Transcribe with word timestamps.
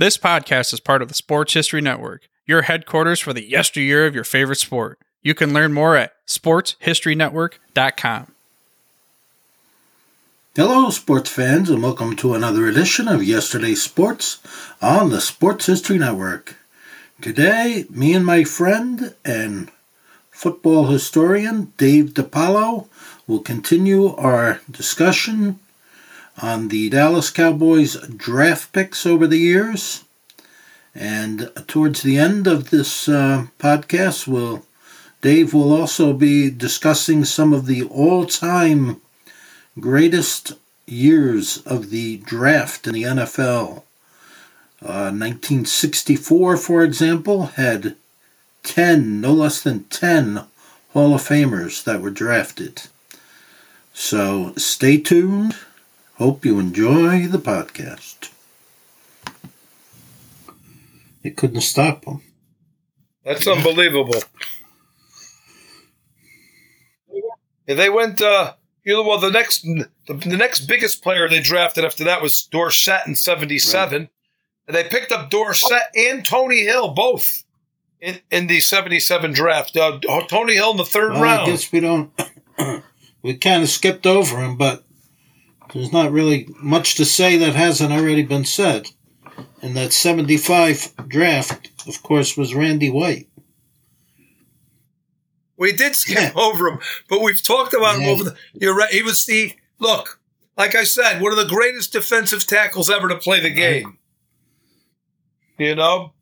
This 0.00 0.16
podcast 0.16 0.72
is 0.72 0.80
part 0.80 1.02
of 1.02 1.08
the 1.08 1.14
Sports 1.14 1.52
History 1.52 1.82
Network, 1.82 2.26
your 2.46 2.62
headquarters 2.62 3.20
for 3.20 3.34
the 3.34 3.46
yesteryear 3.46 4.06
of 4.06 4.14
your 4.14 4.24
favorite 4.24 4.56
sport. 4.56 4.98
You 5.20 5.34
can 5.34 5.52
learn 5.52 5.74
more 5.74 5.94
at 5.94 6.14
sportshistorynetwork.com. 6.26 8.32
Hello, 10.56 10.88
sports 10.88 11.28
fans, 11.28 11.68
and 11.68 11.82
welcome 11.82 12.16
to 12.16 12.32
another 12.32 12.66
edition 12.66 13.08
of 13.08 13.22
Yesterday's 13.22 13.82
Sports 13.82 14.38
on 14.80 15.10
the 15.10 15.20
Sports 15.20 15.66
History 15.66 15.98
Network. 15.98 16.56
Today, 17.20 17.84
me 17.90 18.14
and 18.14 18.24
my 18.24 18.44
friend 18.44 19.14
and 19.22 19.70
football 20.30 20.86
historian 20.86 21.74
Dave 21.76 22.14
DiPaolo 22.14 22.88
will 23.26 23.40
continue 23.40 24.16
our 24.16 24.62
discussion 24.70 25.60
on 26.42 26.68
the 26.68 26.88
Dallas 26.88 27.30
Cowboys 27.30 27.96
draft 28.08 28.72
picks 28.72 29.04
over 29.06 29.26
the 29.26 29.38
years. 29.38 30.04
And 30.94 31.50
towards 31.66 32.02
the 32.02 32.18
end 32.18 32.46
of 32.46 32.70
this 32.70 33.08
uh, 33.08 33.46
podcast, 33.58 34.26
will 34.26 34.66
Dave 35.22 35.52
will 35.52 35.72
also 35.72 36.12
be 36.14 36.50
discussing 36.50 37.24
some 37.24 37.52
of 37.52 37.66
the 37.66 37.82
all-time 37.84 39.00
greatest 39.78 40.54
years 40.86 41.58
of 41.58 41.90
the 41.90 42.16
draft 42.18 42.86
in 42.86 42.94
the 42.94 43.02
NFL. 43.02 43.82
Uh, 44.82 45.12
1964, 45.12 46.56
for 46.56 46.82
example, 46.82 47.46
had 47.46 47.96
10, 48.62 49.20
no 49.20 49.34
less 49.34 49.60
than 49.60 49.84
10 49.84 50.44
Hall 50.94 51.14
of 51.14 51.22
Famers 51.22 51.84
that 51.84 52.00
were 52.00 52.10
drafted. 52.10 52.82
So 53.92 54.54
stay 54.56 54.96
tuned 54.96 55.54
Hope 56.20 56.44
you 56.44 56.58
enjoy 56.58 57.26
the 57.28 57.38
podcast. 57.38 58.28
They 61.22 61.30
couldn't 61.30 61.62
stop 61.62 62.04
them. 62.04 62.20
That's 63.24 63.46
unbelievable. 63.46 64.20
they 67.66 67.88
went, 67.88 68.20
uh, 68.20 68.52
you 68.84 68.92
know, 68.92 69.02
well, 69.02 69.18
the 69.18 69.30
next, 69.30 69.62
the, 69.62 69.88
the, 70.08 70.36
next 70.36 70.66
biggest 70.66 71.02
player 71.02 71.26
they 71.26 71.40
drafted 71.40 71.86
after 71.86 72.04
that 72.04 72.20
was 72.20 72.42
Dorsett 72.42 73.06
in 73.06 73.14
'77, 73.14 74.02
right. 74.02 74.10
and 74.68 74.76
they 74.76 74.84
picked 74.84 75.12
up 75.12 75.30
Dorsett 75.30 75.84
and 75.96 76.22
Tony 76.22 76.64
Hill 76.64 76.92
both 76.92 77.44
in, 77.98 78.20
in 78.30 78.46
the 78.46 78.60
'77 78.60 79.32
draft. 79.32 79.74
Uh, 79.74 79.98
Tony 80.28 80.52
Hill 80.52 80.72
in 80.72 80.76
the 80.76 80.84
third 80.84 81.12
well, 81.12 81.22
round. 81.22 81.40
I 81.40 81.46
guess 81.46 81.72
we 81.72 81.80
don't. 81.80 82.12
we 83.22 83.38
kind 83.38 83.62
of 83.62 83.70
skipped 83.70 84.06
over 84.06 84.38
him, 84.38 84.58
but 84.58 84.84
there's 85.72 85.92
not 85.92 86.12
really 86.12 86.48
much 86.62 86.96
to 86.96 87.04
say 87.04 87.36
that 87.36 87.54
hasn't 87.54 87.92
already 87.92 88.22
been 88.22 88.44
said. 88.44 88.88
And 89.62 89.76
that 89.76 89.92
75 89.92 90.94
draft, 91.08 91.70
of 91.86 92.02
course, 92.02 92.36
was 92.36 92.54
Randy 92.54 92.90
White. 92.90 93.28
We 95.56 95.72
did 95.72 95.94
skip 95.94 96.34
yeah. 96.34 96.42
over 96.42 96.68
him, 96.68 96.78
but 97.08 97.20
we've 97.20 97.42
talked 97.42 97.74
about 97.74 97.98
yeah. 97.98 98.04
him 98.04 98.08
over 98.08 98.24
the. 98.24 98.36
You're 98.54 98.74
right. 98.74 98.90
He 98.90 99.02
was 99.02 99.26
the 99.26 99.52
look. 99.78 100.18
Like 100.56 100.74
I 100.74 100.84
said, 100.84 101.20
one 101.20 101.32
of 101.32 101.38
the 101.38 101.44
greatest 101.44 101.92
defensive 101.92 102.46
tackles 102.46 102.88
ever 102.88 103.08
to 103.08 103.16
play 103.16 103.40
the 103.40 103.50
game. 103.50 103.84
Right. 105.58 105.68
You 105.68 105.74
know, 105.74 106.14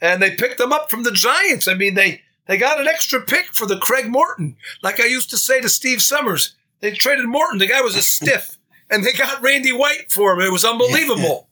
and 0.00 0.22
they 0.22 0.34
picked 0.34 0.60
him 0.60 0.72
up 0.72 0.90
from 0.90 1.02
the 1.02 1.12
Giants. 1.12 1.68
I 1.68 1.74
mean, 1.74 1.92
they 1.92 2.22
they 2.46 2.56
got 2.56 2.80
an 2.80 2.88
extra 2.88 3.20
pick 3.20 3.46
for 3.52 3.66
the 3.66 3.78
Craig 3.78 4.08
Morton. 4.08 4.56
Like 4.82 4.98
I 4.98 5.06
used 5.06 5.28
to 5.30 5.36
say 5.36 5.60
to 5.60 5.68
Steve 5.68 6.00
Summers, 6.00 6.54
they 6.80 6.92
traded 6.92 7.26
Morton. 7.26 7.58
The 7.58 7.66
guy 7.66 7.82
was 7.82 7.96
a 7.96 8.02
stiff 8.02 8.56
and 8.90 9.04
they 9.04 9.12
got 9.12 9.42
Randy 9.42 9.72
White 9.72 10.10
for 10.10 10.34
him. 10.34 10.40
It 10.40 10.52
was 10.52 10.64
unbelievable. 10.64 11.48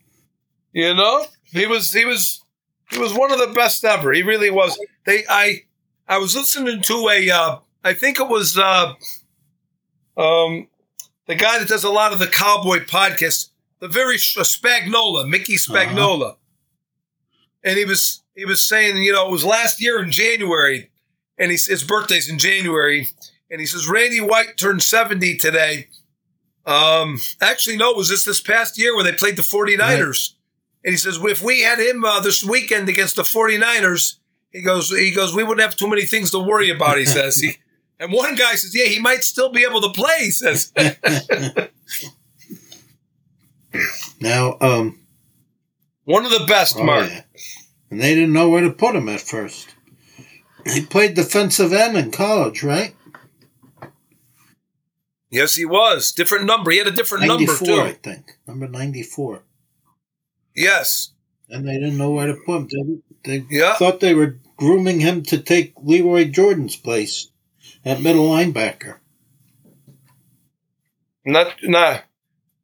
you 0.72 0.94
know, 0.94 1.24
he 1.44 1.66
was 1.66 1.92
he 1.92 2.04
was 2.04 2.42
he 2.90 2.98
was 2.98 3.14
one 3.14 3.32
of 3.32 3.38
the 3.38 3.52
best 3.54 3.84
ever. 3.84 4.12
He 4.12 4.22
really 4.22 4.50
was. 4.50 4.78
They 5.04 5.24
I 5.28 5.62
I 6.08 6.18
was 6.18 6.34
listening 6.36 6.82
to 6.82 7.08
a 7.08 7.30
uh, 7.30 7.58
I 7.84 7.94
think 7.94 8.20
it 8.20 8.28
was 8.28 8.58
uh, 8.58 8.94
um 10.16 10.68
the 11.26 11.34
guy 11.34 11.58
that 11.58 11.68
does 11.68 11.84
a 11.84 11.90
lot 11.90 12.12
of 12.12 12.18
the 12.18 12.26
cowboy 12.26 12.80
podcasts, 12.80 13.50
the 13.80 13.88
very 13.88 14.16
uh, 14.16 14.42
Spagnola, 14.42 15.28
Mickey 15.28 15.54
uh-huh. 15.54 15.74
Spagnola, 15.74 16.22
uh-huh. 16.22 16.34
and 17.64 17.78
he 17.78 17.84
was 17.84 18.22
he 18.34 18.44
was 18.44 18.66
saying 18.66 18.98
you 18.98 19.12
know 19.12 19.26
it 19.26 19.32
was 19.32 19.44
last 19.44 19.80
year 19.80 20.02
in 20.02 20.10
January, 20.10 20.90
and 21.38 21.50
he, 21.50 21.56
his 21.56 21.84
birthday's 21.84 22.28
in 22.28 22.38
January, 22.38 23.08
and 23.50 23.60
he 23.60 23.66
says 23.66 23.88
Randy 23.88 24.20
White 24.20 24.56
turned 24.56 24.82
seventy 24.82 25.36
today 25.36 25.88
um, 26.66 27.18
actually, 27.40 27.76
no, 27.76 27.90
it 27.90 27.96
was 27.96 28.08
just 28.08 28.26
this 28.26 28.40
past 28.40 28.78
year 28.78 28.94
when 28.96 29.04
they 29.04 29.12
played 29.12 29.36
the 29.36 29.42
49ers. 29.42 29.78
Right. 29.80 30.28
And 30.84 30.92
he 30.92 30.96
says, 30.96 31.18
if 31.22 31.42
we 31.42 31.60
had 31.60 31.78
him 31.78 32.04
uh, 32.04 32.20
this 32.20 32.44
weekend 32.44 32.88
against 32.88 33.16
the 33.16 33.22
49ers, 33.22 34.16
he 34.50 34.62
goes, 34.62 34.90
he 34.90 35.12
goes, 35.12 35.34
we 35.34 35.42
wouldn't 35.42 35.64
have 35.64 35.76
too 35.76 35.88
many 35.88 36.04
things 36.04 36.30
to 36.32 36.38
worry 36.38 36.70
about, 36.70 36.98
he 36.98 37.04
says. 37.04 37.36
He, 37.38 37.56
and 38.00 38.12
one 38.12 38.34
guy 38.34 38.54
says, 38.54 38.74
yeah, 38.74 38.86
he 38.86 38.98
might 38.98 39.24
still 39.24 39.50
be 39.50 39.64
able 39.64 39.80
to 39.80 39.90
play, 39.90 40.18
he 40.20 40.30
says. 40.30 40.72
now, 44.20 44.56
um, 44.60 45.00
one 46.04 46.24
of 46.24 46.32
the 46.32 46.44
best, 46.46 46.76
oh, 46.78 46.84
Mark. 46.84 47.08
Yeah. 47.08 47.22
And 47.90 48.00
they 48.00 48.14
didn't 48.14 48.32
know 48.32 48.48
where 48.48 48.62
to 48.62 48.70
put 48.70 48.96
him 48.96 49.08
at 49.08 49.20
first. 49.20 49.74
He 50.66 50.80
played 50.84 51.14
defensive 51.14 51.72
end 51.72 51.96
in 51.96 52.10
college, 52.10 52.62
right? 52.62 52.94
Yes, 55.32 55.54
he 55.54 55.64
was. 55.64 56.12
Different 56.12 56.44
number. 56.44 56.70
He 56.70 56.76
had 56.76 56.86
a 56.86 56.92
different 56.92 57.26
number 57.26 57.56
too. 57.56 57.80
I 57.80 57.92
think 57.92 58.36
number 58.46 58.68
ninety-four. 58.68 59.42
Yes. 60.54 61.12
And 61.48 61.66
they 61.66 61.78
didn't 61.78 61.96
know 61.96 62.10
where 62.10 62.26
to 62.26 62.34
put 62.34 62.70
him. 62.70 63.02
They, 63.24 63.38
they 63.38 63.46
yeah. 63.50 63.74
thought 63.74 64.00
they 64.00 64.14
were 64.14 64.38
grooming 64.58 65.00
him 65.00 65.22
to 65.24 65.38
take 65.38 65.72
Lee 65.82 66.02
Roy 66.02 66.26
Jordan's 66.26 66.76
place 66.76 67.30
at 67.82 68.02
middle 68.02 68.28
linebacker. 68.28 68.98
Not, 71.24 71.54
nah, 71.62 71.98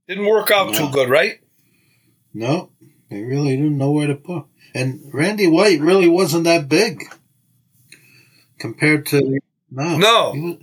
didn't 0.07 0.27
work 0.27 0.51
out 0.51 0.73
no. 0.73 0.79
too 0.79 0.91
good, 0.91 1.09
right? 1.09 1.41
No, 2.35 2.71
they 3.09 3.23
really 3.23 3.57
didn't 3.57 3.79
know 3.79 3.93
where 3.93 4.09
to 4.09 4.15
put. 4.15 4.45
And 4.75 5.09
Randy 5.15 5.47
White 5.47 5.81
really 5.81 6.09
wasn't 6.09 6.45
that 6.45 6.69
big 6.69 7.03
compared 8.59 9.07
to 9.07 9.39
no. 9.71 9.97
No 9.97 10.59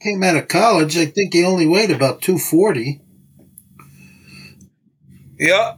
came 0.00 0.22
out 0.22 0.36
of 0.36 0.48
college, 0.48 0.96
I 0.96 1.06
think 1.06 1.32
he 1.32 1.44
only 1.44 1.66
weighed 1.66 1.90
about 1.90 2.22
240. 2.22 3.00
Yeah. 5.38 5.76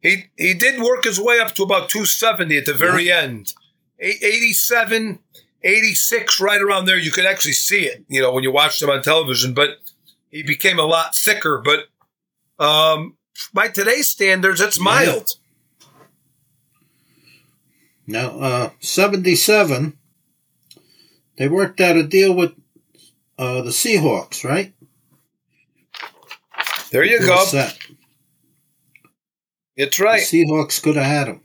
He 0.00 0.24
he 0.36 0.54
did 0.54 0.82
work 0.82 1.04
his 1.04 1.20
way 1.20 1.38
up 1.38 1.54
to 1.54 1.62
about 1.62 1.88
270 1.88 2.58
at 2.58 2.66
the 2.66 2.74
very 2.74 3.08
yeah. 3.08 3.20
end. 3.20 3.54
87, 4.00 5.20
86, 5.62 6.40
right 6.40 6.60
around 6.60 6.86
there. 6.86 6.98
You 6.98 7.12
could 7.12 7.24
actually 7.24 7.52
see 7.52 7.84
it, 7.84 8.04
you 8.08 8.20
know, 8.20 8.32
when 8.32 8.42
you 8.42 8.50
watched 8.50 8.82
him 8.82 8.90
on 8.90 9.00
television, 9.00 9.54
but 9.54 9.78
he 10.28 10.42
became 10.42 10.80
a 10.80 10.84
lot 10.84 11.14
thicker. 11.14 11.62
But 11.64 11.84
um, 12.64 13.16
by 13.54 13.68
today's 13.68 14.08
standards, 14.08 14.60
it's 14.60 14.80
mild. 14.80 15.36
Now, 18.08 18.30
uh, 18.40 18.70
77, 18.80 19.96
they 21.36 21.48
worked 21.48 21.80
out 21.80 21.96
a 21.96 22.02
deal 22.02 22.34
with 22.34 22.54
uh, 23.42 23.60
the 23.62 23.70
Seahawks, 23.70 24.44
right? 24.44 24.72
There 26.92 27.04
you 27.04 27.18
go. 27.20 27.44
Set. 27.44 27.76
It's 29.76 29.98
right. 29.98 30.24
The 30.28 30.44
Seahawks 30.44 30.80
could 30.80 30.94
have 30.94 31.04
had 31.04 31.28
him. 31.28 31.40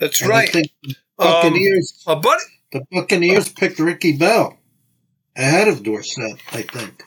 That's 0.00 0.22
and 0.22 0.30
right. 0.30 0.50
the 0.52 0.94
Buccaneers. 1.18 2.02
Um, 2.06 2.22
buddy. 2.22 2.42
The 2.72 2.84
Buccaneers 2.90 3.52
picked 3.52 3.78
Ricky 3.78 4.16
Bell 4.16 4.56
ahead 5.36 5.68
of 5.68 5.82
Dorsett. 5.82 6.40
I 6.52 6.62
think. 6.62 7.02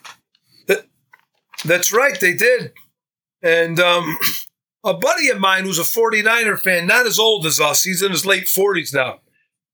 That, 0.68 0.86
that's 1.64 1.92
right. 1.92 2.20
They 2.20 2.34
did. 2.34 2.74
And 3.42 3.80
um, 3.80 4.16
a 4.84 4.94
buddy 4.94 5.30
of 5.30 5.40
mine 5.40 5.64
who's 5.64 5.80
a 5.80 5.82
49er 5.82 6.60
fan, 6.60 6.86
not 6.86 7.08
as 7.08 7.18
old 7.18 7.48
as 7.48 7.60
us, 7.60 7.82
he's 7.82 8.04
in 8.04 8.12
his 8.12 8.28
late 8.28 8.46
40s 8.46 8.94
now 8.94 9.22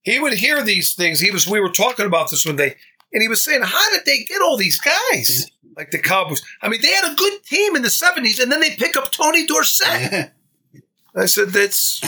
he 0.02 0.18
would 0.18 0.34
hear 0.34 0.62
these 0.62 0.94
things. 0.94 1.20
He 1.20 1.30
was 1.30 1.46
we 1.46 1.60
were 1.60 1.70
talking 1.70 2.06
about 2.06 2.30
this 2.30 2.44
one 2.44 2.56
day, 2.56 2.76
and 3.12 3.22
he 3.22 3.28
was 3.28 3.44
saying, 3.44 3.62
"How 3.62 3.90
did 3.90 4.04
they 4.04 4.24
get 4.24 4.42
all 4.42 4.56
these 4.56 4.80
guys?" 4.80 5.50
like 5.76 5.90
the 5.90 5.98
Cowboys. 5.98 6.42
I 6.60 6.68
mean, 6.68 6.80
they 6.82 6.92
had 6.92 7.12
a 7.12 7.16
good 7.16 7.44
team 7.44 7.76
in 7.76 7.82
the 7.82 7.90
seventies, 7.90 8.38
and 8.38 8.50
then 8.50 8.60
they 8.60 8.70
pick 8.70 8.96
up 8.96 9.10
Tony 9.10 9.46
Dorsett. 9.46 10.32
I 11.16 11.26
said 11.26 11.48
that's 11.48 12.00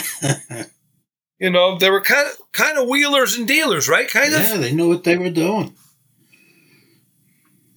you 1.39 1.49
know 1.49 1.77
they 1.77 1.89
were 1.89 2.01
kind 2.01 2.27
of 2.27 2.51
kind 2.51 2.77
of 2.77 2.87
wheelers 2.87 3.37
and 3.37 3.47
dealers, 3.47 3.87
right? 3.87 4.09
Kind 4.09 4.33
of. 4.33 4.41
Yeah, 4.41 4.57
they 4.57 4.71
knew 4.71 4.89
what 4.89 5.03
they 5.03 5.17
were 5.17 5.29
doing. 5.29 5.75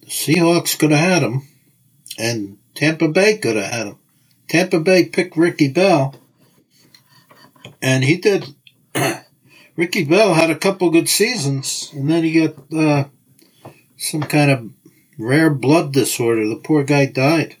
The 0.01 0.07
Seahawks 0.07 0.77
could 0.77 0.91
have 0.91 0.99
had 0.99 1.23
him, 1.23 1.47
and 2.17 2.57
Tampa 2.75 3.07
Bay 3.07 3.37
could 3.37 3.55
have 3.55 3.71
had 3.71 3.87
him. 3.87 3.99
Tampa 4.47 4.79
Bay 4.79 5.05
picked 5.05 5.37
Ricky 5.37 5.69
Bell, 5.69 6.15
and 7.81 8.03
he 8.03 8.17
did. 8.17 8.45
Ricky 9.79 10.03
Bell 10.03 10.33
had 10.33 10.49
a 10.49 10.57
couple 10.57 10.89
good 10.89 11.07
seasons, 11.07 11.89
and 11.93 12.09
then 12.09 12.25
he 12.25 12.45
got 12.45 12.73
uh, 12.73 13.05
some 13.95 14.23
kind 14.23 14.51
of 14.51 14.69
rare 15.17 15.49
blood 15.49 15.93
disorder. 15.93 16.45
The 16.49 16.57
poor 16.61 16.83
guy 16.83 17.05
died. 17.05 17.55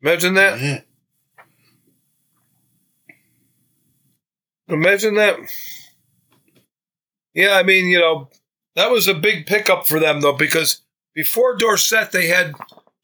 Imagine 0.00 0.34
that. 0.34 0.60
Yeah. 0.60 0.80
Imagine 4.68 5.14
that. 5.16 5.40
Yeah, 7.34 7.54
I 7.56 7.64
mean, 7.64 7.86
you 7.86 7.98
know, 7.98 8.28
that 8.76 8.92
was 8.92 9.08
a 9.08 9.14
big 9.14 9.44
pickup 9.44 9.88
for 9.88 9.98
them 9.98 10.20
though, 10.20 10.36
because 10.36 10.82
before 11.16 11.56
Dorsett, 11.56 12.12
they 12.12 12.28
had 12.28 12.54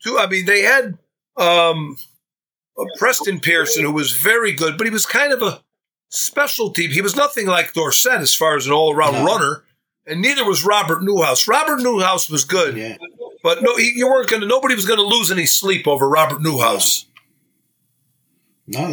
two. 0.05 0.19
I 0.20 0.28
mean, 0.28 0.46
they 0.46 0.62
had 0.62 0.96
um, 1.37 1.96
Preston 2.96 3.40
Pearson, 3.40 3.84
who 3.84 3.90
was 3.90 4.12
very 4.12 4.52
good, 4.52 4.78
but 4.78 4.87
he 4.87 4.93
was 4.93 5.05
kind 5.05 5.32
of 5.32 5.43
a 5.43 5.64
special 6.10 6.70
team. 6.72 6.90
He 6.90 7.00
was 7.00 7.16
nothing 7.16 7.46
like 7.46 7.72
Dorsett 7.72 8.20
as 8.20 8.34
far 8.34 8.56
as 8.56 8.66
an 8.66 8.72
all-around 8.72 9.14
No. 9.14 9.24
runner, 9.24 9.64
and 10.06 10.20
neither 10.20 10.44
was 10.44 10.64
Robert 10.64 11.02
Newhouse. 11.02 11.48
Robert 11.48 11.80
Newhouse 11.80 12.28
was 12.28 12.44
good, 12.44 12.76
Yeah. 12.76 12.96
but 13.42 13.62
no, 13.62 13.76
he, 13.76 13.92
you 13.96 14.06
weren't 14.06 14.28
going 14.28 14.42
to. 14.42 14.46
Nobody 14.48 14.74
was 14.74 14.84
going 14.86 14.98
to 14.98 15.02
lose 15.04 15.30
any 15.30 15.46
sleep 15.46 15.88
over 15.88 16.08
Robert 16.08 16.42
Newhouse. 16.42 17.06
No. 18.66 18.92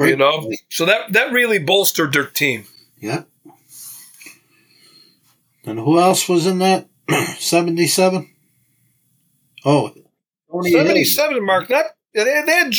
You 0.00 0.16
know, 0.16 0.50
so 0.70 0.86
that 0.86 1.12
that 1.12 1.32
really 1.32 1.58
bolstered 1.58 2.12
their 2.12 2.26
team. 2.26 2.64
Yeah. 2.98 3.24
And 5.64 5.78
who 5.78 5.98
else 5.98 6.28
was 6.28 6.46
in 6.46 6.58
that? 6.58 6.86
77? 7.38 8.30
Oh, 9.64 9.92
Seventy-seven, 10.62 11.44
Mark. 11.44 11.68
Not 11.70 11.86
yeah, 12.14 12.24
they, 12.24 12.42
they 12.46 12.52
had, 12.52 12.74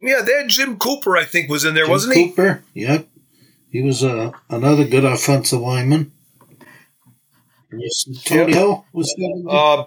yeah, 0.00 0.20
they 0.22 0.32
had 0.34 0.48
Jim 0.48 0.76
Cooper. 0.78 1.16
I 1.16 1.24
think 1.24 1.50
was 1.50 1.64
in 1.64 1.74
there, 1.74 1.84
Jim 1.84 1.90
wasn't 1.90 2.14
he? 2.16 2.28
Cooper. 2.28 2.62
Yep. 2.74 3.08
He 3.70 3.82
was 3.82 4.02
uh, 4.02 4.32
another 4.48 4.84
good 4.86 5.04
offensive 5.04 5.60
lineman. 5.60 6.12
Tony 8.24 8.54
Hill 8.54 8.86
was 8.92 9.14
70. 9.18 9.44
Uh, 9.48 9.84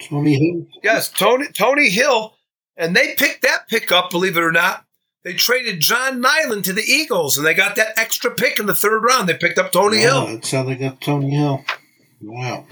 Tony 0.00 0.34
Hill. 0.34 0.66
yes, 0.82 1.10
Tony 1.10 1.46
Tony 1.52 1.88
Hill, 1.88 2.34
and 2.76 2.94
they 2.94 3.14
picked 3.14 3.42
that 3.42 3.68
pick 3.68 3.90
up. 3.92 4.10
Believe 4.10 4.36
it 4.36 4.42
or 4.42 4.52
not, 4.52 4.84
they 5.22 5.32
traded 5.34 5.80
John 5.80 6.22
Niland 6.22 6.64
to 6.64 6.72
the 6.72 6.82
Eagles, 6.82 7.38
and 7.38 7.46
they 7.46 7.54
got 7.54 7.76
that 7.76 7.98
extra 7.98 8.30
pick 8.30 8.58
in 8.58 8.66
the 8.66 8.74
third 8.74 9.00
round. 9.00 9.28
They 9.28 9.36
picked 9.36 9.58
up 9.58 9.72
Tony 9.72 9.98
Wow, 9.98 10.02
Hill. 10.02 10.26
That's 10.34 10.50
how 10.50 10.64
they 10.64 10.74
got 10.74 11.00
Tony 11.00 11.30
Hill. 11.30 11.64
Wow. 12.20 12.66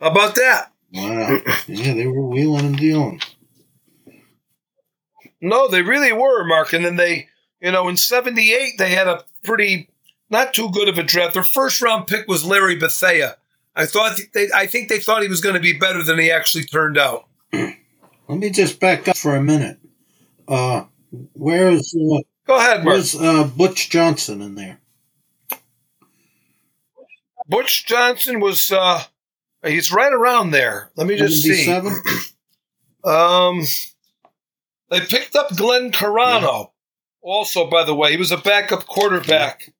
How 0.00 0.10
about 0.10 0.34
that? 0.36 0.72
Wow. 0.92 1.40
yeah, 1.66 1.94
they 1.94 2.06
were 2.06 2.26
wheeling 2.26 2.66
and 2.66 2.76
dealing. 2.76 3.20
No, 5.40 5.68
they 5.68 5.82
really 5.82 6.12
were, 6.12 6.44
Mark. 6.44 6.72
And 6.72 6.84
then 6.84 6.96
they, 6.96 7.28
you 7.60 7.72
know, 7.72 7.88
in 7.88 7.96
'78 7.96 8.78
they 8.78 8.90
had 8.90 9.08
a 9.08 9.24
pretty 9.44 9.88
not 10.30 10.54
too 10.54 10.70
good 10.70 10.88
of 10.88 10.98
a 10.98 11.02
draft. 11.02 11.34
Their 11.34 11.44
first 11.44 11.80
round 11.80 12.06
pick 12.06 12.28
was 12.28 12.44
Larry 12.44 12.76
Bethea. 12.76 13.36
I 13.74 13.86
thought 13.86 14.18
they, 14.32 14.48
I 14.54 14.66
think 14.66 14.88
they 14.88 14.98
thought 14.98 15.22
he 15.22 15.28
was 15.28 15.40
going 15.40 15.54
to 15.54 15.60
be 15.60 15.78
better 15.78 16.02
than 16.02 16.18
he 16.18 16.30
actually 16.30 16.64
turned 16.64 16.96
out. 16.98 17.26
Let 17.52 18.38
me 18.38 18.50
just 18.50 18.80
back 18.80 19.06
up 19.06 19.16
for 19.16 19.36
a 19.36 19.42
minute. 19.42 19.78
Uh, 20.48 20.84
where's 21.34 21.94
uh, 21.94 22.20
Go 22.46 22.56
ahead, 22.56 22.84
Mark. 22.84 22.94
where's 22.94 23.14
uh, 23.14 23.44
Butch 23.44 23.90
Johnson 23.90 24.40
in 24.40 24.54
there? 24.54 24.80
Butch 27.48 27.86
Johnson 27.86 28.40
was 28.40 28.72
uh 28.72 29.02
he's 29.64 29.92
right 29.92 30.12
around 30.12 30.50
there. 30.50 30.90
Let 30.96 31.06
me 31.06 31.16
just 31.16 31.42
see. 31.42 31.70
Um 33.04 33.62
they 34.90 35.00
picked 35.00 35.36
up 35.36 35.56
Glenn 35.56 35.92
Carano. 35.92 36.70
Also, 37.26 37.66
by 37.68 37.82
the 37.82 37.92
way, 37.94 38.12
he 38.12 38.16
was 38.16 38.30
a 38.30 38.36
backup 38.36 38.86
quarterback. 38.86 39.72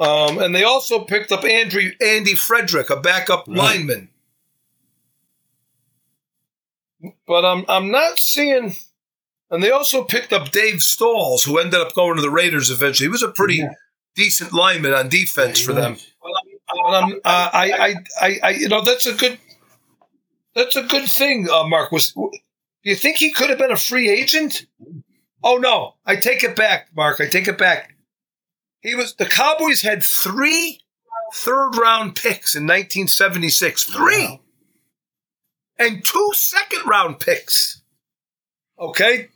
Um, 0.00 0.38
and 0.38 0.52
they 0.52 0.64
also 0.64 1.04
picked 1.04 1.30
up 1.30 1.44
Andrew 1.44 1.92
Andy 2.04 2.34
Frederick, 2.34 2.90
a 2.90 2.96
backup 2.96 3.44
Right. 3.46 3.56
lineman. 3.56 4.08
But 7.26 7.44
I'm 7.44 7.64
I'm 7.68 7.92
not 7.92 8.18
seeing 8.18 8.74
and 9.48 9.62
they 9.62 9.70
also 9.70 10.02
picked 10.02 10.32
up 10.32 10.50
Dave 10.50 10.82
Stalls, 10.82 11.44
who 11.44 11.58
ended 11.58 11.80
up 11.80 11.94
going 11.94 12.16
to 12.16 12.22
the 12.22 12.30
Raiders 12.30 12.68
eventually. 12.68 13.06
He 13.06 13.12
was 13.12 13.22
a 13.22 13.28
pretty 13.30 13.56
Yeah. 13.58 13.74
decent 14.16 14.52
lineman 14.52 14.92
on 14.92 15.08
defense 15.08 15.60
Yeah, 15.60 15.66
for 15.66 15.72
them. 15.74 15.98
um, 16.84 17.20
uh, 17.24 17.50
I, 17.52 17.70
I, 17.72 17.94
I, 18.26 18.40
I, 18.42 18.50
you 18.50 18.68
know, 18.68 18.80
that's 18.82 19.06
a 19.06 19.12
good, 19.14 19.38
that's 20.54 20.74
a 20.74 20.82
good 20.82 21.08
thing. 21.08 21.48
Uh, 21.48 21.64
Mark 21.68 21.92
was. 21.92 22.12
Do 22.12 22.30
you 22.90 22.96
think 22.96 23.18
he 23.18 23.30
could 23.30 23.50
have 23.50 23.58
been 23.58 23.70
a 23.70 23.76
free 23.76 24.08
agent? 24.08 24.66
Oh 25.44 25.56
no, 25.56 25.94
I 26.06 26.16
take 26.16 26.44
it 26.44 26.56
back, 26.56 26.88
Mark. 26.94 27.20
I 27.20 27.26
take 27.28 27.48
it 27.48 27.58
back. 27.58 27.94
He 28.80 28.94
was. 28.94 29.14
The 29.14 29.26
Cowboys 29.26 29.82
had 29.82 30.02
three 30.02 30.80
third 31.34 31.76
round 31.76 32.14
picks 32.16 32.54
in 32.54 32.64
1976. 32.64 33.84
Three 33.84 34.26
Wow. 34.26 34.40
and 35.78 36.04
two 36.04 36.30
second 36.34 36.86
round 36.86 37.20
picks. 37.20 37.82
Okay, 38.78 39.28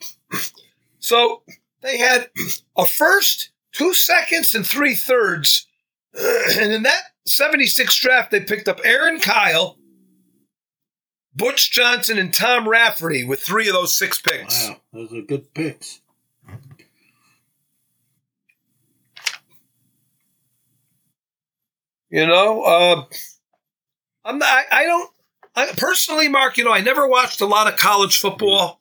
so 0.98 1.42
they 1.82 1.98
had 1.98 2.30
a 2.76 2.86
first, 2.86 3.50
two 3.72 3.94
seconds, 3.94 4.54
and 4.54 4.66
three 4.66 4.94
thirds. 4.94 5.66
And 6.58 6.72
in 6.72 6.82
that 6.84 7.02
76 7.26 7.94
draft, 8.00 8.30
they 8.30 8.40
picked 8.40 8.68
up 8.68 8.80
Aaron 8.84 9.20
Kyle, 9.20 9.76
Butch 11.36 11.70
Johnson, 11.70 12.18
and 12.18 12.32
Tom 12.32 12.68
Rafferty 12.68 13.24
with 13.24 13.40
three 13.40 13.68
of 13.68 13.74
those 13.74 13.96
six 13.96 14.20
picks. 14.20 14.68
Wow, 14.68 14.80
those 14.92 15.12
are 15.12 15.22
good 15.22 15.52
picks. 15.52 16.00
You 22.08 22.26
know, 22.26 22.62
uh, 22.62 23.04
I'm 24.24 24.38
not, 24.38 24.48
I, 24.48 24.64
I 24.70 24.84
don't, 24.84 25.10
I, 25.54 25.72
personally, 25.76 26.28
Mark, 26.28 26.56
you 26.56 26.64
know, 26.64 26.72
I 26.72 26.80
never 26.80 27.06
watched 27.06 27.40
a 27.40 27.46
lot 27.46 27.70
of 27.70 27.78
college 27.78 28.18
football, 28.18 28.80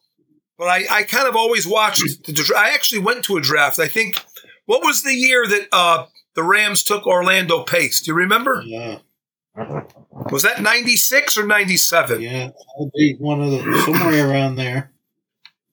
but 0.58 0.66
I, 0.66 0.86
I 0.90 1.04
kind 1.04 1.28
of 1.28 1.36
always 1.36 1.68
watched 1.68 2.24
the, 2.26 2.54
I 2.56 2.70
actually 2.70 3.02
went 3.02 3.26
to 3.26 3.36
a 3.36 3.42
draft. 3.42 3.80
I 3.80 3.88
think, 3.88 4.24
what 4.66 4.84
was 4.84 5.04
the 5.04 5.14
year 5.14 5.46
that 5.48 5.68
uh, 5.72 6.06
the 6.36 6.44
Rams 6.44 6.84
took 6.84 7.06
Orlando 7.08 7.64
Pace? 7.64 8.02
Do 8.02 8.12
you 8.12 8.16
remember? 8.16 8.62
Yeah, 8.64 9.00
Was 10.32 10.44
that 10.44 10.62
96 10.62 11.38
or 11.38 11.46
97? 11.46 12.22
yeah, 12.22 12.32
that'll 12.48 12.92
be 12.96 13.16
one 13.20 13.42
of 13.42 13.52
the 13.52 13.82
somewhere 13.86 14.30
around 14.30 14.56
there. 14.56 14.92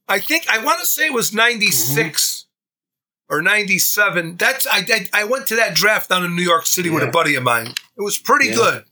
I 0.09 0.19
think 0.19 0.47
I 0.49 0.63
want 0.63 0.81
to 0.81 0.87
say 0.87 1.07
it 1.07 1.13
was 1.15 1.33
96 1.33 2.47
or 3.31 3.41
97. 3.41 4.37
That's 4.37 4.67
I, 4.67 4.85
I 4.89 5.07
I 5.23 5.25
went 5.25 5.47
to 5.49 5.57
that 5.57 5.75
draft 5.75 6.11
down 6.11 6.25
in 6.25 6.37
New 6.37 6.43
York 6.43 6.67
City 6.67 6.91
with 6.91 7.03
a 7.03 7.07
buddy 7.11 7.35
of 7.35 7.43
mine. 7.43 7.69
It 7.69 8.03
was 8.03 8.19
pretty 8.19 8.49
Yeah. 8.49 8.55
good. 8.57 8.85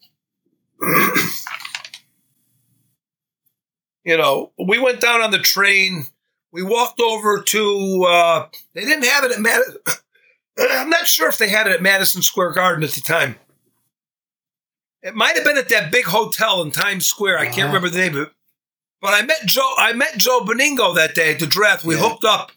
you 4.04 4.16
know, 4.16 4.52
we 4.58 4.78
went 4.78 5.00
down 5.00 5.20
on 5.20 5.30
the 5.30 5.38
train. 5.38 6.06
We 6.52 6.62
walked 6.62 7.00
over 7.00 7.42
to 7.42 8.04
uh 8.08 8.48
they 8.74 8.80
didn't 8.84 9.04
have 9.04 9.24
it 9.24 9.32
at 9.32 9.40
Mad 9.40 9.60
I'm 10.58 10.90
not 10.90 11.06
sure 11.06 11.28
if 11.28 11.38
they 11.38 11.48
had 11.48 11.66
it 11.66 11.72
at 11.74 11.82
Madison 11.82 12.22
Square 12.22 12.52
Garden 12.52 12.82
at 12.84 12.90
the 12.90 13.00
time. 13.02 13.36
It 15.02 15.14
might 15.14 15.34
have 15.36 15.44
been 15.44 15.56
at 15.58 15.68
that 15.70 15.90
big 15.90 16.04
hotel 16.06 16.62
in 16.62 16.70
Times 16.70 17.06
Square. 17.06 17.38
I 17.38 17.46
can't 17.46 17.58
Uh-huh. 17.58 17.66
remember 17.68 17.88
the 17.88 17.98
name 17.98 18.16
of 18.16 18.22
it. 18.28 18.32
But 19.00 19.14
I 19.14 19.22
met 19.22 19.46
Joe. 19.46 19.72
I 19.78 19.92
met 19.94 20.18
Joe 20.18 20.40
Benigno 20.40 20.94
that 20.96 21.14
day 21.14 21.32
at 21.32 21.38
the 21.40 21.46
draft. 21.46 21.84
We 21.84 21.94
Yeah. 21.96 22.02
hooked 22.08 22.24
up. 22.24 22.52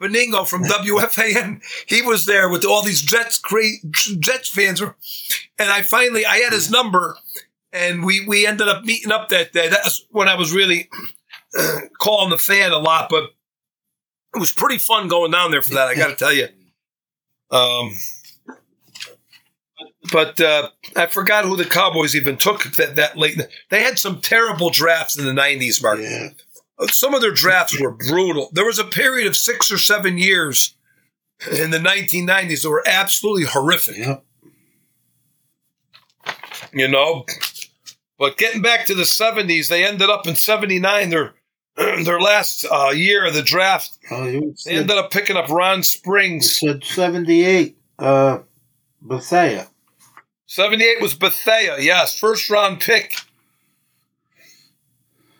Benigno 0.00 0.46
from 0.46 0.64
WFAN. 0.68 1.62
He 1.86 2.02
was 2.02 2.26
there 2.26 2.48
with 2.48 2.64
all 2.64 2.82
these 2.82 3.00
Jets 3.00 3.40
Jets 4.18 4.48
fans, 4.48 4.80
and 4.82 5.70
I 5.70 5.82
finally 5.82 6.26
I 6.26 6.38
had 6.38 6.52
his 6.52 6.70
number, 6.70 7.16
and 7.72 8.04
we 8.04 8.26
we 8.26 8.44
ended 8.46 8.68
up 8.68 8.84
meeting 8.84 9.12
up 9.12 9.28
that 9.30 9.52
day. 9.52 9.68
That's 9.68 10.04
when 10.10 10.28
I 10.28 10.34
was 10.34 10.52
really 10.52 10.90
calling 12.00 12.30
the 12.30 12.38
fan 12.38 12.72
a 12.72 12.78
lot, 12.78 13.08
but 13.08 13.30
it 14.34 14.38
was 14.38 14.52
pretty 14.52 14.78
fun 14.78 15.08
going 15.08 15.30
down 15.30 15.52
there 15.52 15.62
for 15.62 15.74
that. 15.74 15.88
I 15.88 15.94
got 15.94 16.08
to 16.08 16.16
tell 16.16 16.32
you. 16.32 16.48
Um, 17.50 17.92
but 20.10 20.40
uh, 20.40 20.68
I 20.96 21.06
forgot 21.06 21.44
who 21.44 21.56
the 21.56 21.64
Cowboys 21.64 22.16
even 22.16 22.36
took 22.36 22.64
that, 22.74 22.96
that 22.96 23.16
late. 23.16 23.40
They 23.70 23.82
had 23.82 23.98
some 23.98 24.20
terrible 24.20 24.70
drafts 24.70 25.16
in 25.18 25.24
the 25.24 25.32
'90s, 25.32 25.82
Mark. 25.82 26.00
Yeah, 26.00 26.30
Some 26.90 27.14
of 27.14 27.20
their 27.20 27.32
drafts 27.32 27.78
were 27.80 27.92
brutal. 27.92 28.48
There 28.52 28.64
was 28.66 28.78
a 28.78 28.84
period 28.84 29.26
of 29.26 29.36
six 29.36 29.70
or 29.70 29.78
seven 29.78 30.18
years 30.18 30.74
in 31.50 31.70
the 31.70 31.78
1990s 31.78 32.62
that 32.62 32.70
were 32.70 32.82
absolutely 32.86 33.44
horrific. 33.46 33.96
yep. 33.98 34.24
You 36.72 36.88
know, 36.88 37.26
But 38.18 38.38
getting 38.38 38.62
back 38.62 38.86
to 38.86 38.94
the 38.94 39.02
70s, 39.02 39.68
they 39.68 39.84
ended 39.84 40.08
up 40.08 40.26
in 40.26 40.36
79, 40.36 41.10
their, 41.10 41.34
their 41.76 42.20
last 42.20 42.64
uh, 42.64 42.90
year 42.94 43.26
of 43.26 43.34
the 43.34 43.42
draft. 43.42 43.98
You 44.10 44.54
They 44.64 44.76
ended 44.76 44.96
up 44.96 45.10
picking 45.10 45.36
up 45.36 45.48
Ron 45.50 45.82
Springs. 45.82 46.58
said 46.60 46.82
78, 46.84 47.76
uh, 47.98 48.38
Bethea. 49.02 49.68
78 50.52 51.00
was 51.00 51.14
Bethea, 51.14 51.80
yes, 51.80 52.18
first 52.18 52.50
round 52.50 52.78
pick. 52.78 53.14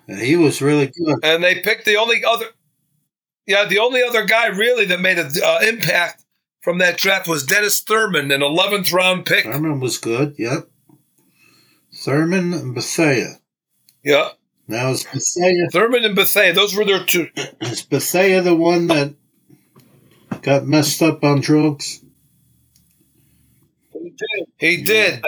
And 0.08 0.18
he 0.18 0.36
was 0.36 0.62
really 0.62 0.86
good. 0.86 1.16
And 1.22 1.44
they 1.44 1.60
picked 1.60 1.84
the 1.84 1.98
only 1.98 2.24
other, 2.24 2.46
yeah, 3.46 3.66
the 3.66 3.78
only 3.78 4.02
other 4.02 4.24
guy 4.24 4.46
really 4.46 4.86
that 4.86 5.00
made 5.00 5.18
an 5.18 5.30
uh, 5.44 5.58
impact 5.68 6.24
from 6.62 6.78
that 6.78 6.96
draft 6.96 7.28
was 7.28 7.44
Dennis 7.44 7.80
Thurman, 7.80 8.32
an 8.32 8.40
11th 8.40 8.90
round 8.90 9.26
pick. 9.26 9.44
Thurman 9.44 9.80
was 9.80 9.98
good, 9.98 10.34
yep. 10.38 10.70
Thurman 11.94 12.54
and 12.54 12.74
Bethea. 12.74 13.34
Yeah, 14.02 14.30
Now, 14.66 14.92
is 14.92 15.04
Bethea, 15.04 15.68
Thurman 15.72 16.06
and 16.06 16.16
Bethea, 16.16 16.54
those 16.54 16.74
were 16.74 16.86
their 16.86 17.04
two. 17.04 17.28
is 17.60 17.82
Bethea 17.82 18.40
the 18.40 18.56
one 18.56 18.86
that 18.86 19.14
got 20.40 20.64
messed 20.64 21.02
up 21.02 21.22
on 21.22 21.42
drugs? 21.42 22.01
He 24.58 24.82
did. 24.82 25.14
He 25.16 25.22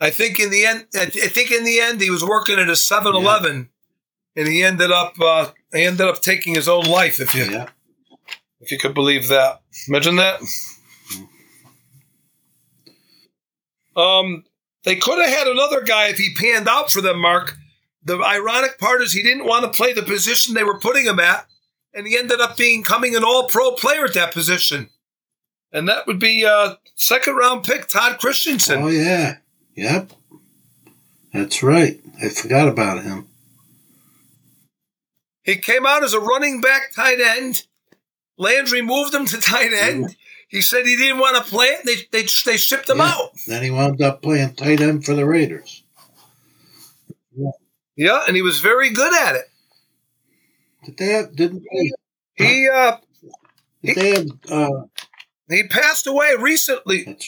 I, 0.00 0.06
I 0.06 0.10
think 0.10 0.40
in 0.40 0.50
the 0.50 0.64
end, 0.66 0.86
I, 0.94 1.06
th- 1.06 1.24
I 1.24 1.28
think 1.28 1.50
in 1.50 1.64
the 1.64 1.80
end, 1.80 2.00
he 2.00 2.10
was 2.10 2.24
working 2.24 2.58
at 2.58 2.68
a 2.68 2.72
7-Eleven, 2.72 3.68
and 4.36 4.48
he 4.48 4.62
ended 4.62 4.90
up, 4.90 5.14
uh, 5.20 5.50
he 5.72 5.84
ended 5.84 6.06
up 6.06 6.20
taking 6.22 6.54
his 6.54 6.68
own 6.68 6.84
life. 6.84 7.20
If 7.20 7.34
you, 7.34 7.44
Yeah. 7.44 7.66
if 8.60 8.70
you 8.72 8.78
could 8.78 8.94
believe 8.94 9.28
that, 9.28 9.60
imagine 9.88 10.16
that. 10.16 10.40
Um, 13.96 14.44
they 14.84 14.96
could 14.96 15.20
have 15.20 15.30
had 15.30 15.46
another 15.46 15.82
guy 15.82 16.08
if 16.08 16.18
he 16.18 16.34
panned 16.34 16.68
out 16.68 16.90
for 16.90 17.00
them. 17.00 17.20
Mark. 17.20 17.56
The 18.04 18.18
ironic 18.18 18.78
part 18.80 19.00
is 19.02 19.12
he 19.12 19.22
didn't 19.22 19.46
want 19.46 19.64
to 19.64 19.70
play 19.76 19.92
the 19.92 20.02
position 20.02 20.54
they 20.54 20.64
were 20.64 20.80
putting 20.80 21.04
him 21.04 21.20
at, 21.20 21.46
and 21.94 22.04
he 22.04 22.18
ended 22.18 22.40
up 22.40 22.56
being 22.56 22.82
coming 22.82 23.14
an 23.14 23.22
All-Pro 23.22 23.72
player 23.72 24.04
at 24.04 24.14
that 24.14 24.32
position, 24.32 24.88
and 25.72 25.88
that 25.88 26.06
would 26.06 26.18
be 26.18 26.44
uh, 26.44 26.74
second 26.94 27.36
round 27.36 27.64
pick 27.64 27.88
Todd 27.88 28.18
Christensen. 28.18 28.82
Oh, 28.82 28.88
yeah. 28.88 29.38
Yep. 29.74 30.12
That's 31.32 31.62
right. 31.62 32.00
I 32.22 32.28
forgot 32.28 32.68
about 32.68 33.02
him. 33.02 33.26
He 35.44 35.56
came 35.56 35.86
out 35.86 36.04
as 36.04 36.14
a 36.14 36.20
running 36.20 36.60
back 36.60 36.92
tight 36.94 37.20
end. 37.20 37.66
Landry 38.38 38.82
moved 38.82 39.14
him 39.14 39.26
to 39.26 39.40
tight 39.40 39.72
end. 39.72 40.16
He 40.48 40.60
said 40.60 40.86
he 40.86 40.96
didn't 40.96 41.18
want 41.18 41.36
to 41.36 41.50
play 41.50 41.66
it. 41.66 41.84
They 41.84 42.20
they 42.22 42.28
they 42.44 42.56
shipped 42.58 42.88
him 42.90 42.98
Yeah. 42.98 43.04
out. 43.14 43.30
Then 43.46 43.62
he 43.62 43.70
wound 43.70 44.00
up 44.02 44.22
playing 44.22 44.54
tight 44.54 44.80
end 44.80 45.04
for 45.04 45.14
the 45.14 45.24
Raiders. 45.26 45.82
Yeah, 47.34 47.50
yeah 47.96 48.24
and 48.26 48.36
he 48.36 48.42
was 48.42 48.60
very 48.60 48.90
good 48.90 49.14
at 49.14 49.34
it. 49.36 49.50
Did 50.84 50.96
they 50.98 51.06
have, 51.06 51.34
didn't 51.34 51.62
they, 51.72 52.44
He 52.44 52.68
uh 52.68 52.96
did 53.82 53.96
they 53.96 54.10
have, 54.10 54.26
uh, 54.50 54.82
he 55.52 55.64
passed 55.68 56.06
away 56.06 56.32
recently. 56.38 57.18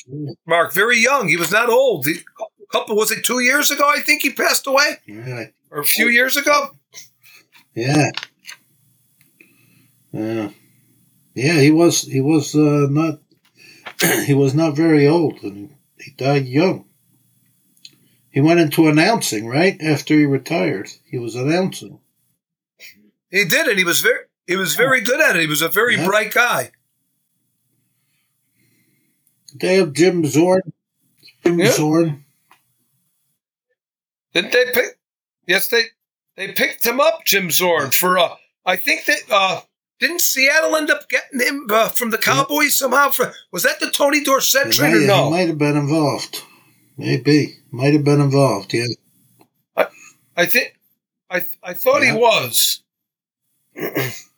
Mark. 0.47 0.73
Very 0.73 0.99
young. 0.99 1.29
He 1.29 1.37
was 1.37 1.51
not 1.53 1.69
old. 1.69 2.07
He, 2.07 2.13
a 2.15 2.67
couple 2.73 2.97
was 2.97 3.11
it 3.11 3.25
two 3.25 3.41
years 3.41 3.71
ago? 3.71 3.85
I 3.89 4.01
think 4.01 4.23
he 4.23 4.33
passed 4.33 4.67
away, 4.67 4.97
Yeah. 5.07 5.47
or 5.71 5.81
a 5.81 5.85
few 5.85 6.09
years 6.09 6.37
ago. 6.37 6.71
Yeah. 7.75 8.11
Yeah. 10.13 10.51
Yeah, 11.35 11.61
he 11.61 11.71
was 11.73 12.03
he 12.03 12.21
was 12.21 12.55
uh, 12.55 12.87
not 12.91 13.19
he 14.25 14.35
was 14.35 14.55
not 14.55 14.77
very 14.77 15.07
old 15.09 15.43
and 15.43 15.75
he 15.99 16.13
died 16.13 16.47
young. 16.47 16.87
He 18.31 18.41
went 18.41 18.61
into 18.61 18.87
announcing, 18.89 19.47
right? 19.47 19.81
After 19.81 20.15
he 20.15 20.27
retired. 20.27 20.91
He 21.05 21.19
was 21.19 21.35
announcing. 21.35 22.01
He 23.31 23.45
did, 23.45 23.67
it. 23.69 23.79
he 23.79 23.85
was 23.85 24.01
very 24.01 24.21
he 24.47 24.57
was 24.57 24.77
very 24.77 25.01
good 25.01 25.21
at 25.21 25.35
it. 25.37 25.41
He 25.43 25.49
was 25.49 25.63
a 25.63 25.69
very 25.69 25.97
Yeah. 25.97 26.07
bright 26.07 26.33
guy. 26.33 26.71
They 29.55 29.77
have 29.77 29.93
Jim 29.93 30.25
Zorn? 30.27 30.63
Jim 31.45 31.59
Yeah. 31.59 31.71
Zorn? 31.73 32.25
Didn't 34.33 34.53
they 34.53 34.65
pick? 34.73 34.99
Yes, 35.47 35.69
they 35.69 35.85
they 36.37 36.53
picked 36.53 36.85
him 36.85 37.01
up, 37.01 37.25
Jim 37.25 37.51
Zorn, 37.51 37.91
for 37.93 38.19
uh, 38.19 38.35
I 38.67 38.77
think 38.77 39.05
that 39.05 39.21
uh, 39.31 39.61
didn't 40.01 40.21
Seattle 40.23 40.75
end 40.77 40.91
up 40.91 41.09
getting 41.09 41.39
him 41.41 41.67
uh, 41.71 41.89
from 41.89 42.11
the 42.11 42.19
Cowboys 42.19 42.77
somehow? 42.77 43.11
For 43.11 43.33
was 43.53 43.63
that 43.63 43.79
the 43.79 43.91
Tony 43.91 44.25
Dorsett 44.25 44.67
He 44.67 44.73
trade 44.73 44.95
or 44.95 45.01
he 45.01 45.07
no? 45.07 45.31
might 45.31 45.47
have 45.49 45.59
been 45.59 45.77
involved. 45.77 46.43
Maybe. 46.97 47.59
Might 47.71 47.93
have 47.93 48.05
been 48.05 48.21
involved, 48.21 48.73
yeah. 48.75 48.87
I 50.37 50.47
think 50.47 50.77
I 51.31 51.43
I 51.63 51.75
thought 51.75 52.03
Yeah. 52.03 52.13
he 52.15 52.19
was. 52.19 52.83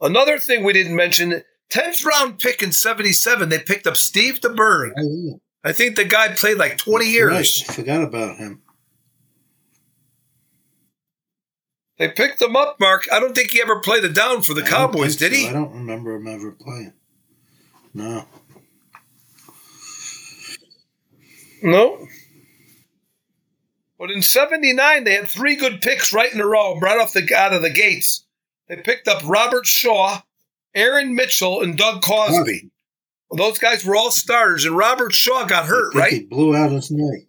Another 0.00 0.38
thing 0.38 0.64
we 0.64 0.72
didn't 0.74 0.96
mention: 0.96 1.42
tenth 1.74 2.04
round 2.04 2.38
pick 2.38 2.62
in 2.62 2.72
'77. 2.72 3.48
They 3.48 3.58
picked 3.58 3.86
up 3.86 3.96
Steve 3.96 4.40
DeBerg. 4.40 4.92
Oh. 4.98 5.40
I 5.64 5.72
think 5.72 5.96
the 5.96 6.04
guy 6.04 6.28
played 6.28 6.58
like 6.58 6.78
twenty 6.78 7.06
That's 7.06 7.14
years. 7.14 7.64
Right. 7.68 7.70
I 7.70 7.72
forgot 7.74 8.02
about 8.02 8.36
him. 8.36 8.62
They 11.98 12.08
picked 12.08 12.42
him 12.42 12.56
up, 12.56 12.78
Mark. 12.80 13.06
I 13.12 13.20
don't 13.20 13.34
think 13.34 13.52
he 13.52 13.62
ever 13.62 13.80
played 13.80 14.04
a 14.04 14.08
down 14.08 14.42
for 14.42 14.52
the 14.52 14.64
I 14.64 14.68
Cowboys, 14.68 15.16
did 15.16 15.32
so. 15.32 15.38
he? 15.38 15.48
I 15.48 15.52
don't 15.52 15.72
remember 15.72 16.14
him 16.16 16.26
ever 16.26 16.52
playing. 16.52 16.92
No. 17.92 18.26
No. 21.62 22.06
But 23.98 24.10
in 24.10 24.22
'79, 24.22 25.04
they 25.04 25.14
had 25.14 25.28
three 25.28 25.56
good 25.56 25.80
picks 25.80 26.12
right 26.12 26.32
in 26.32 26.40
a 26.40 26.46
row, 26.46 26.78
right 26.78 27.00
off 27.00 27.12
the 27.12 27.32
out 27.34 27.54
of 27.54 27.62
the 27.62 27.70
gates. 27.70 28.26
They 28.68 28.76
picked 28.76 29.08
up 29.08 29.22
Robert 29.24 29.64
Shaw, 29.66 30.20
Aaron 30.74 31.14
Mitchell, 31.14 31.62
and 31.62 31.76
Doug 31.76 32.02
Cosbie. 32.02 32.70
Well, 33.30 33.48
those 33.48 33.58
guys 33.58 33.84
were 33.84 33.96
all 33.96 34.10
starters, 34.10 34.64
and 34.64 34.76
Robert 34.76 35.12
Shaw 35.12 35.44
got 35.46 35.66
hurt, 35.66 35.94
right? 35.94 36.12
He 36.12 36.20
blew 36.24 36.54
out 36.56 36.72
his 36.72 36.90
knee. 36.90 37.26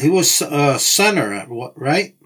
He 0.00 0.08
was 0.08 0.40
uh, 0.42 0.78
center 0.78 1.32
at 1.32 1.48
what? 1.48 1.78
Right? 1.78 2.16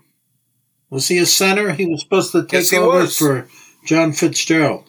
Was 0.90 1.08
he 1.08 1.18
a 1.18 1.26
center? 1.26 1.72
He 1.72 1.86
was 1.86 2.00
supposed 2.02 2.32
to 2.32 2.42
take 2.42 2.52
Yes, 2.70 2.72
over 2.74 3.06
for 3.06 3.48
John 3.86 4.12
Fitzgerald, 4.12 4.84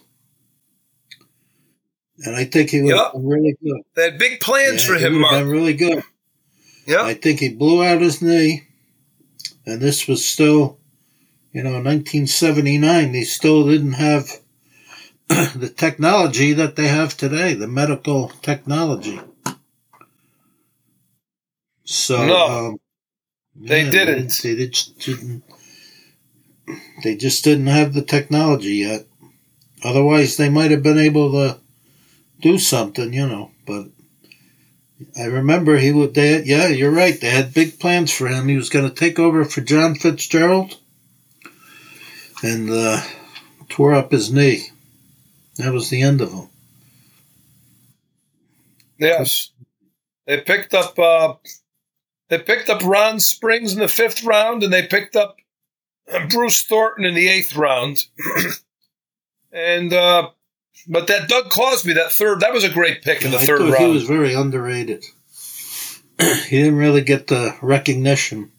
and 2.19 2.35
I 2.35 2.45
think 2.45 2.69
he 2.71 2.81
would 2.81 2.95
Yep. 2.95 3.11
really 3.15 3.55
good. 3.63 3.81
They 3.95 4.03
had 4.03 4.17
big 4.17 4.39
plans 4.39 4.85
Yeah, 4.87 4.93
for 4.93 4.99
him, 4.99 5.19
Mark. 5.19 5.33
been 5.33 5.49
really 5.49 5.73
good. 5.73 6.03
Yeah. 6.85 7.03
I 7.03 7.13
think 7.13 7.39
he 7.39 7.49
blew 7.49 7.83
out 7.83 8.01
his 8.01 8.21
knee, 8.21 8.63
and 9.65 9.81
this 9.81 10.07
was 10.07 10.25
still, 10.25 10.79
you 11.53 11.63
know, 11.63 11.81
1979. 11.81 13.11
They 13.13 13.23
still 13.23 13.65
didn't 13.67 13.93
have 13.93 14.29
the 15.55 15.69
technology 15.69 16.53
that 16.53 16.75
they 16.75 16.87
have 16.87 17.17
today, 17.17 17.53
the 17.53 17.67
medical 17.67 18.29
technology. 18.41 19.19
So 21.85 22.25
No, 22.25 22.47
um, 22.47 22.79
they 23.55 23.89
didn't. 23.89 24.39
They, 24.41 24.53
they 24.53 24.67
just 24.67 24.99
didn't. 24.99 25.43
They 27.03 27.15
just 27.15 27.43
didn't 27.43 27.67
have 27.67 27.93
the 27.93 28.01
technology 28.01 28.75
yet. 28.75 29.05
Otherwise, 29.83 30.37
they 30.37 30.49
might 30.49 30.71
have 30.71 30.83
been 30.83 30.97
able 30.97 31.31
to 31.33 31.59
do 32.39 32.57
something, 32.57 33.11
you 33.13 33.27
know. 33.27 33.51
But 33.65 33.87
I 35.17 35.25
remember 35.25 35.77
he 35.77 35.91
would. 35.91 36.13
They, 36.13 36.43
yeah, 36.43 36.67
you're 36.67 36.91
right. 36.91 37.19
They 37.19 37.29
had 37.29 37.53
big 37.53 37.79
plans 37.79 38.11
for 38.13 38.27
him. 38.27 38.47
He 38.47 38.55
was 38.55 38.69
going 38.69 38.87
to 38.87 38.95
take 38.95 39.19
over 39.19 39.43
for 39.43 39.61
John 39.61 39.95
Fitzgerald, 39.95 40.77
and 42.41 42.69
uh, 42.69 43.01
tore 43.69 43.93
up 43.93 44.11
his 44.11 44.31
knee. 44.31 44.69
That 45.57 45.73
was 45.73 45.89
the 45.89 46.01
end 46.01 46.21
of 46.21 46.31
him. 46.31 46.49
Yes. 48.97 49.49
They 50.25 50.39
picked 50.41 50.73
up 50.73 50.97
uh, 50.97 51.35
they 52.29 52.39
picked 52.39 52.69
up 52.69 52.83
Ron 52.83 53.19
Springs 53.19 53.73
in 53.73 53.79
the 53.79 53.87
fifth 53.87 54.23
round, 54.23 54.63
and 54.63 54.71
they 54.71 54.87
picked 54.87 55.15
up 55.15 55.37
Bruce 56.29 56.63
Thornton 56.63 57.05
in 57.05 57.13
the 57.13 57.27
eighth 57.27 57.55
round. 57.55 58.03
and 59.51 59.93
uh, 59.93 60.29
but 60.87 61.07
that 61.07 61.29
Doug 61.29 61.49
Cosbie, 61.49 61.93
that 61.93 62.11
third, 62.11 62.39
that 62.39 62.53
was 62.53 62.63
a 62.63 62.69
great 62.69 63.03
pick 63.03 63.23
in 63.23 63.31
the 63.31 63.37
I 63.37 63.45
third 63.45 63.61
round. 63.61 63.75
he 63.75 63.91
was 63.91 64.03
very 64.03 64.33
underrated. 64.33 65.03
he 66.19 66.57
didn't 66.63 66.77
really 66.77 67.01
get 67.01 67.27
the 67.27 67.55
recognition. 67.61 68.51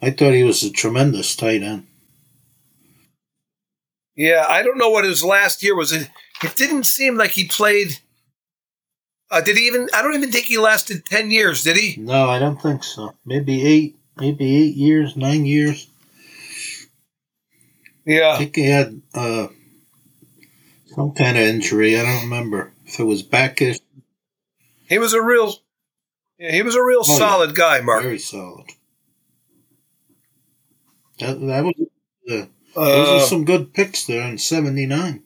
I 0.00 0.10
thought 0.10 0.32
he 0.32 0.44
was 0.44 0.62
a 0.62 0.70
tremendous 0.70 1.34
tight 1.36 1.62
end. 1.62 1.86
Yeah, 4.16 4.44
I 4.48 4.62
don't 4.62 4.78
know 4.78 4.90
what 4.90 5.04
his 5.04 5.22
last 5.22 5.62
year 5.62 5.76
was. 5.76 5.92
It, 5.92 6.08
it 6.42 6.56
didn't 6.56 6.84
seem 6.84 7.16
like 7.16 7.32
he 7.32 7.46
played. 7.46 7.98
Uh, 9.30 9.40
did 9.40 9.56
he 9.56 9.66
even? 9.66 9.88
I 9.94 10.02
don't 10.02 10.14
even 10.14 10.30
think 10.32 10.46
he 10.46 10.58
lasted 10.58 11.04
ten 11.04 11.30
years. 11.30 11.62
Did 11.62 11.76
he? 11.76 12.00
No, 12.00 12.28
I 12.28 12.38
don't 12.38 12.60
think 12.60 12.84
so. 12.84 13.14
Maybe 13.24 13.64
eight, 13.66 13.96
maybe 14.16 14.56
eight 14.56 14.74
years, 14.76 15.16
nine 15.16 15.44
years. 15.46 15.88
Yeah, 18.04 18.34
I 18.34 18.38
think 18.38 18.54
he 18.56 18.66
had 18.68 19.00
uh, 19.14 19.48
some 20.94 21.12
kind 21.12 21.36
of 21.36 21.42
injury. 21.42 21.98
I 21.98 22.02
don't 22.04 22.22
remember 22.22 22.72
if 22.86 23.00
it 23.00 23.04
was 23.04 23.22
backish. 23.22 23.78
he 24.88 24.98
was 24.98 25.12
a 25.12 25.20
real. 25.20 25.54
Yeah, 26.38 26.52
he 26.52 26.62
was 26.62 26.76
a 26.76 26.82
real 26.82 27.00
Oh, 27.04 27.12
yeah. 27.12 27.18
solid 27.18 27.54
guy, 27.56 27.80
Mark. 27.80 28.02
Very 28.04 28.18
solid. 28.20 28.66
That, 31.18 31.40
that 31.40 31.64
was 31.64 31.74
uh, 32.30 32.46
those 32.84 33.08
Uh, 33.08 33.24
are 33.24 33.26
some 33.28 33.44
good 33.44 33.72
picks 33.74 34.04
there 34.04 34.22
in 34.28 34.38
'79. 34.38 35.22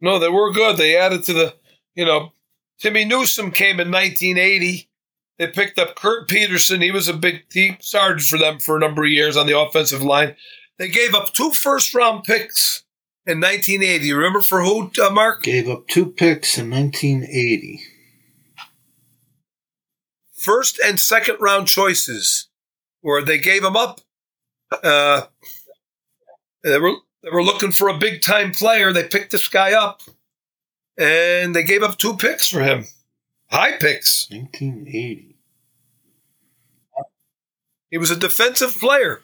no, 0.00 0.18
they 0.18 0.28
were 0.28 0.52
good. 0.52 0.76
They 0.76 0.96
added 0.96 1.24
to 1.24 1.32
the, 1.32 1.54
you 1.94 2.04
know, 2.04 2.32
Timmy 2.78 3.04
Newsome 3.04 3.50
came 3.52 3.80
in 3.80 3.90
1980. 3.90 4.88
They 5.38 5.46
picked 5.48 5.78
up 5.78 5.96
Kurt 5.96 6.28
Petersen. 6.28 6.80
He 6.82 6.90
was 6.90 7.08
a 7.08 7.14
big, 7.14 7.44
he 7.52 7.76
sergeant 7.80 8.28
for 8.28 8.38
them 8.38 8.58
for 8.58 8.76
a 8.76 8.80
number 8.80 9.04
of 9.04 9.10
years 9.10 9.36
on 9.36 9.46
the 9.46 9.58
offensive 9.58 10.02
line. 10.02 10.36
They 10.78 10.88
gave 10.88 11.14
up 11.14 11.32
two 11.32 11.52
first 11.52 11.94
round 11.94 12.24
picks 12.24 12.84
in 13.26 13.40
1980. 13.40 14.06
You 14.06 14.16
remember 14.16 14.40
for 14.42 14.62
who, 14.62 14.90
uh, 15.02 15.10
Mark? 15.10 15.42
Gave 15.42 15.68
up 15.68 15.88
two 15.88 16.06
picks 16.06 16.58
in 16.58 16.68
1980. 16.70 17.80
First 20.36 20.78
and 20.84 21.00
second 21.00 21.38
round 21.40 21.68
choices, 21.68 22.48
where 23.00 23.22
they 23.24 23.38
gave 23.38 23.62
them 23.62 23.76
up. 23.76 24.00
Uh, 24.70 25.22
they 26.62 26.78
were 26.78 26.94
they 27.22 27.30
were 27.30 27.42
looking 27.42 27.72
for 27.72 27.88
a 27.88 27.98
big 27.98 28.22
time 28.22 28.52
player. 28.52 28.92
They 28.92 29.04
picked 29.04 29.32
this 29.32 29.48
guy 29.48 29.72
up, 29.72 30.02
and 30.98 31.54
they 31.54 31.62
gave 31.62 31.82
up 31.82 31.98
two 31.98 32.16
picks 32.16 32.48
for 32.48 32.60
him, 32.60 32.84
high 33.50 33.72
picks. 33.78 34.28
1980. 34.30 35.36
He 37.90 37.98
was 37.98 38.10
a 38.10 38.16
defensive 38.16 38.74
player. 38.76 39.22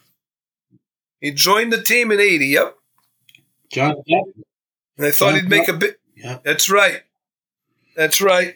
He 1.21 1.33
joined 1.33 1.73
the 1.73 1.83
team 1.83 2.13
in 2.13 2.21
'80. 2.21 2.47
Yep, 2.47 2.77
John. 3.73 3.95
and 4.07 4.35
they 4.97 5.11
thought 5.11 5.35
he'd 5.35 5.49
make 5.49 5.69
a 5.69 5.73
bit. 5.73 5.99
Yeah. 6.17 6.39
That's 6.45 6.71
right. 6.71 7.03
That's 7.97 8.21
right. 8.21 8.55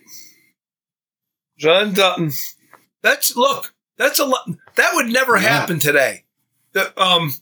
John 1.59 1.93
Dutton. 1.95 2.33
That's 3.03 3.37
look. 3.37 3.75
That's 3.97 4.19
a 4.19 4.25
lot. 4.25 4.49
That 4.77 4.93
would 4.95 5.07
never 5.07 5.35
Yeah. 5.37 5.43
happen 5.49 5.79
today. 5.79 6.24
Um, 6.97 7.33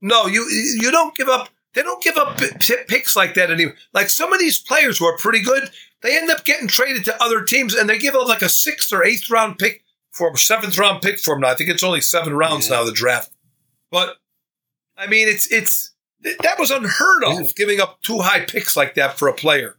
no, 0.00 0.26
you 0.26 0.46
you 0.80 0.90
don't 0.90 1.14
give 1.16 1.28
up. 1.28 1.48
They 1.74 1.82
don't 1.82 2.02
give 2.02 2.16
up 2.16 2.36
pi- 2.38 2.50
pi- 2.58 2.84
picks 2.88 3.14
like 3.14 3.34
that 3.34 3.50
anymore. 3.50 3.74
Like 3.92 4.08
some 4.10 4.32
of 4.32 4.40
these 4.40 4.58
players 4.60 4.98
who 4.98 5.04
are 5.06 5.16
pretty 5.16 5.42
good, 5.42 5.70
they 6.02 6.16
end 6.16 6.30
up 6.30 6.44
getting 6.44 6.66
traded 6.68 7.04
to 7.04 7.22
other 7.22 7.44
teams, 7.44 7.74
and 7.74 7.88
they 7.88 7.98
give 7.98 8.14
up 8.14 8.26
like 8.26 8.42
a 8.42 8.48
sixth 8.48 8.92
or 8.92 9.04
eighth 9.04 9.30
round 9.30 9.58
pick 9.58 9.84
for 10.10 10.32
a 10.32 10.36
seventh 10.36 10.76
round 10.78 11.02
pick 11.02 11.18
for 11.20 11.34
them. 11.34 11.42
Now 11.42 11.50
I 11.50 11.54
think 11.54 11.70
it's 11.70 11.82
only 11.84 12.00
seven 12.00 12.34
rounds 12.34 12.68
Yeah. 12.68 12.76
now 12.76 12.84
the 12.84 12.92
draft, 12.92 13.30
but 13.90 14.16
I 14.96 15.06
mean 15.06 15.28
it's 15.28 15.50
it's 15.52 15.92
that 16.22 16.58
was 16.58 16.70
unheard 16.70 17.24
of 17.24 17.34
Yeah. 17.40 17.46
giving 17.56 17.80
up 17.80 18.00
two 18.02 18.20
high 18.20 18.40
picks 18.44 18.76
like 18.76 18.94
that 18.94 19.18
for 19.18 19.28
a 19.28 19.34
player. 19.34 19.76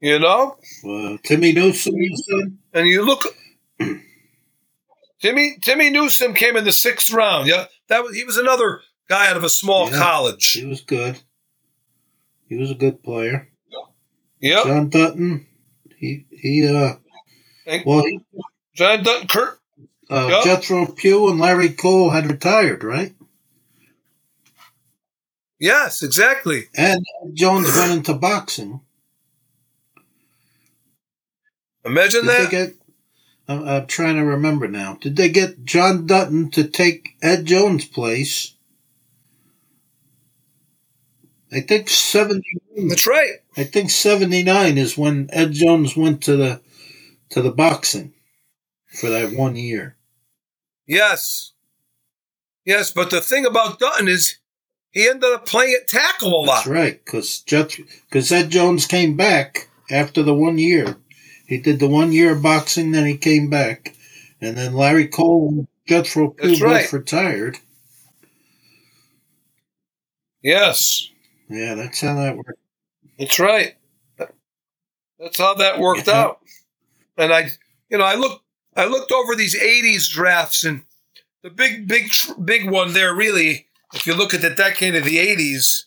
You 0.00 0.18
know, 0.18 0.58
Uh, 0.86 1.16
Timmy 1.24 1.72
said? 1.72 2.58
and 2.74 2.86
you 2.86 3.04
look. 3.04 3.22
Timmy 5.20 5.56
Timmy 5.62 5.90
Newsome 5.90 6.34
came 6.34 6.56
in 6.56 6.64
the 6.64 6.72
sixth 6.72 7.10
round. 7.12 7.48
Yeah, 7.48 7.66
that 7.88 8.02
was 8.04 8.14
he 8.16 8.24
was 8.24 8.36
another 8.36 8.80
guy 9.08 9.28
out 9.30 9.36
of 9.36 9.44
a 9.44 9.48
small 9.48 9.90
Yeah. 9.90 9.98
college. 9.98 10.52
He 10.52 10.64
was 10.64 10.80
good. 10.80 11.20
He 12.48 12.56
was 12.56 12.70
a 12.70 12.74
good 12.74 13.02
player. 13.02 13.48
Yep, 14.40 14.64
John 14.64 14.88
Dutton, 14.90 15.46
he 15.98 16.26
he 16.30 16.66
uh 16.66 16.94
And- 17.66 17.82
well 17.86 18.04
he, 18.04 18.20
John 18.74 19.02
Dutton, 19.02 19.26
Kurt. 19.28 19.58
uh, 20.10 20.28
Yeah. 20.30 20.40
Jethro 20.44 20.86
Pugh 20.86 21.28
and 21.30 21.40
Larry 21.40 21.70
Cole 21.70 22.10
had 22.10 22.30
retired, 22.30 22.84
right? 22.84 23.14
Yes, 25.58 26.02
exactly. 26.02 26.64
And 26.76 27.02
Jones 27.32 27.74
went 27.74 27.92
into 27.92 28.12
boxing. 28.12 28.80
Imagine 31.84 32.26
Did 32.26 32.30
that. 32.30 32.44
they 32.44 32.50
get? 32.50 32.74
I'm, 33.48 33.66
I'm 33.66 33.86
trying 33.86 34.16
to 34.16 34.24
remember 34.24 34.68
now. 34.68 34.98
Did 35.00 35.16
they 35.16 35.28
get 35.28 35.64
John 35.64 36.06
Dutton 36.06 36.50
to 36.52 36.64
take 36.64 37.16
Ed 37.22 37.44
Jones' 37.46 37.84
place? 37.84 38.54
I 41.52 41.60
think 41.60 41.88
seventy. 41.88 42.58
That's 42.88 43.06
right. 43.06 43.34
I 43.56 43.64
think 43.64 43.90
seventy 43.90 44.42
nine 44.42 44.78
is 44.78 44.98
when 44.98 45.28
Ed 45.32 45.52
Jones 45.52 45.96
went 45.96 46.22
to 46.24 46.36
the 46.36 46.60
to 47.30 47.40
the 47.40 47.52
boxing 47.52 48.14
for 48.98 49.08
that 49.10 49.32
one 49.32 49.56
year. 49.56 49.96
Yes. 50.86 51.52
Yes, 52.64 52.90
but 52.90 53.10
the 53.10 53.20
thing 53.20 53.46
about 53.46 53.78
Dutton 53.78 54.08
is 54.08 54.38
he 54.90 55.08
ended 55.08 55.32
up 55.32 55.46
playing 55.46 55.78
at 55.80 55.88
tackle 55.88 56.30
a 56.30 56.42
lot. 56.44 56.64
That's 56.64 56.66
right, 56.66 57.04
because 57.04 58.32
Ed 58.32 58.50
Jones 58.50 58.86
came 58.86 59.16
back 59.16 59.68
after 59.88 60.22
the 60.22 60.34
one 60.34 60.58
year. 60.58 60.96
He 61.46 61.58
did 61.58 61.78
the 61.78 61.88
one 61.88 62.12
year 62.12 62.32
of 62.32 62.42
boxing, 62.42 62.90
then 62.92 63.06
he 63.06 63.16
came 63.16 63.48
back, 63.48 63.94
and 64.40 64.56
then 64.56 64.74
Larry 64.74 65.06
Cole 65.06 65.48
and 65.50 65.68
Jethro 65.86 66.30
Pugh 66.30 66.48
That's 66.48 66.60
both 66.60 66.70
right. 66.70 66.92
retired. 66.92 67.58
Yes, 70.42 71.08
Yeah, 71.48 71.74
that's 71.74 72.00
how 72.00 72.14
that 72.16 72.36
worked. 72.36 72.58
that's 73.18 73.38
right. 73.38 73.76
That's 75.18 75.38
how 75.38 75.54
that 75.54 75.78
worked 75.78 76.08
Yeah. 76.08 76.18
out. 76.24 76.40
And 77.16 77.32
I, 77.32 77.50
you 77.88 77.98
know, 77.98 78.04
I 78.04 78.14
looked, 78.16 78.44
I 78.76 78.84
looked 78.84 79.10
over 79.12 79.34
these 79.34 79.54
'80s 79.56 80.10
drafts, 80.10 80.64
and 80.64 80.82
the 81.42 81.50
big, 81.50 81.88
big, 81.88 82.10
big 82.44 82.70
one 82.70 82.92
there, 82.92 83.14
really, 83.14 83.66
if 83.94 84.06
you 84.06 84.14
look 84.14 84.34
at 84.34 84.42
the 84.42 84.50
decade 84.50 84.94
of 84.94 85.04
the 85.04 85.16
'80s, 85.16 85.84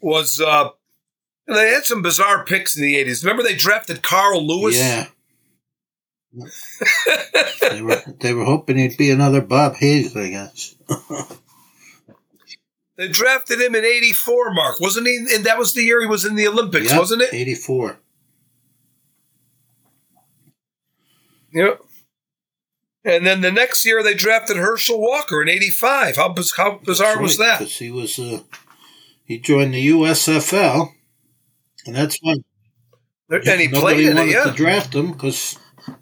was 0.00 0.40
uh, 0.40 0.70
they 1.46 1.68
had 1.70 1.84
some 1.84 2.02
bizarre 2.02 2.44
picks 2.44 2.76
in 2.76 2.82
the 2.82 2.94
'80s. 2.94 3.22
Remember 3.22 3.42
they 3.42 3.54
drafted 3.54 4.02
Carl 4.02 4.46
Lewis? 4.46 4.76
Yeah. 4.78 5.06
they 7.70 7.82
were 7.82 8.02
they 8.20 8.34
were 8.34 8.44
hoping 8.44 8.76
he'd 8.76 8.96
be 8.96 9.10
another 9.10 9.40
Bob 9.40 9.76
Hayes, 9.76 10.16
I 10.16 10.28
guess. 10.28 10.74
They 12.96 13.08
drafted 13.08 13.60
him 13.60 13.74
in 13.74 13.84
'84, 13.84 14.54
Mark, 14.54 14.80
wasn't 14.80 15.06
he? 15.06 15.26
And 15.34 15.44
that 15.44 15.58
was 15.58 15.74
the 15.74 15.82
year 15.82 16.00
he 16.00 16.06
was 16.06 16.24
in 16.24 16.34
the 16.34 16.48
Olympics, 16.48 16.90
Yep, 16.90 16.98
wasn't 16.98 17.22
it? 17.22 17.34
Eighty 17.34 17.54
four. 17.54 17.98
Yep. 21.52 21.80
And 23.04 23.24
then 23.26 23.40
the 23.42 23.52
next 23.52 23.84
year 23.84 24.02
they 24.02 24.14
drafted 24.14 24.56
Herschel 24.56 25.00
Walker 25.00 25.42
in 25.42 25.48
'85. 25.48 26.16
How, 26.16 26.34
how 26.56 26.80
bizarre 26.82 27.20
was 27.20 27.36
that? 27.36 27.58
Because 27.58 27.76
he 27.76 27.90
was 27.90 28.18
uh, 28.18 28.40
he 29.24 29.38
joined 29.38 29.74
the 29.74 29.88
USFL, 29.88 30.92
and 31.86 31.96
that's 31.96 32.18
why 32.22 32.36
And 33.46 33.60
he 33.60 33.68
nobody 33.68 34.04
played 34.04 34.10
in 34.10 34.18
it, 34.18 34.28
yeah. 34.32 34.44
to 34.44 34.52
draft 34.52 34.94
him 34.94 35.12
because 35.12 35.58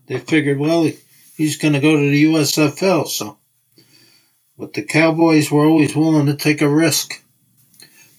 they 0.08 0.18
figured, 0.20 0.58
well, 0.58 0.84
he, 0.84 0.98
he's 1.36 1.58
going 1.58 1.74
to 1.74 1.80
go 1.80 1.96
to 1.96 2.10
the 2.10 2.24
USFL. 2.26 3.08
So, 3.08 3.38
but 4.58 4.74
the 4.74 4.82
Cowboys 4.84 5.50
were 5.50 5.66
always 5.66 5.96
willing 5.96 6.26
to 6.26 6.36
take 6.36 6.62
a 6.62 6.68
risk. 6.68 7.22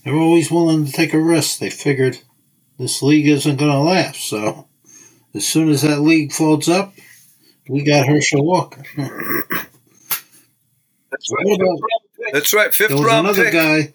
They 0.06 0.12
were 0.12 0.20
always 0.20 0.52
willing 0.52 0.86
to 0.86 0.92
take 0.92 1.14
a 1.14 1.20
risk. 1.22 1.60
They 1.60 1.70
figured 1.72 2.20
this 2.80 3.04
league 3.04 3.28
isn't 3.28 3.58
going 3.58 3.72
to 3.72 3.80
last. 3.80 4.22
So, 4.30 4.68
as 5.36 5.48
soon 5.48 5.70
as 5.70 5.84
that 5.84 6.02
league 6.02 6.34
folds 6.34 6.70
up, 6.70 6.94
we 7.70 7.84
got 7.84 8.08
Herschel 8.08 8.46
Walker. 8.46 8.84
That's 11.12 11.32
about 11.32 11.80
That's 12.34 12.54
right. 12.54 12.74
Fifth 12.74 12.90
there 12.90 12.98
was 12.98 13.08
round 13.08 13.28
another 13.28 13.46
pick. 13.46 13.54
guy. 13.54 13.95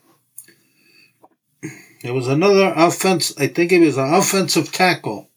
There 2.02 2.14
was 2.14 2.28
another 2.28 2.72
offense. 2.74 3.38
I 3.38 3.46
think 3.46 3.72
it 3.72 3.80
was 3.80 3.98
an 3.98 4.14
offensive 4.14 4.72
tackle. 4.72 5.28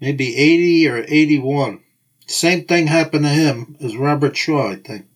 Maybe 0.00 0.36
eighty 0.36 0.88
or 0.88 1.04
eighty-one. 1.08 1.82
Same 2.26 2.64
thing 2.64 2.86
happened 2.86 3.24
to 3.24 3.30
him 3.30 3.76
as 3.80 3.96
Robert 3.96 4.36
Shaw. 4.36 4.70
I 4.70 4.76
think. 4.76 5.06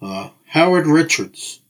Uh, 0.00 0.30
Howard 0.48 0.86
Richards. 0.86 1.60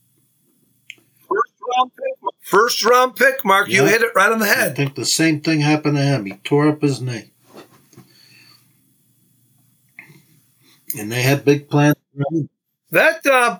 First 1.27 1.53
round 1.77 1.91
pick. 1.95 2.31
First 2.41 2.85
round 2.85 3.15
pick, 3.15 3.45
Mark. 3.45 3.69
You 3.69 3.85
hit 3.85 4.01
it 4.01 4.11
right 4.15 4.31
on 4.31 4.39
the 4.39 4.45
head. 4.45 4.71
I 4.71 4.73
think 4.73 4.95
the 4.95 5.05
same 5.05 5.39
thing 5.41 5.61
happened 5.61 5.95
to 5.95 6.03
him. 6.03 6.25
He 6.25 6.33
tore 6.43 6.67
up 6.67 6.81
his 6.81 7.01
knee. 7.01 7.31
And 10.97 11.09
they 11.09 11.21
had 11.21 11.45
big 11.45 11.69
plans. 11.69 11.95
That 12.91 13.25
uh, 13.25 13.59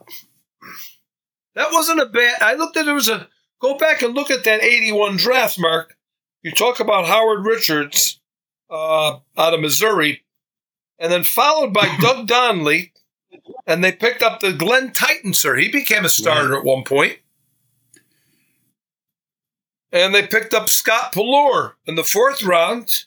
that 1.55 1.71
wasn't 1.71 2.01
a 2.01 2.07
bad. 2.07 2.41
I 2.41 2.55
looked 2.55 2.75
at 2.75 2.87
it 2.87 2.91
was 2.91 3.07
a. 3.07 3.29
Go 3.61 3.77
back 3.77 4.01
and 4.01 4.13
look 4.15 4.31
at 4.31 4.43
that 4.43 4.63
'81 4.63 5.17
draft, 5.17 5.59
Mark. 5.59 5.95
You 6.41 6.51
talk 6.51 6.79
about 6.79 7.05
Howard 7.05 7.45
Richards 7.45 8.19
uh, 8.69 9.19
out 9.37 9.53
of 9.53 9.59
Missouri, 9.59 10.23
and 10.97 11.11
then 11.11 11.23
followed 11.23 11.73
by 11.73 11.95
Doug 12.01 12.27
Donley, 12.27 12.93
and 13.67 13.83
they 13.83 13.91
picked 13.91 14.23
up 14.23 14.39
the 14.39 14.53
Glen 14.53 14.91
Titensor. 14.91 15.61
He 15.61 15.69
became 15.69 16.05
a 16.05 16.09
starter 16.09 16.57
at 16.57 16.65
one 16.65 16.83
point. 16.83 17.19
And 19.93 20.15
they 20.15 20.25
picked 20.25 20.53
up 20.53 20.69
Scott 20.69 21.11
Pelluer 21.11 21.73
in 21.85 21.95
the 21.95 22.03
fourth 22.03 22.43
round, 22.43 23.05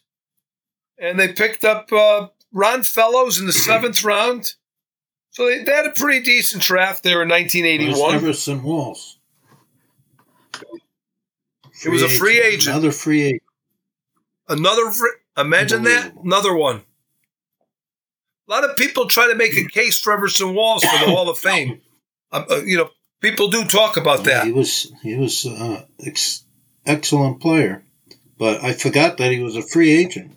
and 0.98 1.18
they 1.18 1.32
picked 1.32 1.64
up 1.64 1.90
uh, 1.90 2.28
Ron 2.52 2.82
Fellows 2.82 3.40
in 3.40 3.46
the 3.46 3.52
seventh 3.52 4.04
round. 4.04 4.54
So 5.30 5.46
they, 5.46 5.64
they 5.64 5.72
had 5.72 5.86
a 5.86 5.90
pretty 5.90 6.22
decent 6.22 6.62
draft 6.62 7.02
there 7.02 7.22
in 7.22 7.28
Where's 7.28 7.54
1981. 7.54 8.14
Everson 8.14 8.62
Walls. 8.62 9.13
He 11.84 11.90
was 11.90 12.02
a 12.02 12.08
free 12.08 12.40
agent. 12.40 12.74
Another 12.74 12.92
free 12.92 13.22
agent. 13.22 13.42
Another, 14.48 14.90
fr- 14.90 15.40
imagine 15.40 15.84
that, 15.84 16.12
another 16.22 16.54
one. 16.54 16.82
A 18.46 18.50
lot 18.50 18.64
of 18.64 18.76
people 18.76 19.06
try 19.06 19.28
to 19.28 19.34
make 19.34 19.56
a 19.56 19.64
case 19.64 19.98
for 19.98 20.12
Everson 20.12 20.54
Walls 20.54 20.84
for 20.84 20.98
the 20.98 21.10
Hall 21.10 21.28
of 21.30 21.38
Fame. 21.50 21.80
Um, 22.30 22.44
uh, 22.50 22.56
you 22.64 22.76
know, 22.76 22.90
people 23.20 23.48
do 23.48 23.64
talk 23.64 23.96
about 23.96 24.24
that. 24.24 24.44
He 24.44 24.52
was 24.52 24.92
he 25.02 25.16
was 25.16 25.46
uh, 25.46 25.84
ex- 26.04 26.44
excellent 26.84 27.40
player, 27.40 27.84
but 28.38 28.62
I 28.62 28.74
forgot 28.74 29.16
that 29.18 29.32
he 29.32 29.40
was 29.40 29.56
a 29.56 29.62
free 29.62 29.92
agent. 29.92 30.36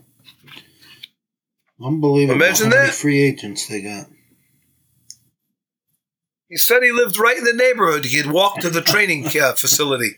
Unbelievable! 1.83 2.35
Imagine 2.35 2.67
how 2.67 2.77
many 2.77 2.87
that. 2.87 2.95
free 2.95 3.21
agents 3.21 3.67
they 3.67 3.81
got. 3.81 4.07
He 6.49 6.55
said 6.55 6.81
he 6.81 6.91
lived 6.91 7.19
right 7.19 7.37
in 7.37 7.43
the 7.43 7.53
neighborhood. 7.53 8.05
He 8.05 8.21
could 8.21 8.31
walk 8.31 8.59
to 8.61 8.69
the 8.69 8.81
training 8.81 9.25
uh, 9.27 9.53
facility. 9.53 10.17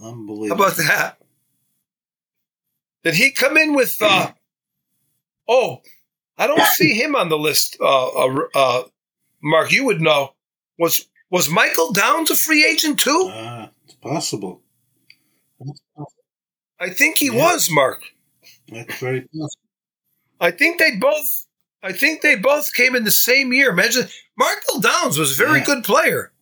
How 0.00 0.10
Unbelievable! 0.10 0.64
about 0.64 0.76
that? 0.76 1.18
Did 3.04 3.14
he 3.14 3.30
come 3.30 3.56
in 3.56 3.74
with? 3.74 3.96
Uh, 4.00 4.32
oh, 5.48 5.82
I 6.36 6.46
don't 6.46 6.62
see 6.74 6.94
him 6.94 7.16
on 7.16 7.28
the 7.28 7.38
list. 7.38 7.76
Uh, 7.80 8.08
uh, 8.08 8.38
uh, 8.54 8.82
Mark, 9.42 9.72
you 9.72 9.84
would 9.84 10.00
know. 10.00 10.34
Was 10.78 11.06
was 11.30 11.48
Michael 11.48 11.92
Downs 11.92 12.30
a 12.30 12.36
free 12.36 12.64
agent 12.64 13.00
too? 13.00 13.28
Ah, 13.32 13.70
it's 13.84 13.94
possible. 13.94 14.62
I 16.80 16.90
think 16.90 17.18
he 17.18 17.26
Yeah. 17.26 17.34
was, 17.52 17.68
Mark. 17.70 18.02
That's 18.68 18.98
very 19.00 19.22
possible. 19.22 19.48
I 20.40 20.52
think 20.52 20.78
they 20.78 20.96
both. 20.96 21.46
I 21.82 21.92
think 21.92 22.22
they 22.22 22.36
both 22.36 22.72
came 22.72 22.94
in 22.96 23.04
the 23.04 23.10
same 23.10 23.52
year. 23.52 23.70
Imagine 23.70 24.08
Michael 24.36 24.80
Downs 24.80 25.18
was 25.18 25.32
a 25.32 25.34
very 25.34 25.58
Yeah. 25.60 25.64
good 25.64 25.84
player. 25.84 26.32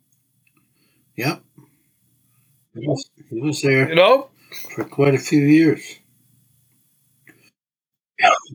Yep. 1.17 1.43
He 3.31 3.41
was 3.41 3.63
there 3.63 3.89
You 3.89 3.95
know, 3.95 4.29
for 4.75 4.85
quite 4.85 5.15
a 5.15 5.19
few 5.19 5.41
years. 5.45 5.99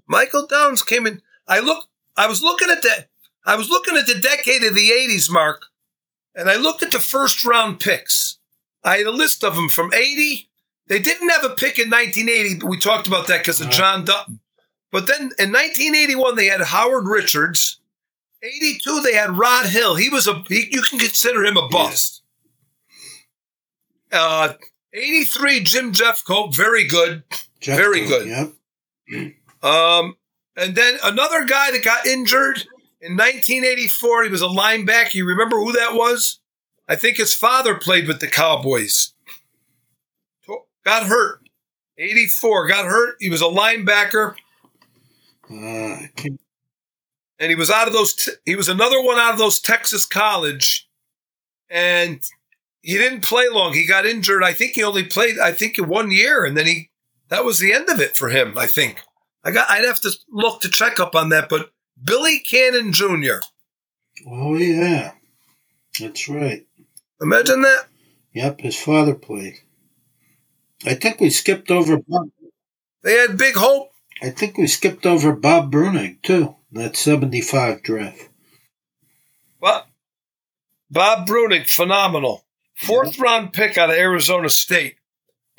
Michael 0.08 0.48
Downs 0.48 0.82
came 0.82 1.06
in. 1.08 1.22
I 1.48 1.60
look. 1.60 1.86
I 2.18 2.28
was 2.28 2.42
looking 2.42 2.70
at 2.70 2.82
that. 2.84 3.10
I 3.46 3.56
was 3.56 3.70
looking 3.70 3.96
at 3.98 4.08
the 4.08 4.20
decade 4.20 4.64
of 4.64 4.76
the 4.76 4.90
'80s, 4.90 5.32
Mark, 5.32 5.64
and 6.36 6.50
I 6.50 6.56
looked 6.58 6.84
at 6.84 6.92
the 6.92 7.00
first 7.00 7.46
round 7.46 7.80
picks. 7.80 8.38
I 8.84 8.98
had 8.98 9.08
a 9.08 9.12
list 9.12 9.44
of 9.44 9.56
them 9.56 9.70
from 9.70 9.94
'80. 9.94 10.50
They 10.88 11.00
didn't 11.00 11.30
have 11.30 11.44
a 11.46 11.50
pick 11.56 11.80
in 11.80 11.90
1980, 11.90 12.60
but 12.60 12.70
we 12.70 12.78
talked 12.78 13.08
about 13.08 13.28
that 13.28 13.40
because 13.40 13.62
of 13.62 13.68
Right. 13.68 13.76
John 13.76 14.06
Dutton. 14.06 14.40
But 14.92 15.08
then 15.08 15.32
in 15.40 15.54
1981, 15.54 16.36
they 16.36 16.48
had 16.48 16.60
Howard 16.62 17.08
Richards. 17.08 17.80
82, 18.44 19.02
they 19.02 19.14
had 19.14 19.38
Rod 19.38 19.68
Hill. 19.68 19.96
He 19.96 20.10
was 20.10 20.28
a. 20.28 20.44
He, 20.50 20.68
you 20.72 20.82
can 20.82 21.00
consider 21.00 21.46
him 21.46 21.56
a 21.58 21.68
bust. 21.70 22.21
Uh, 24.12 24.54
83, 24.93 25.63
Jim 25.63 25.93
Jeffcoat, 25.93 26.56
very 26.56 26.86
good. 26.88 27.24
Jeff 27.60 27.78
Very 27.78 28.02
Cook, 28.08 28.24
good. 28.24 28.54
Yep. 29.08 29.34
Um, 29.63 30.17
and 30.58 30.76
then 30.76 30.97
another 31.04 31.45
guy 31.45 31.71
that 31.71 31.84
got 31.84 32.06
injured 32.06 32.58
in 33.00 33.13
1984. 33.13 34.24
He 34.24 34.30
was 34.30 34.41
a 34.41 34.45
linebacker. 34.47 35.13
You 35.15 35.26
remember 35.28 35.58
who 35.58 35.71
that 35.74 35.93
was? 35.93 36.39
I 36.88 36.95
think 36.95 37.17
his 37.17 37.34
father 37.34 37.76
played 37.76 38.08
with 38.08 38.19
the 38.19 38.28
Cowboys. 38.28 39.13
Got 40.84 41.04
hurt. 41.04 41.41
84 41.97 42.67
got 42.67 42.86
hurt. 42.86 43.15
He 43.19 43.30
was 43.30 43.41
a 43.41 43.45
linebacker, 43.45 44.34
Uh, 45.50 46.08
and 46.17 47.50
he 47.50 47.56
was 47.56 47.69
out 47.69 47.88
of 47.88 47.93
those. 47.93 48.13
T- 48.15 48.32
he 48.45 48.56
was 48.56 48.67
another 48.67 49.02
one 49.02 49.19
out 49.19 49.34
of 49.34 49.38
those 49.38 49.60
Texas 49.60 50.06
college, 50.08 50.89
and 51.69 52.24
he 52.82 52.98
didn't 52.98 53.24
play 53.24 53.48
long. 53.50 53.74
He 53.74 53.86
got 53.86 54.06
injured. 54.06 54.44
I 54.44 54.54
think 54.54 54.74
he 54.74 54.84
only 54.84 55.04
played. 55.04 55.38
I 55.39 55.52
think 55.52 55.78
one 55.78 56.12
year, 56.12 56.44
and 56.46 56.58
then 56.58 56.67
he. 56.67 56.89
That 57.30 57.46
was 57.46 57.60
the 57.60 57.72
end 57.72 57.89
of 57.89 58.02
it 58.02 58.15
for 58.15 58.30
him. 58.30 58.58
I 58.58 58.67
think. 58.67 59.02
I 59.44 59.52
got. 59.52 59.70
I'd 59.70 59.86
have 59.86 60.02
to 60.02 60.12
look 60.30 60.62
to 60.62 60.70
check 60.70 61.00
up 61.00 61.15
on 61.15 61.30
that, 61.30 61.48
but 61.48 61.72
Billy 62.04 62.39
Cannon 62.39 62.91
Jr. 62.91 63.39
oh 64.28 64.56
yeah, 64.56 65.13
that's 66.00 66.28
right. 66.28 66.65
Imagine 67.22 67.62
that. 67.62 67.86
Yep, 68.34 68.62
his 68.62 68.80
father 68.80 69.13
played. 69.13 69.56
I 70.86 70.96
think 70.96 71.20
we 71.20 71.30
skipped 71.30 71.70
over 71.70 71.98
Bob. 71.98 72.30
They 73.04 73.13
had 73.13 73.38
big 73.38 73.56
hope. 73.56 73.91
I 74.22 74.30
think 74.30 74.58
we 74.58 74.67
skipped 74.67 75.06
over 75.06 75.34
Bob 75.34 75.72
Breunig 75.72 76.22
too. 76.24 76.56
That 76.72 76.96
seventy-five 76.96 77.84
draft. 77.84 78.30
What? 79.60 79.86
Bob 80.89 81.28
Breunig, 81.28 81.70
phenomenal. 81.70 82.44
Fourth 82.82 83.20
round 83.20 83.54
pick 83.54 83.78
out 83.78 83.89
of 83.89 83.96
Arizona 83.96 84.50
State. 84.50 84.96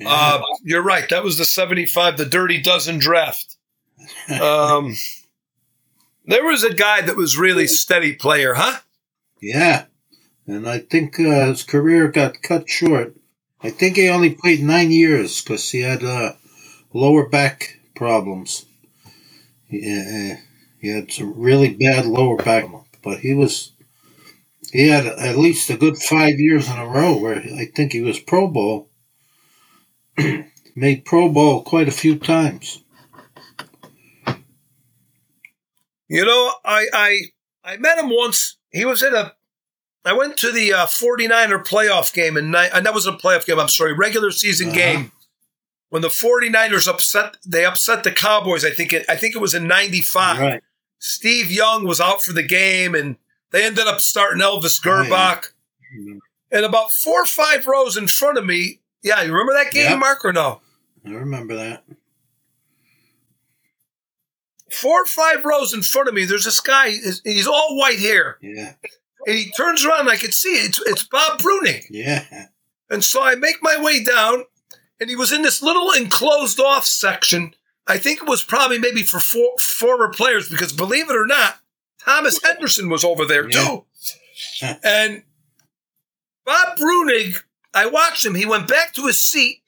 Uh, 0.04 0.42
you're 0.64 0.82
right. 0.82 1.08
That 1.08 1.22
was 1.22 1.38
the 1.38 1.44
75, 1.44 2.16
the 2.16 2.26
Dirty 2.26 2.60
Dozen 2.60 2.98
draft. 2.98 3.56
Um, 4.40 4.94
there 6.26 6.44
was 6.44 6.64
a 6.64 6.74
guy 6.74 7.02
that 7.02 7.16
was 7.16 7.38
really 7.38 7.66
steady 7.66 8.14
player, 8.14 8.54
huh? 8.54 8.80
yeah, 9.40 9.86
and 10.46 10.68
I 10.68 10.78
think 10.78 11.18
uh, 11.18 11.46
his 11.46 11.62
career 11.64 12.08
got 12.08 12.42
cut 12.42 12.68
short. 12.68 13.14
I 13.60 13.70
think 13.70 13.96
he 13.96 14.08
only 14.08 14.34
played 14.34 14.62
nine 14.62 14.90
years 14.90 15.42
because 15.42 15.70
he 15.70 15.80
had 15.80 16.02
uh, 16.02 16.32
lower 16.92 17.28
back 17.28 17.80
problems. 17.94 18.66
He, 19.68 19.78
uh, 19.78 20.36
he 20.80 20.88
had 20.88 21.12
some 21.12 21.38
really 21.38 21.72
bad 21.74 22.06
lower 22.06 22.36
back, 22.36 22.66
but 23.02 23.20
he 23.20 23.34
was 23.34 23.71
he 24.72 24.88
had 24.88 25.06
at 25.06 25.36
least 25.38 25.70
a 25.70 25.76
good 25.76 25.98
five 25.98 26.40
years 26.40 26.68
in 26.68 26.76
a 26.78 26.86
row 26.86 27.16
where 27.18 27.36
I 27.36 27.66
think 27.74 27.92
he 27.92 28.00
was 28.00 28.18
Pro 28.18 28.48
Bowl. 28.48 28.90
Made 30.74 31.04
Pro 31.04 31.28
Bowl 31.30 31.62
quite 31.62 31.88
a 31.88 31.92
few 31.92 32.18
times. 32.18 32.82
You 36.08 36.24
know, 36.24 36.52
I 36.64 36.86
I 36.92 37.20
I 37.64 37.76
met 37.78 37.98
him 37.98 38.10
once. 38.10 38.56
He 38.70 38.84
was 38.84 39.02
in 39.02 39.14
a. 39.14 39.32
I 40.04 40.12
went 40.14 40.36
to 40.38 40.50
the 40.50 40.72
uh, 40.72 40.86
49er 40.86 41.64
playoff 41.64 42.12
game, 42.12 42.36
and 42.36 42.50
ni- 42.50 42.68
and 42.74 42.84
that 42.84 42.94
was 42.94 43.06
a 43.06 43.12
playoff 43.12 43.46
game. 43.46 43.60
I'm 43.60 43.68
sorry, 43.68 43.92
regular 43.92 44.30
season 44.32 44.68
Uh-huh. 44.68 44.76
game. 44.76 45.12
When 45.90 46.02
the 46.02 46.08
49ers 46.08 46.88
upset, 46.88 47.36
they 47.46 47.64
upset 47.66 48.02
the 48.02 48.10
Cowboys. 48.10 48.64
I 48.64 48.70
think 48.70 48.92
it. 48.92 49.04
I 49.08 49.16
think 49.16 49.34
it 49.36 49.40
was 49.40 49.54
in 49.54 49.66
'95. 49.68 50.38
Right. 50.38 50.62
Steve 50.98 51.50
Young 51.50 51.84
was 51.86 52.00
out 52.00 52.22
for 52.22 52.32
the 52.32 52.42
game, 52.42 52.94
and 52.94 53.16
they 53.52 53.64
ended 53.64 53.86
up 53.86 54.00
starting 54.00 54.40
Elvis 54.42 54.84
yeah. 54.84 54.92
Grbac. 55.04 55.48
And 56.50 56.64
about 56.64 56.92
four 56.92 57.22
or 57.22 57.26
five 57.26 57.66
rows 57.66 57.96
in 57.96 58.08
front 58.08 58.36
of 58.38 58.44
me, 58.44 58.80
yeah, 59.02 59.22
you 59.22 59.32
remember 59.32 59.54
that 59.54 59.72
game, 59.72 59.90
Yep. 59.90 59.98
Mark, 59.98 60.24
or 60.24 60.32
no? 60.32 60.60
I 61.06 61.10
remember 61.10 61.54
that. 61.56 61.84
Four 64.70 65.02
or 65.02 65.06
five 65.06 65.44
rows 65.44 65.74
in 65.74 65.82
front 65.82 66.08
of 66.08 66.14
me, 66.14 66.24
there's 66.24 66.44
this 66.44 66.60
guy. 66.60 66.90
He's 67.24 67.46
all 67.46 67.76
white 67.78 67.98
hair, 67.98 68.38
Yeah. 68.40 68.74
and 69.26 69.36
he 69.38 69.50
turns 69.52 69.84
around. 69.84 70.00
And 70.00 70.10
I 70.10 70.16
could 70.16 70.32
see 70.32 70.50
it. 70.50 70.68
It's, 70.70 70.80
it's 70.86 71.02
Bob 71.04 71.40
Breunig. 71.40 71.84
Yeah. 71.90 72.46
And 72.88 73.04
so 73.04 73.22
I 73.22 73.34
make 73.34 73.56
my 73.62 73.76
way 73.80 74.02
down, 74.02 74.44
and 75.00 75.10
he 75.10 75.16
was 75.16 75.32
in 75.32 75.42
this 75.42 75.62
little 75.62 75.90
enclosed 75.92 76.58
off 76.60 76.86
section. 76.86 77.54
I 77.86 77.98
think 77.98 78.22
it 78.22 78.28
was 78.28 78.44
probably 78.44 78.78
maybe 78.78 79.02
for 79.02 79.20
for 79.20 79.58
former 79.58 80.08
players 80.10 80.48
because 80.48 80.72
believe 80.72 81.10
it 81.10 81.16
or 81.16 81.26
not, 81.26 81.58
Thomas 82.04 82.40
Henderson 82.42 82.88
was 82.88 83.04
over 83.04 83.24
there 83.24 83.48
Yeah. 83.50 83.64
too. 83.64 83.84
And 84.82 85.22
Bob 86.44 86.76
Breunig, 86.78 87.36
I 87.74 87.86
watched 87.86 88.24
him. 88.24 88.34
He 88.34 88.46
went 88.46 88.68
back 88.68 88.94
to 88.94 89.06
his 89.06 89.18
seat, 89.18 89.62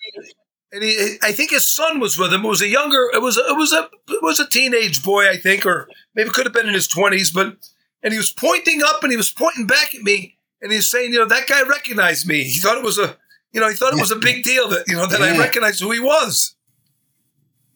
and 0.72 0.82
he, 0.82 1.16
I 1.22 1.32
think 1.32 1.50
his 1.50 1.66
son 1.66 2.00
was 2.00 2.18
with 2.18 2.32
him. 2.32 2.44
It 2.44 2.48
was 2.48 2.62
a 2.62 2.68
younger, 2.68 3.10
it 3.12 3.22
was, 3.22 3.38
a, 3.38 3.42
it 3.48 3.56
was 3.56 3.72
a, 3.72 3.88
it 4.08 4.22
was 4.22 4.40
a 4.40 4.48
teenage 4.48 5.02
boy, 5.02 5.28
I 5.28 5.36
think, 5.36 5.64
or 5.64 5.88
maybe 6.14 6.30
could 6.30 6.46
have 6.46 6.52
been 6.52 6.66
in 6.68 6.74
his 6.74 6.88
twenties. 6.88 7.30
But 7.30 7.56
and 8.02 8.12
he 8.12 8.18
was 8.18 8.32
pointing 8.32 8.82
up 8.84 9.02
and 9.02 9.10
he 9.10 9.16
was 9.16 9.30
pointing 9.32 9.66
back 9.66 9.94
at 9.94 10.02
me, 10.02 10.36
and 10.60 10.70
he 10.72 10.76
was 10.78 10.90
saying, 10.90 11.12
you 11.12 11.18
know, 11.18 11.26
that 11.26 11.46
guy 11.46 11.62
recognized 11.62 12.26
me. 12.26 12.42
He 12.44 12.58
thought 12.58 12.76
it 12.76 12.84
was 12.84 12.98
a, 12.98 13.16
you 13.52 13.60
know, 13.60 13.68
he 13.68 13.74
thought 13.74 13.92
it 13.94 14.00
was 14.00 14.10
a 14.10 14.16
big 14.16 14.42
deal 14.42 14.68
that 14.68 14.84
you 14.88 14.94
know 14.94 15.06
that 15.06 15.22
I 15.22 15.38
recognized 15.38 15.80
who 15.80 15.92
he 15.92 16.00
was. 16.00 16.56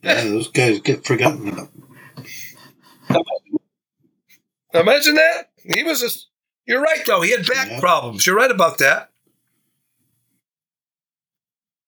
Yeah, 0.03 0.25
those 0.25 0.49
guys 0.49 0.81
get 0.81 1.05
forgotten 1.05 1.49
about. 1.49 1.68
Imagine 4.75 5.15
that. 5.15 5.51
He 5.63 5.83
was 5.83 6.03
a. 6.03 6.09
You're 6.67 6.83
right, 6.83 7.01
though. 7.07 7.23
He 7.23 7.31
had 7.31 7.47
back 7.47 7.69
Yeah. 7.69 7.81
problems. 7.81 8.27
You're 8.27 8.37
right 8.37 8.51
about 8.51 8.79
that. 8.79 9.11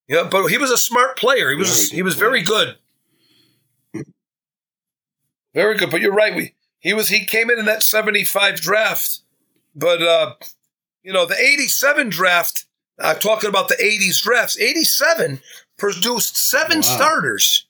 Yeah, 0.08 0.24
but 0.30 0.46
he 0.48 0.58
was 0.58 0.70
a 0.70 0.78
smart 0.78 1.16
player. 1.16 1.50
He 1.50 1.56
was. 1.56 1.90
He 1.90 2.02
was 2.02 2.14
very 2.14 2.42
good. 2.42 2.76
Very 5.54 5.76
good. 5.76 5.90
But 5.90 6.00
you're 6.00 6.12
right. 6.12 6.34
We 6.34 6.54
he 6.78 6.94
was. 6.94 7.08
He 7.08 7.24
came 7.24 7.50
in 7.50 7.58
in 7.58 7.64
that 7.66 7.82
75 7.82 8.56
draft, 8.60 9.20
but 9.74 10.02
uh, 10.02 10.34
you 11.02 11.12
know 11.12 11.26
the 11.26 11.38
87 11.38 12.08
draft. 12.08 12.66
I'm 12.98 13.18
talking 13.18 13.48
about 13.48 13.68
the 13.68 13.76
80s 13.76 14.20
drafts. 14.22 14.58
87 14.58 15.40
produced 15.78 16.36
seven 16.36 16.78
Wow. 16.78 16.82
starters. 16.82 17.66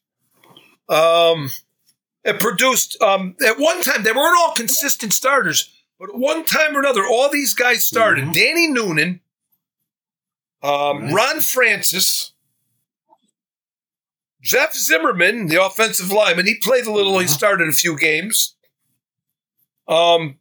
Um, 0.89 1.51
it 2.25 2.39
produced 2.41 3.01
um, 3.03 3.35
at 3.47 3.59
one 3.59 3.83
time 3.83 4.03
they 4.03 4.13
weren't 4.13 4.37
all 4.39 4.53
consistent 4.55 5.13
starters, 5.13 5.71
but 5.99 6.11
at 6.11 6.17
one 6.17 6.45
time 6.45 6.77
or 6.77 6.81
another, 6.81 7.05
all 7.07 7.29
these 7.31 7.55
guys 7.55 7.85
started. 7.87 8.25
Mhm. 8.27 8.33
Danny 8.35 8.67
Noonan, 8.69 9.21
um. 10.63 11.13
Ron 11.15 11.41
Francis, 11.41 12.33
Jeff 14.43 14.75
Zimmerman, 14.75 15.47
the 15.49 15.63
offensive 15.63 16.11
lineman, 16.11 16.47
he 16.47 16.55
played 16.57 16.87
a 16.87 16.93
little. 16.93 17.19
He 17.19 17.27
Uh-huh. 17.27 17.35
started 17.35 17.69
a 17.69 17.73
few 17.73 17.97
games. 17.97 18.55
Um, 19.89 20.39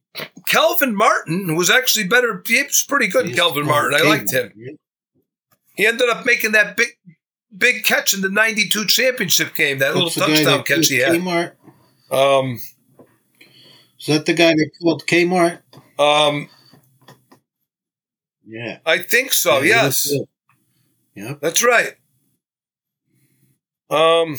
Kelvin 0.48 0.96
Martin, 0.96 1.48
who 1.48 1.56
was 1.56 1.70
actually 1.70 2.08
better. 2.08 2.42
He 2.46 2.62
was 2.64 2.84
pretty 2.88 3.08
good. 3.08 3.28
He's 3.28 3.36
Kelvin 3.36 3.66
Martin, 3.66 4.00
I 4.00 4.04
liked 4.08 4.32
him. 4.32 4.52
He 5.76 5.86
ended 5.86 6.10
up 6.10 6.26
making 6.26 6.52
that 6.54 6.76
big, 6.76 6.98
big 7.56 7.84
catch 7.86 8.14
in 8.14 8.22
the 8.22 8.30
'92 8.30 8.86
championship 8.86 9.56
game. 9.56 9.80
That 9.80 9.94
little 9.96 10.10
touchdown 10.10 10.44
that 10.46 10.66
catch 10.66 10.88
he 10.88 10.98
had. 10.98 11.14
Kmart? 11.14 11.54
Um, 12.12 12.60
Is 14.00 14.06
that 14.08 14.26
the 14.26 14.34
guy 14.34 14.52
that 14.54 14.70
killed 14.82 15.06
Kmart? 15.06 15.60
um, 16.00 16.50
Yeah. 18.46 18.80
I 18.86 19.00
think 19.00 19.34
so. 19.34 19.60
Yeah, 19.62 19.84
yes. 19.86 20.12
Yep. 21.16 21.40
that's 21.42 21.64
right. 21.64 21.96
Um, 23.90 24.38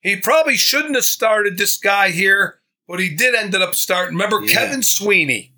he 0.00 0.16
probably 0.16 0.56
shouldn't 0.56 0.94
have 0.96 1.04
started 1.04 1.58
this 1.58 1.76
guy 1.76 2.10
here, 2.10 2.60
but 2.86 3.00
he 3.00 3.14
did 3.14 3.34
end 3.34 3.54
up 3.54 3.74
starting. 3.74 4.14
Remember 4.16 4.44
Yeah. 4.44 4.52
Kevin 4.54 4.82
Sweeney? 4.82 5.52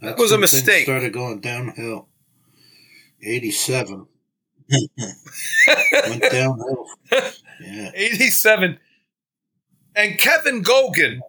That 0.00 0.18
was 0.18 0.32
a 0.32 0.38
mistake. 0.38 0.84
Started 0.84 1.12
going 1.14 1.40
downhill. 1.40 2.08
Eighty-seven 3.22 4.06
went 4.70 6.22
downhill. 6.30 6.86
Yeah. 7.60 7.90
87. 7.94 8.78
And 9.96 10.18
Kevin 10.18 10.62
Gogan. 10.62 11.20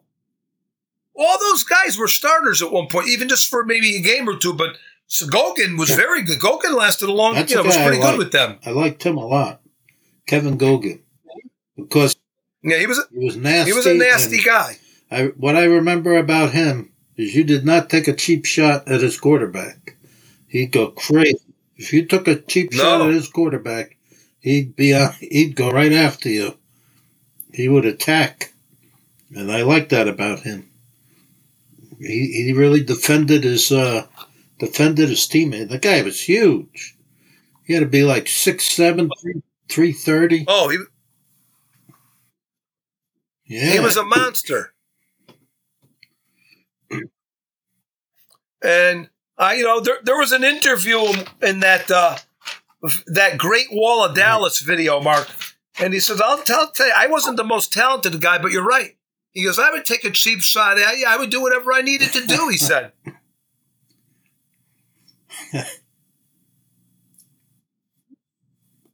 All 1.18 1.40
those 1.40 1.64
guys 1.64 1.98
were 1.98 2.08
starters 2.08 2.62
at 2.62 2.72
one 2.72 2.88
point, 2.88 3.08
even 3.08 3.30
just 3.30 3.48
for 3.50 3.64
maybe 3.64 3.96
a 3.96 4.02
game 4.02 4.28
or 4.28 4.36
two. 4.38 4.54
But 4.54 4.78
so 5.08 5.28
Gogan 5.28 5.78
was 5.78 5.92
very 5.92 6.24
good. 6.24 6.40
Gogan 6.40 6.76
lasted 6.76 7.08
a 7.08 7.14
long, 7.14 7.36
time. 7.36 7.46
you 7.48 7.56
know, 7.56 7.64
was 7.64 7.78
pretty 7.78 8.02
good 8.02 8.18
with 8.18 8.32
them. 8.32 8.58
I 8.66 8.72
liked 8.72 9.04
him 9.04 9.18
a 9.18 9.26
lot, 9.26 9.62
Kevin 10.26 10.58
Gogan, 10.58 11.00
because 11.78 12.16
Yeah, 12.64 12.80
he 12.80 12.88
was 12.88 12.98
a, 13.00 13.04
he 13.14 13.24
was 13.26 13.38
nasty. 13.38 13.72
he 13.72 13.76
was 13.76 13.86
a 13.86 13.94
nasty 13.94 14.42
guy. 14.42 14.78
I 15.12 15.28
what 15.38 15.56
I 15.56 15.66
remember 15.66 16.18
about 16.18 16.52
him 16.52 16.92
is 17.16 17.34
you 17.36 17.44
did 17.46 17.64
not 17.66 17.90
take 17.90 18.08
a 18.10 18.14
cheap 18.14 18.46
shot 18.46 18.88
at 18.90 19.02
his 19.02 19.18
quarterback. 19.20 19.96
He'd 20.48 20.72
go 20.72 20.88
crazy. 20.88 21.40
If 21.78 21.92
you 21.92 22.06
took 22.06 22.28
a 22.28 22.36
cheap 22.36 22.74
shot 22.74 23.02
at 23.02 23.14
his 23.14 23.28
quarterback, 23.28 23.98
he'd 24.40 24.76
be 24.76 24.94
uh, 24.94 25.12
he'd 25.20 25.56
go 25.56 25.70
right 25.70 25.92
after 25.92 26.30
you. 26.30 26.58
He 27.54 27.68
would 27.68 27.86
attack, 27.86 28.54
and 29.34 29.52
I 29.52 29.64
like 29.64 29.90
that 29.90 30.08
about 30.08 30.42
him. 30.42 30.70
He 32.00 32.44
he 32.46 32.54
really 32.54 32.84
defended 32.84 33.44
his 33.44 33.72
uh, 33.72 34.08
defended 34.60 35.10
his 35.10 35.28
teammate. 35.28 35.70
The 35.70 35.78
guy 35.78 36.02
was 36.02 36.22
huge. 36.22 36.96
He 37.66 37.74
had 37.74 37.82
to 37.82 37.86
be 37.88 38.04
like 38.04 38.28
six 38.28 38.66
seven, 38.66 39.10
three 39.22 39.42
three 39.68 39.92
thirty. 39.92 40.46
Oh, 40.48 40.70
he, 40.70 40.78
Yeah, 43.46 43.72
he 43.72 43.80
was 43.80 43.98
a 43.98 44.04
monster. 44.04 44.74
And 48.62 49.10
I, 49.38 49.56
you 49.56 49.64
know, 49.64 49.82
there, 49.82 49.98
there 50.04 50.18
was 50.18 50.32
an 50.32 50.44
interview 50.44 51.00
in 51.42 51.60
that 51.60 51.92
uh, 51.92 52.18
that 53.08 53.38
Great 53.38 53.68
Wall 53.72 54.04
of 54.04 54.16
Dallas 54.16 54.62
video, 54.62 55.02
Mark, 55.02 55.28
and 55.80 55.94
he 55.94 56.00
says, 56.00 56.22
"I'll 56.22 56.42
tell, 56.42 56.72
tell 56.72 56.88
you, 56.88 56.94
I 56.96 57.08
wasn't 57.08 57.38
the 57.38 57.44
most 57.44 57.74
talented 57.74 58.22
guy, 58.22 58.38
but 58.38 58.52
you're 58.52 58.66
right." 58.66 58.96
He 59.32 59.44
goes, 59.44 59.60
"I 59.60 59.72
would 59.72 59.86
take 59.86 60.06
a 60.06 60.12
cheap 60.12 60.42
shot 60.42 60.78
you. 60.78 61.06
I 61.08 61.18
would 61.18 61.30
do 61.30 61.42
whatever 61.42 61.74
I 61.74 61.82
needed 61.82 62.14
to 62.14 62.26
do." 62.26 62.48
He 62.50 62.58
said. 62.58 62.94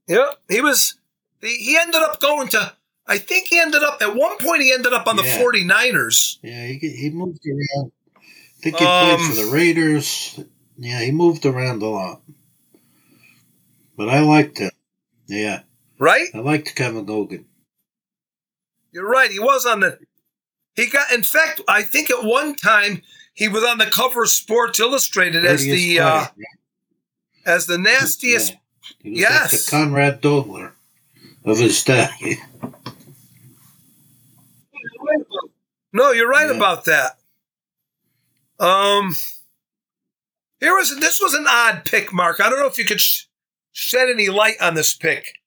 yeah, 0.07 0.31
he 0.49 0.61
was. 0.61 0.95
He, 1.41 1.57
he 1.57 1.77
ended 1.77 2.01
up 2.01 2.19
going 2.19 2.47
to. 2.49 2.73
I 3.07 3.17
think 3.17 3.47
he 3.47 3.59
ended 3.59 3.83
up 3.83 4.01
at 4.01 4.15
one 4.15 4.37
point. 4.37 4.61
He 4.61 4.71
ended 4.71 4.93
up 4.93 5.05
on 5.07 5.17
the 5.17 5.23
Yeah. 5.23 5.39
49ers. 5.39 6.37
Yeah, 6.41 6.67
he, 6.67 6.77
he 6.77 7.09
moved 7.09 7.41
around. 7.45 7.91
I 8.61 8.63
think 8.63 8.77
he 8.77 8.85
Um, 8.85 9.15
played 9.17 9.27
for 9.29 9.35
the 9.43 9.51
Raiders. 9.51 10.39
Yeah, 10.77 11.01
he 11.01 11.11
moved 11.11 11.45
around 11.47 11.81
a 11.81 11.87
lot. 11.87 12.21
But 13.97 14.07
I 14.09 14.19
liked 14.19 14.59
him. 14.59 14.69
Yeah, 15.27 15.61
Right? 15.97 16.27
I 16.33 16.39
liked 16.39 16.75
Kevin 16.75 17.05
Gogan. 17.05 17.45
You're 18.91 19.09
right. 19.09 19.31
He 19.31 19.39
was 19.39 19.65
on 19.65 19.79
the. 19.79 19.97
He 20.75 20.87
got. 20.87 21.11
In 21.11 21.23
fact, 21.23 21.61
I 21.67 21.81
think 21.81 22.09
at 22.11 22.23
one 22.23 22.55
time 22.55 23.01
he 23.33 23.47
was 23.47 23.63
on 23.63 23.77
the 23.79 23.85
cover 23.87 24.23
of 24.23 24.29
Sports 24.29 24.79
Illustrated 24.79 25.43
as 25.45 25.61
the 25.63 25.99
uh, 25.99 26.25
player. 26.27 26.45
as 27.45 27.65
the 27.67 27.77
nastiest. 27.77 28.51
Yeah. 29.01 29.29
Yes. 29.29 29.41
like 29.53 29.61
the 29.65 29.71
Conrad 29.71 30.21
Dobler 30.21 30.73
of 31.45 31.57
his 31.59 31.83
day. 31.83 32.09
No, 35.93 36.11
you're 36.11 36.29
right 36.29 36.49
Yeah. 36.49 36.55
about 36.57 36.85
that. 36.85 37.17
Um, 38.61 39.15
here 40.59 40.75
was 40.75 40.95
this 40.99 41.19
was 41.19 41.33
an 41.33 41.45
odd 41.49 41.83
pick, 41.85 42.13
Mark. 42.13 42.39
I 42.39 42.49
don't 42.49 42.59
know 42.59 42.67
if 42.67 42.77
you 42.77 42.85
could 42.85 43.01
sh- 43.01 43.23
shed 43.71 44.07
any 44.09 44.29
light 44.29 44.61
on 44.61 44.75
this 44.75 44.95
pick. 44.95 45.39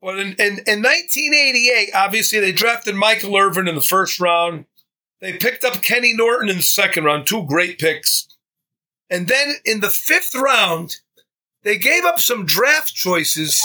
But 0.00 0.18
in, 0.18 0.28
in, 0.32 0.58
in 0.66 0.82
1988, 0.82 1.90
obviously 1.94 2.40
they 2.40 2.50
drafted 2.50 2.96
Michael 2.96 3.36
Irvin 3.36 3.68
in 3.68 3.76
the 3.76 3.80
first 3.80 4.18
round. 4.18 4.64
They 5.20 5.34
picked 5.34 5.62
up 5.64 5.80
Kenny 5.82 6.12
Norton 6.12 6.48
in 6.48 6.56
the 6.56 6.62
second 6.62 7.04
round, 7.04 7.26
two 7.28 7.44
great 7.46 7.78
picks. 7.78 8.26
And 9.08 9.28
then 9.28 9.54
in 9.64 9.78
the 9.78 9.90
fifth 9.90 10.34
round, 10.34 10.96
they 11.62 11.78
gave 11.78 12.04
up 12.04 12.18
some 12.18 12.44
draft 12.44 12.92
choices 12.92 13.62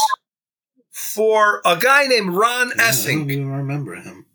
for 0.92 1.62
a 1.66 1.76
guy 1.76 2.06
named 2.06 2.36
Ron 2.36 2.68
Yeah, 2.78 2.84
I 2.84 2.90
Essink. 2.90 3.20
don't 3.22 3.32
even 3.32 3.52
remember 3.52 3.96
him. 3.96 4.28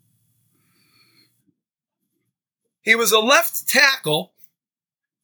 He 2.81 2.95
was 2.95 3.13
a 3.13 3.19
left 3.19 3.65
tackle, 3.69 4.32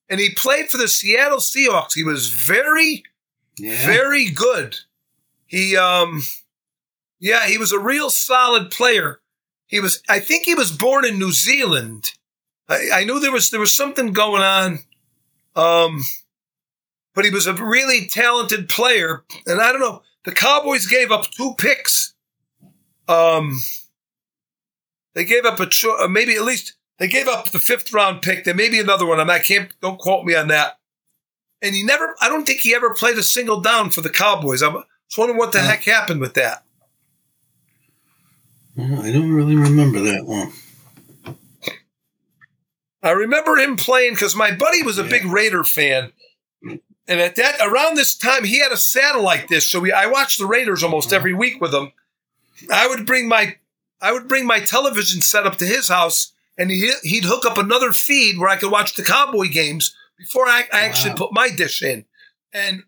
and 0.09 0.19
he 0.19 0.31
played 0.31 0.69
for 0.69 0.77
the 0.77 0.87
Seattle 0.87 1.37
Seahawks. 1.37 1.93
He 1.93 2.03
was 2.03 2.29
very, 2.29 3.03
Yeah, 3.57 3.85
very 3.85 4.29
good. 4.29 4.77
He, 5.45 5.77
um, 5.77 6.21
yeah, 7.19 7.47
he 7.47 7.57
was 7.57 7.71
a 7.71 7.79
real 7.79 8.09
solid 8.09 8.71
player. 8.71 9.19
He 9.67 9.79
was, 9.79 10.01
I 10.09 10.19
think, 10.19 10.45
he 10.45 10.55
was 10.55 10.71
born 10.71 11.05
in 11.05 11.19
New 11.19 11.31
Zealand. 11.31 12.11
I, 12.67 12.89
I 12.93 13.03
knew 13.03 13.19
there 13.19 13.31
was 13.31 13.49
there 13.49 13.59
was 13.59 13.75
something 13.75 14.13
going 14.13 14.41
on, 14.41 14.79
um, 15.55 16.01
but 17.13 17.25
he 17.25 17.31
was 17.31 17.47
a 17.47 17.53
really 17.53 18.07
talented 18.07 18.69
player. 18.69 19.23
And 19.45 19.61
I 19.61 19.71
don't 19.71 19.81
know, 19.81 20.03
the 20.25 20.31
Cowboys 20.31 20.85
gave 20.87 21.11
up 21.11 21.29
two 21.31 21.53
picks. 21.57 22.13
Um, 23.07 23.59
they 25.15 25.25
gave 25.25 25.45
up 25.45 25.59
a 25.59 25.65
cho- 25.65 25.97
uh, 26.03 26.07
maybe 26.07 26.35
at 26.35 26.43
least 26.43 26.73
they 26.99 27.07
gave 27.07 27.27
up 27.27 27.51
the 27.51 27.59
fifth 27.59 27.91
round 27.93 28.21
pick. 28.21 28.43
There 28.43 28.53
may 28.53 28.69
be 28.69 28.79
another 28.79 29.05
one. 29.05 29.19
I'm, 29.19 29.29
I 29.29 29.39
can't. 29.39 29.71
Don't 29.81 29.99
quote 29.99 30.25
me 30.25 30.35
on 30.35 30.47
that. 30.49 30.77
And 31.61 31.73
he 31.75 31.83
never. 31.83 32.15
I 32.21 32.29
don't 32.29 32.45
think 32.45 32.61
he 32.61 32.75
ever 32.75 32.93
played 32.93 33.17
a 33.17 33.23
single 33.23 33.59
down 33.61 33.89
for 33.89 34.01
the 34.01 34.09
Cowboys. 34.09 34.61
I'm 34.61 34.73
just 35.07 35.17
wondering 35.17 35.37
what 35.37 35.51
the 35.51 35.59
heck 35.61 35.83
happened 35.83 36.21
with 36.21 36.33
that. 36.35 36.63
I 38.77 39.11
don't 39.11 39.33
really 39.33 39.55
remember 39.57 39.99
that 39.99 40.25
one. 40.25 40.53
I 43.01 43.11
remember 43.11 43.55
him 43.57 43.75
playing 43.77 44.13
because 44.13 44.35
my 44.35 44.51
buddy 44.51 44.83
was 44.83 44.97
a 44.97 45.03
Yeah. 45.03 45.09
big 45.09 45.25
Raider 45.25 45.63
fan, 45.63 46.11
and 46.61 47.19
at 47.21 47.35
that 47.37 47.59
around 47.61 47.95
this 47.95 48.15
time 48.15 48.43
he 48.43 48.59
had 48.59 48.71
a 48.71 48.77
satellite 48.77 49.47
dish, 49.47 49.71
so 49.71 49.79
we, 49.79 49.91
I 49.91 50.05
watched 50.05 50.37
the 50.37 50.45
Raiders 50.45 50.83
almost 50.83 51.13
every 51.13 51.33
week 51.33 51.61
with 51.61 51.73
him. 51.73 51.91
I 52.71 52.87
would 52.87 53.05
bring 53.05 53.27
my 53.27 53.55
I 54.01 54.11
would 54.11 54.27
bring 54.27 54.45
my 54.45 54.59
television 54.59 55.21
set 55.21 55.45
up 55.45 55.57
to 55.57 55.65
his 55.65 55.87
house, 55.89 56.33
and 56.59 56.69
he, 56.69 56.91
he'd 57.03 57.23
hook 57.23 57.45
up 57.45 57.57
another 57.57 57.91
feed 57.91 58.37
where 58.37 58.49
I 58.49 58.57
could 58.57 58.71
watch 58.71 58.93
the 58.95 59.03
Cowboy 59.03 59.47
games 59.47 59.95
before 60.17 60.45
I, 60.45 60.65
I 60.71 60.81
actually 60.81 61.15
put 61.15 61.33
my 61.33 61.49
dish 61.49 61.81
in. 61.81 62.05
And 62.53 62.83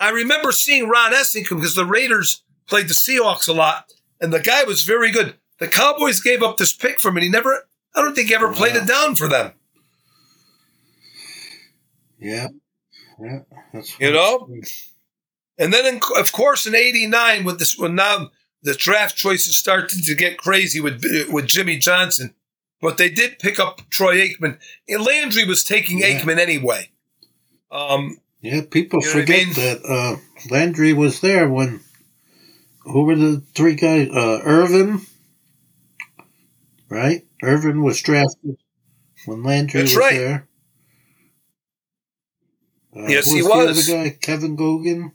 I 0.00 0.10
remember 0.10 0.52
seeing 0.52 0.88
Ron 0.88 1.12
Essington 1.12 1.56
because 1.58 1.74
the 1.74 1.84
Raiders 1.84 2.42
played 2.68 2.88
the 2.88 2.94
Seahawks 2.94 3.48
a 3.48 3.52
lot, 3.52 3.92
and 4.20 4.32
the 4.32 4.40
guy 4.40 4.62
was 4.64 4.84
very 4.84 5.10
good. 5.10 5.34
The 5.58 5.68
Cowboys 5.68 6.20
gave 6.20 6.42
up 6.42 6.56
this 6.56 6.72
pick 6.74 7.00
for 7.00 7.08
him, 7.08 7.16
and 7.16 7.24
he 7.24 7.30
never. 7.30 7.68
I 7.94 8.02
don't 8.02 8.14
think 8.14 8.28
he 8.28 8.34
ever 8.34 8.52
played 8.52 8.74
Wow. 8.74 8.82
it 8.82 8.88
down 8.88 9.14
for 9.16 9.26
them. 9.26 9.52
Yeah, 12.18 12.48
yeah, 13.20 13.38
that's 13.72 13.98
You 14.00 14.12
know? 14.12 14.48
And 15.58 15.72
then, 15.72 15.86
in, 15.86 16.00
of 16.18 16.32
course, 16.32 16.66
in 16.66 16.74
'89, 16.74 17.44
with 17.44 17.58
this, 17.58 17.78
when 17.78 17.94
now 17.94 18.30
the 18.62 18.74
draft 18.74 19.16
choices 19.16 19.56
started 19.56 20.04
to 20.04 20.14
get 20.14 20.36
crazy 20.38 20.80
with 20.80 21.02
with 21.30 21.46
Jimmy 21.46 21.78
Johnson, 21.78 22.34
but 22.80 22.98
they 22.98 23.08
did 23.10 23.38
pick 23.38 23.58
up 23.58 23.80
Troy 23.90 24.16
Aikman. 24.16 24.58
And 24.88 25.02
Landry 25.04 25.44
was 25.46 25.64
taking 25.64 25.98
Yeah. 25.98 26.20
Aikman 26.20 26.38
anyway. 26.38 26.90
Um, 27.70 28.18
Yeah, 28.40 28.62
people 28.70 29.00
You 29.02 29.06
know 29.08 29.12
what 29.14 29.16
I 29.18 29.20
forget 29.20 29.46
mean? 29.46 29.54
that 29.54 29.80
uh, 29.88 30.16
Landry 30.50 30.92
was 30.92 31.20
there 31.20 31.48
when. 31.48 31.80
Who 32.84 33.02
were 33.04 33.16
the 33.16 33.42
three 33.56 33.74
guys? 33.74 34.08
Uh, 34.10 34.40
Irvin, 34.44 35.00
right? 36.88 37.26
Irvin 37.42 37.82
was 37.82 38.00
drafted 38.00 38.58
when 39.24 39.42
Landry 39.42 39.80
That's 39.80 39.94
was 39.96 39.98
right. 39.98 40.14
there. 40.16 40.48
Uh, 42.96 43.06
Yes, 43.08 43.30
he 43.32 43.40
the 43.40 43.48
was. 43.48 43.88
other 43.88 44.04
guy, 44.04 44.16
Kevin 44.20 44.56
Gogan. 44.56 45.10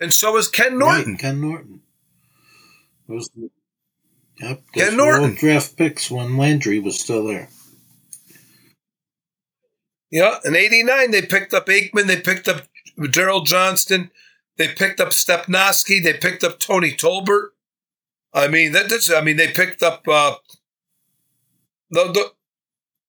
and 0.00 0.12
so 0.12 0.32
was 0.32 0.48
Ken 0.48 0.78
Norton. 0.78 1.12
Right, 1.12 1.20
Ken 1.20 1.40
Norton. 1.40 1.82
Those, 3.08 3.28
yep, 4.40 4.62
those 4.74 4.94
Norton. 4.94 5.34
draft 5.34 5.76
picks 5.76 6.10
when 6.10 6.36
Landry 6.36 6.78
was 6.78 6.98
still 7.00 7.26
there. 7.26 7.48
Yeah, 10.10 10.38
in 10.44 10.54
'89 10.56 11.10
they 11.10 11.22
picked 11.22 11.52
up 11.52 11.66
Aikman, 11.66 12.06
they 12.06 12.20
picked 12.20 12.48
up 12.48 12.62
Daryl 12.98 13.44
Johnston, 13.44 14.10
they 14.56 14.68
picked 14.68 15.00
up 15.00 15.08
Stepnoski, 15.08 16.02
they 16.02 16.14
picked 16.14 16.44
up 16.44 16.58
Tony 16.58 16.92
Tolbert. 16.92 17.48
I 18.32 18.48
mean, 18.48 18.72
that, 18.72 18.88
that's 18.88 19.10
I 19.12 19.20
mean 19.20 19.36
they 19.36 19.48
picked 19.52 19.82
up. 19.82 20.06
Uh, 20.06 20.34
the, 21.90 22.04
the, 22.12 22.32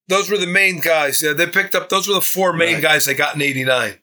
those 0.08 0.30
were 0.30 0.38
the 0.38 0.48
main 0.48 0.80
guys. 0.80 1.22
Yeah, 1.22 1.34
they 1.34 1.48
picked 1.48 1.76
up. 1.76 1.90
Those 1.90 2.08
were 2.08 2.14
the 2.16 2.22
four 2.22 2.54
main 2.54 2.76
Right. 2.76 2.84
guys 2.84 3.06
they 3.06 3.14
got 3.14 3.36
in 3.36 3.42
'89. 3.42 3.96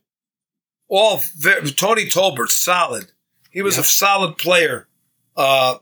All 0.88 1.22
very, 1.36 1.70
Tony 1.70 2.06
Tolbert, 2.06 2.50
solid. 2.50 3.12
He 3.50 3.62
was 3.62 3.78
a 3.78 3.84
solid 3.84 4.36
player. 4.36 4.86
Uh, 5.36 5.76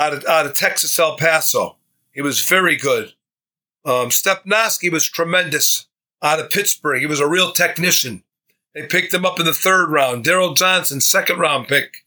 out 0.00 0.14
of 0.14 0.24
out 0.24 0.46
of 0.46 0.54
Texas, 0.54 0.98
El 0.98 1.16
Paso. 1.16 1.76
He 2.12 2.22
was 2.22 2.40
very 2.44 2.76
good. 2.76 3.12
Um, 3.84 4.08
Stepnoski 4.08 4.90
was 4.90 5.06
tremendous 5.08 5.86
out 6.22 6.40
of 6.40 6.50
Pittsburgh. 6.50 7.00
He 7.00 7.06
was 7.06 7.20
a 7.20 7.28
real 7.28 7.52
technician. 7.52 8.24
They 8.74 8.86
picked 8.86 9.14
him 9.14 9.24
up 9.26 9.38
in 9.38 9.46
the 9.46 9.54
third 9.54 9.90
round. 9.90 10.24
Daryl 10.24 10.56
Johnston, 10.56 11.00
second 11.00 11.38
round 11.38 11.68
pick. 11.68 12.04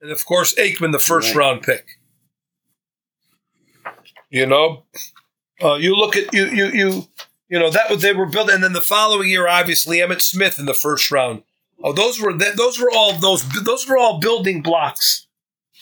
And 0.00 0.10
of 0.10 0.24
course, 0.24 0.54
Aikman, 0.54 0.92
the 0.92 0.98
first 0.98 1.34
Right. 1.34 1.36
round 1.36 1.62
pick. 1.62 1.86
You 4.30 4.46
know, 4.46 4.84
uh, 5.62 5.74
you 5.74 5.94
look 5.94 6.16
at 6.16 6.32
you 6.34 6.46
you 6.46 6.66
you 6.66 7.08
you 7.48 7.58
know 7.58 7.70
that 7.70 7.90
was 7.90 8.02
they 8.02 8.12
were 8.12 8.26
building, 8.26 8.56
and 8.56 8.64
then 8.64 8.72
the 8.72 8.80
following 8.80 9.28
year, 9.28 9.46
obviously 9.48 9.98
Emmitt 9.98 10.22
Smith 10.22 10.58
in 10.58 10.66
the 10.66 10.74
first 10.74 11.10
round. 11.10 11.42
Oh, 11.82 11.92
those 11.92 12.20
were 12.20 12.32
that 12.38 12.56
those 12.56 12.78
were 12.80 12.90
all 12.90 13.12
those 13.18 13.48
those 13.62 13.86
were 13.88 13.96
all 13.98 14.18
building 14.18 14.62
blocks 14.62 15.26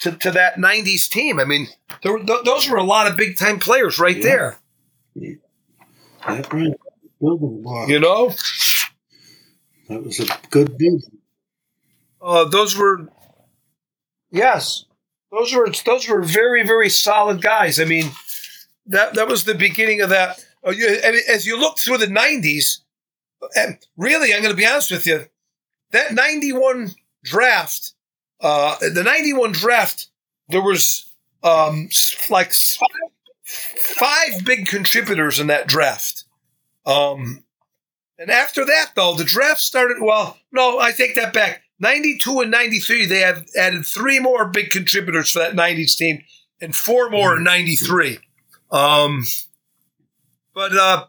to, 0.02 0.12
to 0.12 0.30
that 0.32 0.56
'90s 0.56 1.08
team. 1.08 1.40
I 1.40 1.44
mean, 1.44 1.66
there 2.02 2.16
th- 2.18 2.44
those 2.44 2.68
were 2.68 2.76
a 2.78 2.84
lot 2.84 3.06
of 3.10 3.16
big 3.16 3.36
time 3.36 3.58
players 3.58 3.98
right 3.98 4.16
Yeah. 4.16 4.22
there. 4.22 4.58
Right. 6.26 6.74
Building 7.20 7.62
block. 7.62 7.88
You 7.88 8.00
know, 8.00 8.32
That 9.88 10.02
was 10.04 10.20
a 10.20 10.26
good 10.50 10.76
building. 10.78 11.02
uh, 12.20 12.44
those 12.48 12.76
were 12.76 13.08
yes, 14.30 14.84
those 15.30 15.54
were 15.54 15.68
those 15.84 16.08
were 16.08 16.22
very 16.22 16.64
very 16.66 16.88
solid 16.88 17.42
guys. 17.42 17.78
I 17.80 17.84
mean, 17.84 18.10
that 18.86 19.14
that 19.14 19.28
was 19.28 19.44
the 19.44 19.54
beginning 19.54 20.00
of 20.00 20.10
that. 20.10 20.44
Uh, 20.66 20.70
you, 20.70 20.98
I 21.04 21.10
mean, 21.12 21.22
as 21.28 21.44
you 21.46 21.58
look 21.58 21.78
through 21.78 21.98
the 21.98 22.06
'90s, 22.06 22.78
and 23.56 23.78
really, 23.96 24.32
I'm 24.32 24.42
going 24.42 24.54
to 24.54 24.56
be 24.56 24.66
honest 24.66 24.90
with 24.90 25.06
you, 25.06 25.26
that 25.90 26.12
'91 26.14 26.90
draft, 27.24 27.94
uh, 28.42 28.76
the 28.80 29.02
'91 29.02 29.52
draft, 29.52 30.08
there 30.48 30.62
was 30.62 31.10
um, 31.42 31.88
like 32.28 32.52
five 33.44 34.44
big 34.44 34.66
contributors 34.66 35.40
in 35.40 35.46
that 35.46 35.66
draft. 35.66 36.24
Um, 36.84 37.44
and 38.18 38.30
after 38.30 38.64
that, 38.64 38.92
though, 38.94 39.14
the 39.14 39.24
draft 39.24 39.60
started. 39.60 39.98
Well, 40.00 40.38
no, 40.52 40.78
I 40.78 40.92
take 40.92 41.14
that 41.14 41.32
back. 41.32 41.62
92 41.80 42.40
and 42.40 42.50
93, 42.50 43.06
they 43.06 43.20
have 43.20 43.44
added 43.58 43.84
three 43.84 44.20
more 44.20 44.46
big 44.46 44.70
contributors 44.70 45.32
for 45.32 45.40
that 45.40 45.54
90s 45.54 45.96
team 45.96 46.22
and 46.60 46.74
four 46.74 47.10
more 47.10 47.36
in 47.36 47.42
93. 47.42 48.20
Um, 48.70 49.24
but, 50.54 50.76
uh, 50.76 51.06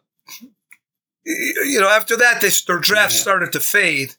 you 1.26 1.80
know, 1.80 1.89
after 1.89 2.17
that, 2.17 2.41
they, 2.41 2.50
their 2.65 2.80
draft 2.80 3.13
started 3.13 3.52
to 3.52 3.60
fade. 3.60 4.15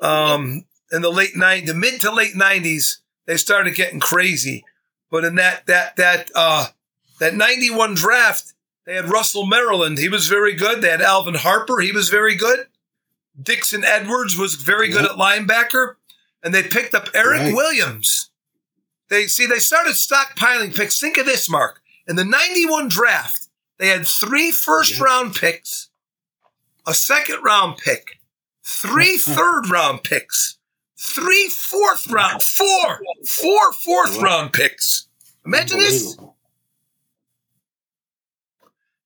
Um, 0.00 0.64
in 0.92 1.02
the 1.02 1.10
late 1.10 1.34
90s, 1.34 1.66
the 1.66 1.74
mid 1.74 2.00
to 2.02 2.12
late 2.12 2.34
90s, 2.34 2.98
they 3.26 3.36
started 3.36 3.74
getting 3.74 4.00
crazy. 4.00 4.64
But 5.10 5.24
in 5.24 5.34
that, 5.36 5.66
that, 5.66 5.96
that, 5.96 6.30
uh, 6.34 6.66
that 7.20 7.34
91 7.34 7.94
draft, 7.94 8.52
they 8.84 8.94
had 8.94 9.08
Russell 9.10 9.46
Maryland. 9.46 9.98
He 9.98 10.08
was 10.08 10.28
very 10.28 10.54
good. 10.54 10.80
They 10.80 10.88
had 10.90 11.02
Alvin 11.02 11.34
Harper. 11.34 11.80
He 11.80 11.92
was 11.92 12.08
very 12.08 12.34
good. 12.36 12.66
Dixon 13.40 13.84
Edwards 13.84 14.36
was 14.36 14.54
very 14.54 14.88
good 14.88 15.02
Yep. 15.02 15.12
at 15.12 15.16
linebacker. 15.18 15.94
And 16.42 16.54
they 16.54 16.62
picked 16.62 16.94
up 16.94 17.08
Eric 17.14 17.40
Right. 17.40 17.54
Williams. 17.54 18.30
They 19.08 19.26
see 19.26 19.46
they 19.46 19.58
started 19.58 19.94
stockpiling 19.94 20.74
picks. 20.76 20.98
Think 21.00 21.16
of 21.18 21.26
this, 21.26 21.48
Mark. 21.48 21.80
In 22.06 22.16
the 22.16 22.24
91 22.24 22.88
draft, 22.88 23.48
they 23.78 23.88
had 23.88 24.06
three 24.06 24.50
first 24.52 24.96
Yeah. 24.98 25.04
round 25.04 25.34
picks, 25.34 25.88
a 26.86 26.94
second 26.94 27.42
round 27.42 27.78
pick, 27.78 28.20
three 28.64 29.16
third 29.18 29.68
round 29.70 30.02
picks, 30.04 30.58
three 30.98 31.48
fourth 31.48 32.10
round, 32.10 32.42
four, 32.42 33.00
four 33.24 33.72
fourth 33.72 34.20
round 34.20 34.52
picks. 34.52 35.08
Imagine 35.44 35.78
this. 35.78 36.16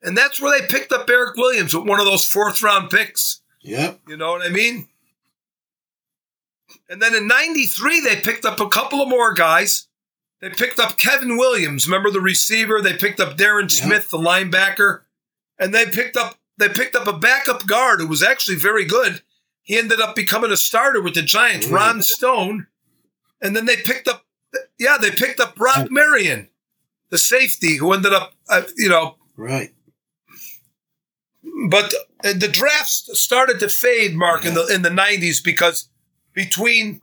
And 0.03 0.16
that's 0.16 0.40
where 0.40 0.59
they 0.59 0.66
picked 0.66 0.92
up 0.92 1.09
Eric 1.11 1.37
Williams 1.37 1.74
with 1.74 1.87
one 1.87 2.00
of 2.00 2.07
those 2.07 2.24
fourth 2.24 2.62
round 2.62 2.90
picks. 2.90 3.42
Yep. 3.62 4.00
You 4.09 4.16
know 4.16 4.31
what 4.31 4.42
I 4.42 4.48
mean? 4.48 4.88
And 6.88 7.03
then 7.03 7.14
in 7.14 7.26
93, 7.26 8.00
they 8.00 8.16
picked 8.16 8.44
up 8.44 8.61
a 8.61 8.68
couple 8.68 9.03
of 9.03 9.09
more 9.09 9.35
guys. 9.35 9.88
They 10.40 10.48
picked 10.48 10.79
up 10.79 10.96
Kevin 10.96 11.37
Williams, 11.37 11.87
remember 11.87 12.11
the 12.11 12.20
receiver? 12.20 12.81
They 12.81 12.96
picked 12.96 13.20
up 13.20 13.37
Darrin. 13.37 13.68
Smith, 13.68 14.09
the 14.09 14.16
linebacker. 14.16 15.03
And 15.59 15.74
they 15.74 15.85
picked 15.87 16.16
up 16.16 16.37
they 16.57 16.68
picked 16.68 16.94
up 16.94 17.07
a 17.07 17.12
backup 17.14 17.66
guard 17.66 18.00
who 18.00 18.07
was 18.07 18.22
actually 18.22 18.57
very 18.57 18.85
good. 18.85 19.22
He 19.71 19.79
ended 19.79 20.01
up 20.01 20.17
becoming 20.17 20.51
a 20.51 20.57
starter 20.57 21.01
with 21.01 21.15
the 21.15 21.23
Giants, 21.23 21.67
Really? 21.69 21.77
Ron 21.79 22.03
Stone. 22.03 22.67
And 23.41 23.55
then 23.55 23.67
they 23.67 23.77
picked 23.77 24.09
up 24.09 24.25
yeah, 24.81 24.97
they 25.01 25.13
picked 25.13 25.39
up 25.39 25.55
Brock 25.55 25.93
Marion, 25.93 26.49
the 27.11 27.19
safety 27.19 27.77
who 27.77 27.93
ended 27.93 28.13
up 28.13 28.33
uh, 28.49 28.63
you 28.77 28.89
know, 28.89 29.15
Right. 29.37 29.73
but 31.69 31.95
uh, 32.25 32.33
the 32.33 32.49
drafts 32.49 33.09
started 33.13 33.61
to 33.61 33.69
fade, 33.69 34.17
Mark, 34.17 34.45
in 34.45 34.55
the 34.55 34.67
in 34.67 34.83
the 34.83 34.91
nineties 34.91 35.41
because 35.41 35.89
between 36.35 37.01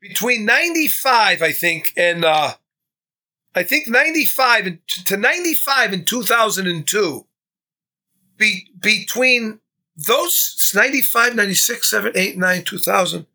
between 0.00 0.44
ninety 0.44 0.88
five, 0.88 1.42
I 1.42 1.52
think, 1.52 1.92
and 1.96 2.24
uh, 2.24 2.54
I 3.54 3.62
think 3.62 3.86
ninety 3.86 4.24
five 4.24 4.66
and 4.66 4.78
to 5.06 5.16
ninety 5.16 5.54
five 5.54 5.92
and 5.92 6.04
two 6.04 6.24
thousand 6.24 6.66
and 6.66 6.84
two, 6.84 7.26
be 8.36 8.66
between 8.80 9.60
those 9.96 10.72
95, 10.74 11.34
96, 11.36 11.90
7, 11.90 12.12
8, 12.14 12.38
9, 12.38 12.64
2000, 12.64 13.26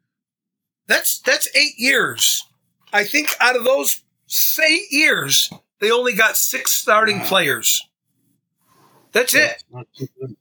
that's 0.88 1.20
that's 1.20 1.48
eight 1.56 1.76
years. 1.78 2.46
I 2.92 3.04
think 3.04 3.30
out 3.40 3.56
of 3.56 3.64
those 3.64 4.02
eight 4.64 4.92
years, 4.92 5.52
they 5.80 5.92
only 5.92 6.14
got 6.14 6.36
six 6.36 6.72
starting 6.72 7.20
Wow. 7.20 7.26
players. 7.28 7.88
That's 9.12 9.34
it. 9.36 9.64
That's 9.72 10.10
good. 10.20 10.36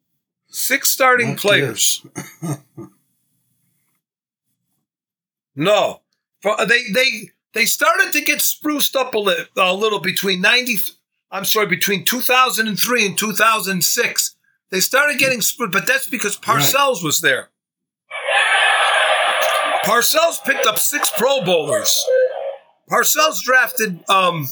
Six 0.49 0.91
starting 0.91 1.31
Not 1.31 1.39
players. 1.39 2.05
no, 5.55 6.01
For- 6.43 6.65
they 6.67 6.85
they 6.93 7.31
they 7.53 7.67
started 7.67 8.13
to 8.13 8.21
get 8.23 8.41
spruced 8.41 8.97
up 8.97 9.15
a 9.15 9.19
little, 9.19 9.47
a 9.57 9.75
little 9.75 10.01
between 10.01 10.41
ninety. 10.41 10.77
I'm 11.31 11.45
sorry, 11.45 11.67
between 11.67 12.05
2003 12.07 13.05
and 13.07 13.19
2006. 13.19 14.37
They 14.71 14.81
started 14.81 15.19
getting 15.19 15.41
spruced, 15.41 15.73
but 15.73 15.87
that's 15.87 16.09
because 16.09 16.37
Parcells 16.39 17.03
was 17.03 17.21
there. 17.21 17.49
Parcells 19.85 20.43
picked 20.45 20.67
up 20.67 20.79
six 20.79 21.11
Pro 21.17 21.43
Bowlers. 21.43 22.05
Parcells 22.91 23.41
drafted, 23.43 24.01
um, 24.11 24.49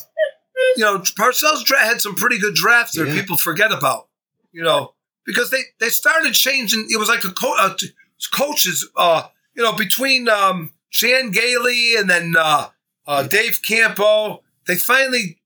you 0.77 0.85
know, 0.85 0.99
Parcells 0.99 1.65
dra- 1.65 1.79
had 1.85 2.01
some 2.01 2.15
pretty 2.15 2.39
good 2.39 2.55
drafts 2.55 2.97
that 2.97 3.09
Yeah. 3.09 3.15
people 3.15 3.37
forget 3.37 3.73
about, 3.73 4.09
you 4.53 4.63
know, 4.63 4.95
because 5.27 5.51
they, 5.51 5.63
they 5.81 5.89
started 5.89 6.33
changing. 6.33 6.87
It 6.91 6.99
was 6.99 7.09
like 7.09 7.25
a 7.25 7.31
co- 7.31 7.57
uh, 7.59 7.75
t- 7.77 7.91
coaches, 8.33 8.89
uh, 8.97 9.25
you 9.55 9.63
know, 9.63 9.73
between 9.73 10.29
um, 10.29 10.73
Chan 10.91 11.31
Gailey 11.33 11.97
and 11.97 12.09
then 12.09 12.35
uh, 12.39 12.69
uh, 13.07 13.23
Dave 13.25 13.61
Campo. 13.67 14.43
They 14.67 14.77
finally, 14.77 15.39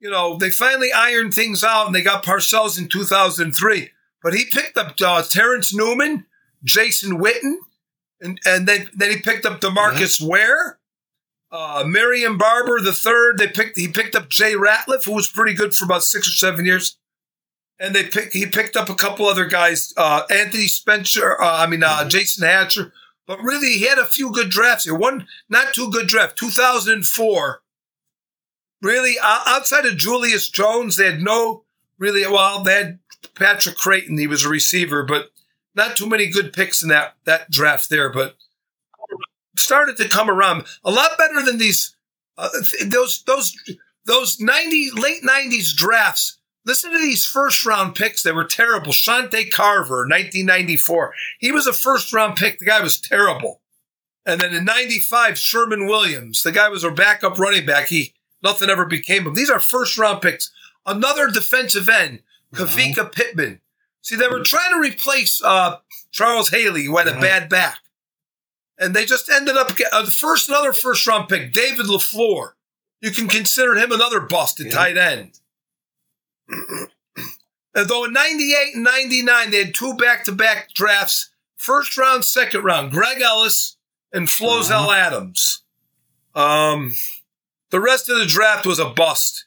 you 0.00 0.10
know, 0.10 0.36
they 0.36 0.50
finally 0.50 0.92
ironed 0.92 1.34
things 1.34 1.62
out 1.62 1.86
and 1.86 1.94
they 1.94 2.02
got 2.02 2.24
Parcells 2.24 2.78
in 2.78 2.88
2003. 2.88 3.90
But 4.22 4.34
he 4.34 4.44
picked 4.44 4.76
up 4.76 4.94
uh, 5.00 5.22
Terrence 5.22 5.74
Newman, 5.74 6.26
Jason 6.64 7.18
Witten, 7.18 7.56
and, 8.20 8.38
and 8.44 8.66
then, 8.66 8.90
then 8.94 9.10
he 9.10 9.18
picked 9.18 9.46
up 9.46 9.60
DeMarcus 9.60 10.20
Ware 10.20 10.78
uh, 11.52 11.84
Marion 11.86 12.36
Barber 12.36 12.80
the 12.80 12.92
third. 12.92 13.38
They 13.38 13.48
picked 13.48 13.76
he 13.76 13.88
picked 13.88 14.14
up 14.14 14.28
Jay 14.28 14.54
Ratliff, 14.54 15.04
who 15.04 15.12
was 15.12 15.28
pretty 15.28 15.54
good 15.54 15.74
for 15.74 15.84
about 15.84 16.04
six 16.04 16.28
or 16.28 16.32
seven 16.32 16.64
years, 16.64 16.96
and 17.78 17.94
they 17.94 18.04
picked 18.04 18.32
he 18.32 18.46
picked 18.46 18.76
up 18.76 18.88
a 18.88 18.94
couple 18.94 19.26
other 19.26 19.46
guys, 19.46 19.92
uh, 19.96 20.22
Anthony 20.30 20.68
Spencer, 20.68 21.40
uh, 21.40 21.62
I 21.62 21.66
mean 21.66 21.82
uh, 21.82 22.08
Jason 22.08 22.46
Hatcher. 22.46 22.92
But 23.26 23.42
really, 23.42 23.74
he 23.74 23.84
had 23.84 23.98
a 23.98 24.06
few 24.06 24.32
good 24.32 24.50
drafts 24.50 24.84
here. 24.84 24.94
One 24.94 25.26
not 25.48 25.74
too 25.74 25.90
good 25.90 26.06
draft, 26.06 26.38
two 26.38 26.50
thousand 26.50 26.94
and 26.94 27.06
four. 27.06 27.62
Really, 28.82 29.16
o- 29.22 29.42
outside 29.46 29.86
of 29.86 29.96
Julius 29.96 30.48
Jones, 30.48 30.96
they 30.96 31.06
had 31.06 31.20
no 31.20 31.64
really. 31.98 32.26
Well, 32.26 32.62
they 32.62 32.74
had 32.74 32.98
Patrick 33.34 33.76
Crayton. 33.76 34.18
He 34.18 34.26
was 34.26 34.44
a 34.44 34.48
receiver, 34.48 35.02
but 35.04 35.30
not 35.74 35.96
too 35.96 36.08
many 36.08 36.28
good 36.28 36.52
picks 36.52 36.82
in 36.82 36.88
that 36.88 37.14
that 37.24 37.50
draft 37.50 37.90
there. 37.90 38.10
But 38.12 38.36
started 39.58 39.96
to 39.98 40.08
come 40.08 40.30
around. 40.30 40.64
A 40.84 40.90
lot 40.90 41.18
better 41.18 41.42
than 41.44 41.58
these 41.58 41.94
uh, 42.38 42.48
those 42.86 43.22
those 43.24 43.56
those 44.06 44.40
ninety 44.40 44.90
late 44.90 45.22
nineties 45.22 45.74
drafts. 45.74 46.38
Listen 46.66 46.92
to 46.92 46.98
these 46.98 47.24
first 47.24 47.64
round 47.64 47.94
picks. 47.94 48.22
They 48.22 48.32
were 48.32 48.44
terrible. 48.44 48.92
Shante 48.92 49.50
Carver, 49.50 50.02
1994. 50.02 51.14
He 51.38 51.50
was 51.50 51.66
a 51.66 51.72
first 51.72 52.12
round 52.12 52.36
pick. 52.36 52.58
The 52.58 52.66
guy 52.66 52.82
was 52.82 53.00
terrible. 53.00 53.62
And 54.26 54.40
then 54.40 54.54
in 54.54 54.66
95, 54.66 55.38
Sherman 55.38 55.86
Williams. 55.86 56.42
The 56.42 56.52
guy 56.52 56.68
was 56.68 56.84
a 56.84 56.90
backup 56.90 57.38
running 57.38 57.64
back. 57.64 57.86
He 57.86 58.12
nothing 58.42 58.70
ever 58.70 58.84
became 58.86 59.26
him. 59.26 59.34
These 59.34 59.50
are 59.50 59.60
first 59.60 59.96
round 59.98 60.22
picks. 60.22 60.50
Another 60.86 61.28
defensive 61.30 61.88
end, 61.88 62.20
Kavika 62.54 63.12
Pittman. 63.12 63.60
See, 64.02 64.16
they 64.16 64.28
were 64.28 64.42
trying 64.42 64.72
to 64.72 64.80
replace 64.80 65.42
uh, 65.44 65.76
Charles 66.10 66.48
Haley, 66.50 66.84
who 66.84 66.96
had 66.96 67.06
a 67.08 67.20
bad 67.20 67.48
back. 67.48 67.78
And 68.78 68.96
they 68.96 69.04
just 69.04 69.28
ended 69.28 69.56
up 69.58 69.68
getting 69.76 69.92
uh, 69.92 70.02
the 70.02 70.10
first 70.10 70.48
another 70.48 70.72
first 70.72 71.06
round 71.06 71.28
pick, 71.28 71.52
David 71.52 71.84
LaFleur. 71.86 72.52
You 73.02 73.10
can 73.10 73.28
consider 73.28 73.74
him 73.74 73.92
another 73.92 74.20
bust 74.20 74.58
at 74.60 74.66
Yeah. 74.66 74.72
tight 74.72 74.96
end. 74.96 75.38
Although 77.76 78.04
in 78.04 78.12
98 78.12 78.74
and 78.74 78.84
99, 78.84 79.50
they 79.50 79.64
had 79.64 79.74
two 79.74 79.94
back 79.94 80.24
to 80.24 80.32
back 80.32 80.70
drafts 80.74 81.30
first 81.56 81.96
round, 81.96 82.24
second 82.24 82.64
round, 82.64 82.90
Greg 82.90 83.20
Ellis 83.20 83.76
and 84.12 84.26
Flozell 84.26 84.94
Adams. 84.94 85.62
Um, 86.34 86.94
the 87.70 87.80
rest 87.80 88.08
of 88.08 88.18
the 88.18 88.26
draft 88.26 88.66
was 88.66 88.78
a 88.78 88.88
bust. 88.88 89.46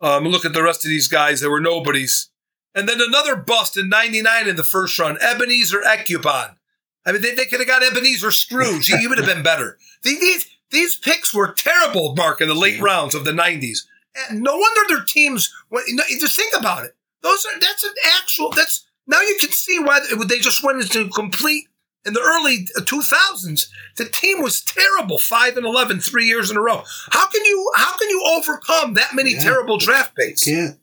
Um, 0.00 0.24
look 0.24 0.44
at 0.44 0.52
the 0.52 0.62
rest 0.62 0.84
of 0.84 0.88
these 0.88 1.08
guys, 1.08 1.40
they 1.40 1.48
were 1.48 1.60
nobodies. 1.60 2.28
And 2.74 2.88
then 2.88 3.00
another 3.00 3.36
bust 3.36 3.76
in 3.76 3.88
99 3.88 4.48
in 4.48 4.56
the 4.56 4.64
first 4.64 4.98
round, 4.98 5.18
Ebenezer 5.20 5.82
Ekuban. 5.82 6.56
I 7.04 7.12
mean, 7.12 7.22
they, 7.22 7.34
they 7.34 7.46
could 7.46 7.60
have 7.60 7.68
got 7.68 7.82
Ebenezer 7.82 8.30
Scrooge. 8.30 8.86
He 8.86 9.06
would 9.06 9.18
have 9.18 9.26
been 9.26 9.42
better. 9.42 9.78
These, 10.02 10.48
these, 10.70 10.96
picks 10.96 11.32
were 11.32 11.52
terrible, 11.52 12.16
Mark, 12.16 12.40
in 12.40 12.48
the 12.48 12.54
late 12.54 12.80
rounds 12.80 13.14
of 13.14 13.24
the 13.24 13.30
90s. 13.30 13.80
And 14.28 14.40
no 14.40 14.56
wonder 14.56 14.80
their 14.88 15.04
teams, 15.04 15.54
when, 15.68 15.84
you 15.86 15.94
know, 15.94 16.02
just 16.08 16.34
think 16.34 16.54
about 16.58 16.84
it. 16.84 16.96
Those 17.22 17.46
are, 17.46 17.60
that's 17.60 17.84
an 17.84 17.92
actual, 18.18 18.50
that's, 18.50 18.84
now 19.06 19.20
you 19.20 19.36
can 19.38 19.50
see 19.50 19.78
why 19.78 20.00
they 20.26 20.40
just 20.40 20.64
went 20.64 20.80
into 20.80 21.08
complete, 21.10 21.68
in 22.04 22.14
the 22.14 22.20
early 22.20 22.66
2000s, 22.76 23.68
the 23.96 24.04
team 24.06 24.42
was 24.42 24.60
terrible, 24.62 25.18
5 25.18 25.56
and 25.56 25.64
11, 25.66 26.00
three 26.00 26.26
years 26.26 26.50
in 26.50 26.56
a 26.56 26.60
row. 26.60 26.82
How 27.10 27.28
can 27.28 27.44
you, 27.44 27.72
how 27.76 27.96
can 27.96 28.08
you 28.10 28.24
overcome 28.36 28.94
that 28.94 29.14
many 29.14 29.34
Yeah. 29.34 29.40
terrible 29.42 29.78
draft 29.78 30.12
You 30.18 30.24
picks? 30.26 30.44
can't. 30.44 30.78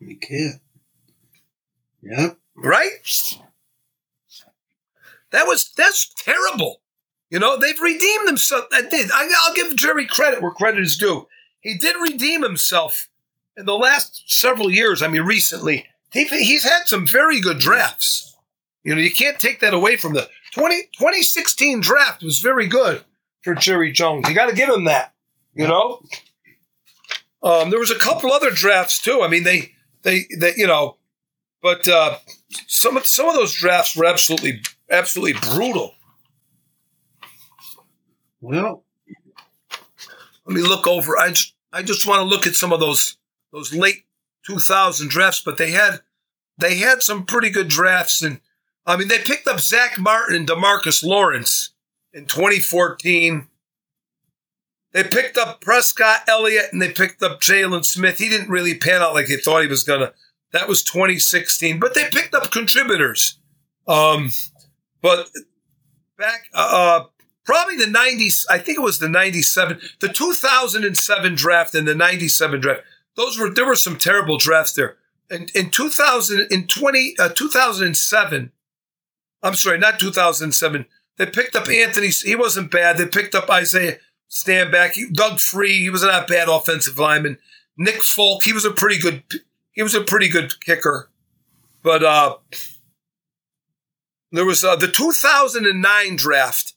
You 0.00 0.16
can't. 0.16 0.60
Yep. 2.02 2.36
right? 2.56 2.90
That 5.30 5.46
was 5.46 5.70
that's 5.76 6.12
terrible. 6.16 6.80
You 7.30 7.38
know 7.40 7.58
they've 7.58 7.80
redeemed 7.80 8.28
themselves. 8.28 8.66
I 8.72 8.82
did. 8.82 9.10
I, 9.12 9.28
I'll 9.42 9.54
give 9.54 9.74
Jerry 9.74 10.06
credit 10.06 10.40
where 10.42 10.52
credit 10.52 10.80
is 10.80 10.96
due. 10.96 11.26
He 11.60 11.76
did 11.76 11.96
redeem 12.00 12.42
himself 12.42 13.08
in 13.56 13.66
the 13.66 13.74
last 13.74 14.22
several 14.26 14.70
years. 14.70 15.02
I 15.02 15.08
mean, 15.08 15.22
recently 15.22 15.86
he, 16.12 16.24
he's 16.26 16.62
had 16.64 16.82
some 16.86 17.06
very 17.06 17.40
good 17.40 17.58
drafts. 17.58 18.36
You 18.84 18.94
know, 18.94 19.00
you 19.00 19.10
can't 19.12 19.40
take 19.40 19.60
that 19.60 19.74
away 19.74 19.96
from 19.96 20.12
the 20.12 20.28
20, 20.54 20.82
2016 20.98 21.80
draft 21.80 22.22
was 22.22 22.38
very 22.38 22.68
good 22.68 23.04
for 23.42 23.54
Jerry 23.56 23.90
Jones. 23.90 24.28
You 24.28 24.34
got 24.36 24.48
to 24.48 24.54
give 24.54 24.68
him 24.68 24.84
that. 24.84 25.12
You 25.52 25.66
know, 25.66 26.00
um, 27.42 27.70
there 27.70 27.78
was 27.80 27.90
a 27.90 27.98
couple 27.98 28.32
other 28.32 28.50
drafts 28.50 29.00
too. 29.00 29.20
I 29.22 29.28
mean, 29.28 29.42
they 29.42 29.72
they 30.02 30.26
they 30.38 30.52
you 30.56 30.66
know, 30.66 30.96
but 31.60 31.88
uh, 31.88 32.18
some 32.68 32.96
of 32.96 33.06
some 33.06 33.28
of 33.28 33.34
those 33.34 33.52
drafts 33.54 33.96
were 33.96 34.06
absolutely 34.06 34.60
absolutely 34.90 35.40
brutal. 35.40 35.94
Well, 38.40 38.84
Let 40.46 40.54
me 40.56 40.62
look 40.62 40.86
over. 40.86 41.18
I 41.18 41.30
just 41.30 41.54
I 41.72 41.82
just 41.82 42.06
want 42.06 42.20
to 42.20 42.24
look 42.24 42.46
at 42.46 42.54
some 42.54 42.72
of 42.72 42.80
those 42.80 43.16
those 43.52 43.74
late 43.74 44.04
2000 44.46 45.08
drafts, 45.08 45.42
but 45.44 45.58
they 45.58 45.70
had 45.72 46.00
they 46.58 46.76
had 46.76 47.02
some 47.02 47.24
pretty 47.26 47.50
good 47.50 47.68
drafts, 47.68 48.22
and 48.22 48.40
I 48.86 48.96
mean 48.96 49.08
they 49.08 49.18
picked 49.18 49.48
up 49.48 49.60
Zach 49.60 49.98
Martin 49.98 50.36
and 50.36 50.48
DeMarcus 50.48 51.04
Lawrence 51.04 51.70
in 52.12 52.26
2014. 52.26 53.48
They 54.92 55.02
picked 55.04 55.36
up 55.36 55.60
Prescott 55.60 56.20
Elliott 56.28 56.72
and 56.72 56.80
they 56.80 56.92
picked 56.92 57.22
up 57.22 57.40
Jaylon 57.40 57.84
Smith. 57.84 58.18
He 58.18 58.28
didn't 58.28 58.50
really 58.50 58.76
pan 58.76 59.02
out 59.02 59.14
like 59.14 59.26
they 59.26 59.36
thought 59.36 59.62
he 59.62 59.68
was 59.68 59.84
gonna. 59.84 60.12
That 60.52 60.68
was 60.68 60.84
2016, 60.84 61.80
but 61.80 61.94
they 61.94 62.08
picked 62.10 62.32
up 62.32 62.52
contributors. 62.52 63.40
Um, 63.88 64.30
but 65.02 65.28
back 66.16 66.48
uh, 66.54 66.68
uh 66.72 67.04
probably 67.44 67.76
the 67.76 67.84
90s 67.84 68.44
i 68.50 68.58
think 68.58 68.78
it 68.78 68.82
was 68.82 68.98
the 68.98 69.08
97 69.08 69.80
the 70.00 70.08
2007 70.08 71.34
draft 71.34 71.74
and 71.74 71.86
the 71.86 71.94
97 71.94 72.60
draft 72.60 72.82
those 73.16 73.38
were 73.38 73.50
there 73.50 73.66
were 73.66 73.74
some 73.74 73.96
terrible 73.96 74.38
drafts 74.38 74.72
there 74.72 74.96
in, 75.30 75.48
in 75.54 75.70
2000 75.70 76.46
in 76.50 76.66
20 76.66 77.16
uh, 77.18 77.28
2007 77.30 78.52
i'm 79.44 79.54
sorry 79.54 79.78
not 79.78 80.00
2007 80.00 80.86
they 81.16 81.26
picked 81.26 81.54
up 81.54 81.68
anthony 81.68 82.08
he 82.08 82.34
wasn't 82.34 82.70
bad. 82.70 82.98
They 82.98 83.06
picked 83.06 83.34
up 83.34 83.48
isaiah 83.48 83.98
Stanback 84.28 84.94
doug 85.12 85.38
free 85.38 85.78
he 85.78 85.90
was 85.90 86.02
not 86.02 86.26
bad 86.26 86.48
offensive 86.48 86.98
lineman. 86.98 87.38
Nick 87.76 88.02
folk 88.02 88.42
he 88.42 88.52
was 88.52 88.64
a 88.64 88.72
pretty 88.72 88.98
good 88.98 89.22
he 89.72 89.82
was 89.82 89.94
a 89.94 90.02
pretty 90.02 90.28
good 90.28 90.60
kicker. 90.60 91.08
But 91.82 92.02
uh 92.02 92.36
there 94.32 94.44
was 94.44 94.64
uh, 94.64 94.74
the 94.74 94.88
2009 94.88 96.16
draft 96.16 96.74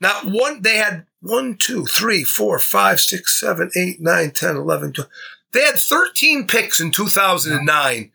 not 0.00 0.26
one, 0.26 0.62
they 0.62 0.76
had 0.76 1.06
one, 1.20 1.56
two, 1.56 1.86
three, 1.86 2.24
four, 2.24 2.58
five, 2.58 3.00
six, 3.00 3.40
seven, 3.40 3.70
eight, 3.74 4.02
nine, 4.02 4.32
10, 4.32 4.56
11, 4.56 4.92
12. 4.92 5.10
They 5.52 5.62
had 5.62 5.76
13 5.76 6.46
picks 6.46 6.78
in 6.78 6.90
2009. 6.90 8.12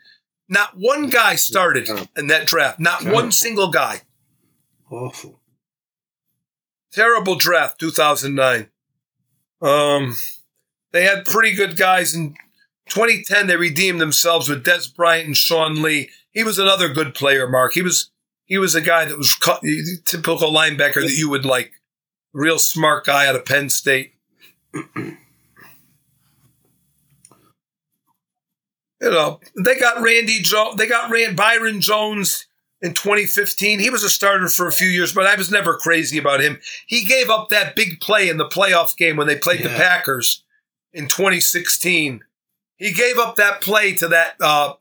Not 0.49 0.75
one 0.75 1.09
guy 1.09 1.35
started 1.35 1.87
in 2.17 2.27
that 2.27 2.47
draft. 2.47 2.79
Not 2.79 3.05
one 3.05 3.31
single 3.31 3.69
guy. 3.69 4.01
awful. 4.89 5.39
Terrible 6.91 7.35
draft, 7.35 7.79
2009. 7.79 8.67
Um, 9.61 10.15
they 10.91 11.03
had 11.03 11.23
pretty 11.23 11.53
good 11.55 11.77
guys 11.77 12.15
in 12.15 12.33
2010. 12.89 13.45
They 13.45 13.55
redeemed 13.55 14.01
themselves 14.01 14.49
with 14.49 14.65
Dez 14.65 14.93
Bryant 14.93 15.27
and 15.27 15.37
Sean 15.37 15.83
Lee. 15.83 16.09
He 16.31 16.43
was 16.43 16.57
another 16.57 16.89
good 16.89 17.13
player, 17.13 17.47
Mark. 17.47 17.73
He 17.73 17.83
was 17.83 18.09
he 18.45 18.57
was 18.57 18.73
a 18.73 18.81
guy 18.81 19.05
that 19.05 19.17
was 19.17 19.37
typical 20.05 20.51
linebacker 20.51 21.01
that 21.01 21.15
you 21.15 21.29
would 21.29 21.45
like. 21.45 21.73
Real 22.33 22.57
smart 22.57 23.05
guy 23.05 23.27
out 23.27 23.35
of 23.35 23.45
Penn 23.45 23.69
State. 23.69 24.13
You 29.01 29.11
know, 29.11 29.39
they 29.63 29.79
got 29.79 30.01
Randy 30.01 30.39
Jones. 30.41 30.75
They 30.75 30.87
got 30.87 31.11
Rand 31.11 31.37
Byron 31.37 31.79
Jones 31.79 32.47
in 32.81 32.93
2015. 32.93 33.79
He 33.79 33.89
was 33.89 34.03
a 34.03 34.09
starter 34.09 34.47
for 34.49 34.67
a 34.67 34.71
few 34.71 34.89
years, 34.89 35.13
but 35.13 35.25
I 35.25 35.35
was 35.35 35.51
never 35.51 35.75
crazy 35.75 36.17
about 36.17 36.41
him. 36.41 36.59
He 36.85 37.05
gave 37.05 37.29
up 37.29 37.49
that 37.49 37.75
big 37.75 37.99
play 37.99 38.29
in 38.29 38.37
the 38.37 38.47
playoff 38.47 38.97
game 38.97 39.15
when 39.15 39.27
they 39.27 39.37
played 39.37 39.63
the 39.63 39.69
Packers 39.69 40.43
in 40.93 41.07
2016. 41.07 42.21
He 42.77 42.91
gave 42.91 43.17
up 43.17 43.35
that 43.35 43.61
play 43.61 43.93
to 43.95 44.07
that. 44.09 44.35
Uh, 44.41 44.73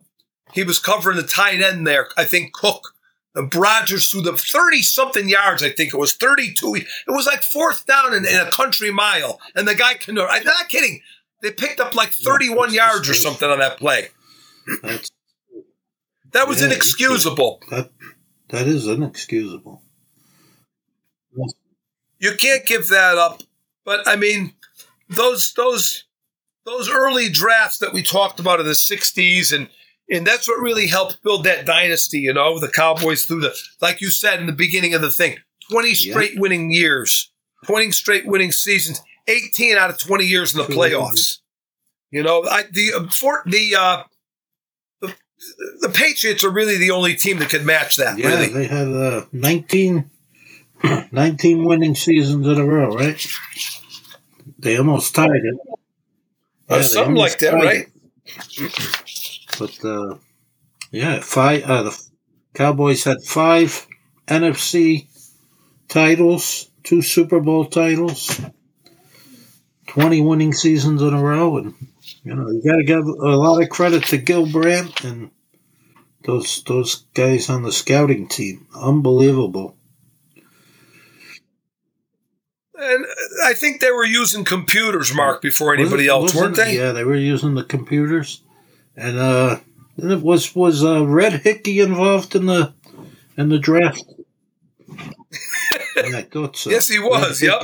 he 0.52 0.64
was 0.64 0.78
covering 0.78 1.16
the 1.16 1.22
tight 1.22 1.60
end 1.60 1.86
there. 1.86 2.08
I 2.16 2.24
think 2.24 2.52
Cook. 2.52 2.94
And 3.34 3.54
Rodgers 3.54 4.10
threw 4.10 4.22
the 4.22 4.36
30 4.36 4.82
something 4.82 5.28
yards, 5.28 5.62
I 5.62 5.70
think 5.70 5.94
it 5.94 5.98
was 5.98 6.14
32. 6.14 6.74
It 6.74 6.86
was 7.06 7.26
like 7.26 7.42
fourth 7.42 7.86
down 7.86 8.14
in, 8.14 8.26
in 8.26 8.40
a 8.40 8.50
country 8.50 8.90
mile. 8.90 9.38
And 9.54 9.68
the 9.68 9.74
guy 9.76 9.94
can, 9.94 10.18
I'm 10.18 10.44
not 10.44 10.68
kidding. 10.68 11.02
They 11.42 11.52
picked 11.52 11.80
up 11.80 11.94
like 11.94 12.10
31 12.12 12.74
yards 12.74 13.08
or 13.08 13.14
something 13.14 13.48
on 13.48 13.58
that 13.60 13.78
play. 13.78 14.08
That's 14.82 15.10
That 16.32 16.48
was 16.48 16.60
Yeah, 16.60 16.66
inexcusable. 16.66 17.60
that. 17.70 17.90
That 18.50 18.66
is 18.66 18.86
inexcusable. 18.86 19.82
You 22.18 22.32
can't 22.36 22.66
give 22.66 22.88
that 22.88 23.16
up. 23.18 23.42
But 23.84 24.06
I 24.08 24.16
mean, 24.16 24.54
those 25.08 25.52
those 25.56 26.04
those 26.66 26.90
early 26.90 27.28
drafts 27.30 27.78
that 27.78 27.92
we 27.92 28.02
talked 28.02 28.40
about 28.40 28.60
in 28.60 28.66
the 28.66 28.72
'60s, 28.72 29.52
and 29.54 29.68
and 30.10 30.26
that's 30.26 30.48
what 30.48 30.60
really 30.60 30.86
helped 30.88 31.22
build 31.22 31.44
that 31.44 31.64
dynasty. 31.66 32.18
You 32.20 32.34
know, 32.34 32.58
the 32.58 32.68
Cowboys 32.68 33.24
through 33.24 33.40
the 33.40 33.54
like 33.80 34.00
you 34.00 34.10
said 34.10 34.40
in 34.40 34.46
the 34.46 34.52
beginning 34.52 34.94
of 34.94 35.00
the 35.02 35.10
thing, 35.10 35.38
twenty 35.70 35.90
Yeah. 35.92 36.12
straight 36.12 36.38
winning 36.38 36.70
years, 36.72 37.30
twenty 37.64 37.90
straight 37.92 38.26
winning 38.26 38.52
seasons, 38.52 39.00
eighteen 39.28 39.76
out 39.76 39.90
of 39.90 39.98
twenty 39.98 40.24
years 40.24 40.54
in 40.54 40.58
the 40.58 40.66
playoffs. 40.66 41.38
You 42.10 42.22
know, 42.22 42.42
I, 42.44 42.62
the 42.72 42.92
uh, 42.96 43.06
for, 43.12 43.42
the 43.44 43.76
uh, 43.78 44.02
the 45.00 45.14
the 45.80 45.90
Patriots 45.90 46.42
are 46.42 46.50
really 46.50 46.78
the 46.78 46.90
only 46.90 47.14
team 47.14 47.38
that 47.38 47.50
could 47.50 47.64
match 47.64 47.96
that. 47.96 48.18
Yeah, 48.18 48.28
really, 48.28 48.48
they 48.48 48.66
had 48.66 48.88
uh, 48.88 49.26
19, 49.32 50.10
19 51.12 51.64
winning 51.64 51.94
seasons 51.94 52.46
in 52.46 52.58
a 52.58 52.64
row, 52.64 52.94
right? 52.94 53.26
They 54.58 54.78
almost 54.78 55.14
tied 55.14 55.30
it. 55.30 55.58
Uh, 56.70 56.76
Yeah, 56.76 56.82
something 56.82 57.14
like 57.14 57.38
that, 57.40 57.54
right? 57.54 57.88
it. 58.56 59.48
But 59.58 59.84
uh, 59.84 60.16
yeah, 60.90 61.20
five. 61.20 61.62
Uh, 61.64 61.82
the 61.84 62.02
Cowboys 62.54 63.04
had 63.04 63.22
five 63.22 63.86
NFC 64.26 65.06
titles, 65.88 66.70
two 66.84 67.02
Super 67.02 67.40
Bowl 67.40 67.66
titles, 67.66 68.40
20 69.88 70.20
winning 70.22 70.52
seasons 70.52 71.02
in 71.02 71.12
a 71.12 71.22
row. 71.22 71.58
And, 71.58 71.74
you 72.22 72.34
know, 72.34 72.48
you 72.50 72.62
got 72.62 72.76
to 72.76 72.84
give 72.84 73.04
a 73.06 73.36
lot 73.36 73.62
of 73.62 73.68
credit 73.68 74.04
to 74.04 74.18
Gil 74.18 74.46
Brandt 74.46 75.02
and 75.04 75.30
those 76.24 76.62
those 76.64 77.06
guys 77.14 77.48
on 77.48 77.62
the 77.62 77.72
scouting 77.72 78.28
team. 78.28 78.66
Unbelievable. 78.74 79.76
And 82.74 83.04
I 83.44 83.54
think 83.54 83.80
they 83.80 83.90
were 83.90 84.04
using 84.04 84.44
computers, 84.44 85.12
Mark, 85.12 85.42
before 85.42 85.74
anybody 85.74 86.06
else, 86.06 86.32
weren't 86.32 86.54
they? 86.54 86.76
Yeah, 86.76 86.92
they 86.92 87.02
were 87.02 87.16
using 87.16 87.54
the 87.54 87.64
computers. 87.64 88.42
And 88.96 89.18
uh, 89.18 89.58
and 89.96 90.12
it 90.12 90.22
was 90.22 90.54
was 90.54 90.84
uh, 90.84 91.04
Red 91.04 91.42
Hickey 91.42 91.80
involved 91.80 92.36
in 92.36 92.46
the 92.46 92.74
in 93.36 93.48
the 93.48 93.58
draft? 93.58 94.04
yeah, 95.96 96.22
so. 96.52 96.70
Yes, 96.70 96.88
he 96.88 96.98
was. 96.98 97.42
Yep. 97.42 97.62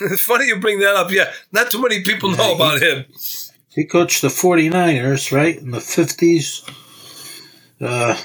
It's 0.00 0.22
funny 0.22 0.46
you 0.46 0.58
bring 0.60 0.80
that 0.80 0.96
up. 0.96 1.10
Yeah, 1.10 1.30
not 1.52 1.70
too 1.70 1.80
many 1.82 2.02
people 2.02 2.30
yeah, 2.30 2.36
know 2.36 2.54
about 2.54 2.80
he, 2.80 2.88
him. 2.88 3.04
He 3.68 3.84
coached 3.84 4.22
the 4.22 4.28
49ers, 4.28 5.32
right, 5.32 5.56
in 5.58 5.70
the 5.70 5.78
50s. 5.78 6.68
Uh, 7.80 8.16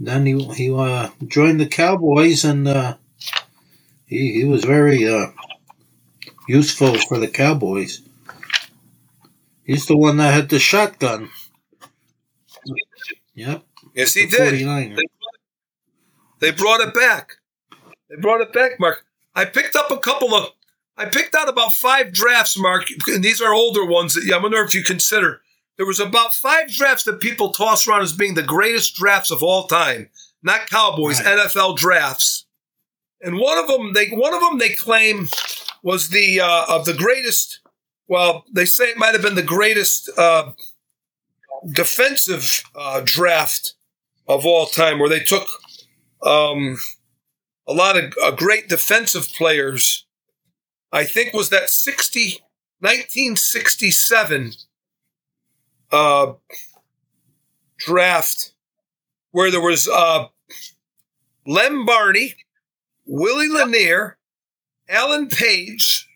then 0.00 0.26
he, 0.26 0.44
he 0.54 0.72
uh, 0.74 1.10
joined 1.26 1.60
the 1.60 1.66
Cowboys, 1.66 2.44
and 2.44 2.66
uh, 2.68 2.96
he, 4.06 4.32
he 4.32 4.44
was 4.44 4.64
very 4.64 5.06
uh, 5.08 5.26
useful 6.48 6.96
for 6.98 7.18
the 7.18 7.28
Cowboys. 7.28 8.02
He's 9.64 9.86
the 9.86 9.96
one 9.96 10.16
that 10.18 10.34
had 10.34 10.48
the 10.48 10.58
shotgun. 10.58 11.30
Yep. 13.34 13.62
Yes, 13.94 14.14
he 14.14 14.26
did. 14.26 14.54
49ers. 14.54 14.98
They 16.40 16.50
brought 16.50 16.80
it 16.80 16.92
back. 16.94 17.36
They 18.10 18.16
brought 18.16 18.40
it 18.40 18.52
back, 18.52 18.72
Mark. 18.80 19.04
I 19.34 19.44
picked 19.44 19.76
up 19.76 19.90
a 19.90 19.98
couple 19.98 20.34
of. 20.34 20.50
I 20.96 21.06
picked 21.06 21.34
out 21.34 21.48
about 21.48 21.72
five 21.72 22.12
drafts, 22.12 22.58
Mark, 22.58 22.84
and 23.08 23.24
these 23.24 23.40
are 23.40 23.54
older 23.54 23.84
ones 23.84 24.14
that 24.14 24.30
I 24.32 24.38
wonder 24.40 24.62
if 24.62 24.74
you 24.74 24.82
consider. 24.82 25.40
There 25.76 25.86
was 25.86 26.00
about 26.00 26.34
five 26.34 26.70
drafts 26.70 27.04
that 27.04 27.20
people 27.20 27.52
toss 27.52 27.86
around 27.86 28.02
as 28.02 28.12
being 28.12 28.34
the 28.34 28.42
greatest 28.42 28.94
drafts 28.94 29.30
of 29.30 29.42
all 29.42 29.66
time, 29.66 30.10
not 30.42 30.68
Cowboys, 30.68 31.20
right. 31.24 31.38
NFL 31.38 31.76
drafts. 31.76 32.46
And 33.22 33.38
one 33.38 33.58
of 33.58 33.68
them, 33.68 33.94
they 33.94 34.08
one 34.08 34.34
of 34.34 34.40
them 34.40 34.58
they 34.58 34.70
claim 34.70 35.28
was 35.82 36.10
the 36.10 36.40
uh, 36.40 36.64
of 36.68 36.84
the 36.84 36.94
greatest. 36.94 37.60
Well, 38.08 38.44
they 38.52 38.64
say 38.64 38.84
it 38.90 38.98
might 38.98 39.14
have 39.14 39.22
been 39.22 39.36
the 39.36 39.42
greatest 39.42 40.10
uh, 40.18 40.52
defensive 41.70 42.62
uh, 42.74 43.00
draft 43.04 43.74
of 44.28 44.44
all 44.44 44.66
time, 44.66 44.98
where 44.98 45.08
they 45.08 45.20
took 45.20 45.46
um, 46.22 46.76
a 47.66 47.72
lot 47.72 47.96
of 47.96 48.12
uh, 48.22 48.32
great 48.32 48.68
defensive 48.68 49.28
players. 49.32 50.06
I 50.92 51.04
think 51.04 51.32
was 51.32 51.48
that 51.50 51.70
60, 51.70 52.42
1967 52.80 54.52
uh, 55.90 56.32
draft 57.78 58.52
where 59.30 59.50
there 59.50 59.60
was 59.60 59.88
uh, 59.88 60.26
Lem 61.46 61.86
Barney, 61.86 62.34
Willie 63.06 63.48
Lanier, 63.48 64.18
Alan 64.88 65.28
Page, 65.28 66.08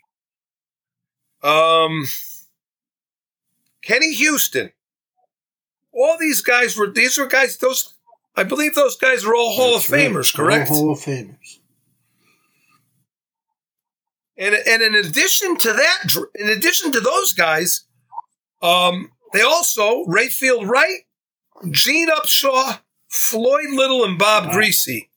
um, 1.42 2.04
Kenny 3.82 4.12
Houston. 4.14 4.70
All 5.92 6.18
these 6.20 6.42
guys 6.42 6.76
were 6.76 6.90
these 6.90 7.16
were 7.16 7.26
guys 7.26 7.56
those 7.56 7.94
I 8.36 8.44
believe 8.44 8.74
those 8.74 8.96
guys 8.96 9.24
are 9.24 9.34
all 9.34 9.54
Hall 9.54 9.72
That's 9.74 9.90
of 9.90 9.96
Famers, 9.96 10.34
correct? 10.34 10.70
All 10.70 10.76
Hall 10.76 10.90
of 10.92 10.98
Famers. 10.98 11.58
And, 14.38 14.54
and 14.54 14.82
in 14.82 14.94
addition 14.94 15.56
to 15.58 15.72
that, 15.72 16.14
in 16.34 16.48
addition 16.48 16.92
to 16.92 17.00
those 17.00 17.32
guys, 17.32 17.84
um, 18.62 19.10
they 19.32 19.42
also 19.42 20.04
Rayfield 20.04 20.68
Wright, 20.68 21.00
Gene 21.70 22.08
Upshaw, 22.08 22.80
Floyd 23.08 23.70
Little, 23.70 24.04
and 24.04 24.18
Bob 24.18 24.46
wow. 24.46 24.52
Griese. 24.52 25.08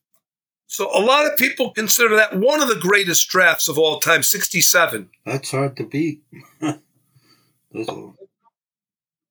So 0.66 0.88
a 0.96 1.02
lot 1.02 1.26
of 1.26 1.36
people 1.36 1.70
consider 1.70 2.14
that 2.16 2.38
one 2.38 2.62
of 2.62 2.68
the 2.68 2.78
greatest 2.78 3.28
drafts 3.28 3.68
of 3.68 3.76
all 3.76 3.98
time, 3.98 4.22
67. 4.22 5.10
That's 5.26 5.50
hard 5.50 5.76
to 5.76 5.84
beat. 5.84 6.22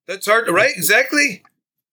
That's 0.08 0.26
hard 0.26 0.48
to, 0.48 0.52
right? 0.52 0.72
Exactly. 0.76 1.44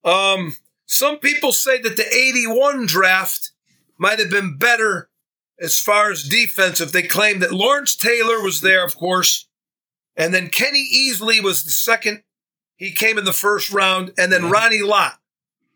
Um, 0.05 0.57
some 0.87 1.19
people 1.19 1.53
say 1.53 1.81
that 1.81 1.97
the 1.97 2.07
81 2.13 2.87
draft 2.87 3.53
might 3.99 4.19
have 4.19 4.31
been 4.31 4.59
better 4.59 5.11
as 5.61 5.79
far 5.81 6.11
as 6.11 6.23
defensive. 6.23 6.93
They 6.93 7.03
claim 7.03 7.41
that 7.41 7.53
Lawrence 7.53 7.97
Taylor 7.97 8.43
was 8.43 8.61
there, 8.61 8.85
of 8.85 8.97
course, 8.97 9.49
and 10.17 10.33
then 10.33 10.49
Kenny 10.49 10.89
Easley 10.95 11.43
was 11.43 11.65
the 11.65 11.71
second. 11.71 12.23
He 12.77 12.93
came 12.93 13.19
in 13.19 13.25
the 13.25 13.33
first 13.33 13.71
round, 13.73 14.13
and 14.19 14.31
then 14.31 14.51
Ronnie 14.51 14.83
Lott. 14.83 15.19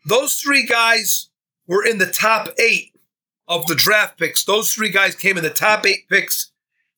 Those 0.05 0.39
three 0.39 0.65
guys 0.65 1.29
were 1.67 1.85
in 1.85 1.97
the 1.97 2.11
top 2.11 2.49
eight 2.59 2.93
of 3.47 3.67
the 3.67 3.75
draft 3.75 4.17
picks. 4.17 4.43
Those 4.43 4.73
three 4.73 4.89
guys 4.89 5.15
came 5.15 5.37
in 5.37 5.43
the 5.43 5.49
top 5.49 5.85
eight 5.85 6.07
picks. 6.09 6.51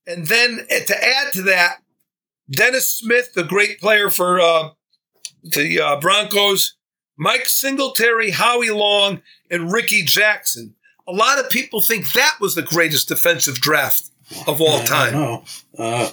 And 0.06 0.28
then 0.28 0.66
eh, 0.70 0.84
to 0.86 1.04
add 1.04 1.34
to 1.34 1.42
that, 1.44 1.78
Dennis 2.50 2.90
Smith, 2.90 3.34
the 3.34 3.44
great 3.44 3.80
player 3.80 4.10
for 4.10 4.40
uh, 4.40 4.70
the 5.44 5.80
uh, 5.80 6.00
Broncos, 6.00 6.76
Mike 7.18 7.48
Singletary, 7.48 8.32
Howie 8.32 8.70
Long, 8.70 9.22
and 9.50 9.72
Rickey 9.72 10.04
Jackson. 10.04 10.76
A 11.08 11.12
lot 11.12 11.40
of 11.40 11.50
people 11.50 11.82
think 11.82 12.14
that 12.14 12.38
was 12.40 12.56
the 12.56 12.62
greatest 12.62 13.10
defensive 13.10 13.56
draft 13.56 14.10
of 14.48 14.62
all 14.62 14.80
time. 14.84 15.14
No, 15.14 15.44
uh, 15.78 16.12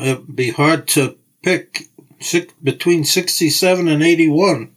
it'd 0.00 0.36
be 0.36 0.50
hard 0.50 0.86
to 0.88 1.16
pick 1.42 1.88
six, 2.20 2.52
between 2.62 3.04
67 3.04 3.88
and 3.88 4.02
81. 4.02 4.72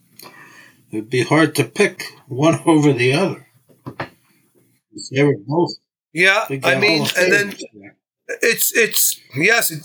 It'd 0.91 1.09
be 1.09 1.23
hard 1.23 1.55
to 1.55 1.63
pick 1.65 2.05
one 2.27 2.59
over 2.65 2.93
the 2.93 3.13
other. 3.13 3.47
They 5.11 5.23
were 5.23 5.35
both. 5.45 5.71
Yeah, 6.13 6.45
I 6.63 6.79
mean, 6.79 7.05
and 7.17 7.33
then 7.33 7.55
it's 8.41 8.73
it's 8.73 9.19
yes, 9.35 9.69
it, 9.69 9.83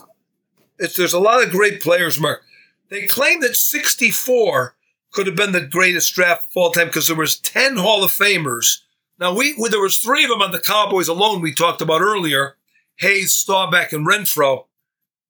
it's 0.78 0.96
there's 0.96 1.12
a 1.12 1.18
lot 1.18 1.42
of 1.42 1.50
great 1.50 1.82
players, 1.82 2.20
Mark. 2.20 2.42
They 2.88 3.06
claim 3.06 3.40
that 3.40 3.56
64 3.56 4.76
could 5.12 5.26
have 5.26 5.36
been 5.36 5.52
the 5.52 5.60
greatest 5.60 6.14
draft 6.14 6.46
of 6.50 6.56
all 6.56 6.70
time 6.70 6.86
because 6.86 7.08
there 7.08 7.16
was 7.16 7.38
10 7.38 7.76
Hall 7.76 8.04
of 8.04 8.10
Famers. 8.10 8.80
Now, 9.18 9.34
we 9.34 9.54
there 9.68 9.80
was 9.80 9.98
three 9.98 10.24
of 10.24 10.30
them 10.30 10.40
on 10.40 10.52
the 10.52 10.60
Cowboys 10.60 11.08
alone 11.08 11.40
we 11.40 11.54
talked 11.54 11.82
about 11.82 12.00
earlier, 12.00 12.56
Hayes, 12.96 13.34
Staubach, 13.34 13.92
and 13.92 14.06
Renfro. 14.06 14.64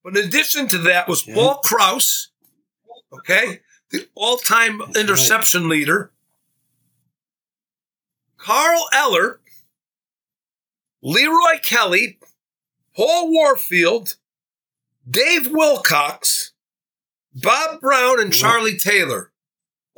But 0.04 0.16
in 0.16 0.24
addition 0.24 0.68
to 0.68 0.78
that 0.78 1.08
was 1.08 1.26
yeah. 1.26 1.34
Paul 1.34 1.56
Krause, 1.56 2.28
okay, 3.12 3.60
the 3.90 4.06
all-time 4.14 4.80
interception 4.96 5.62
right. 5.62 5.70
leader, 5.70 6.12
Carl 8.36 8.86
Eller, 8.94 9.40
Leroy 11.02 11.58
Kelly, 11.62 12.18
Paul 12.96 13.30
Warfield, 13.30 14.16
Dave 15.08 15.50
Wilcox, 15.50 16.52
Bob 17.34 17.80
Brown 17.80 18.20
and 18.20 18.32
Charlie 18.32 18.76
Taylor. 18.76 19.29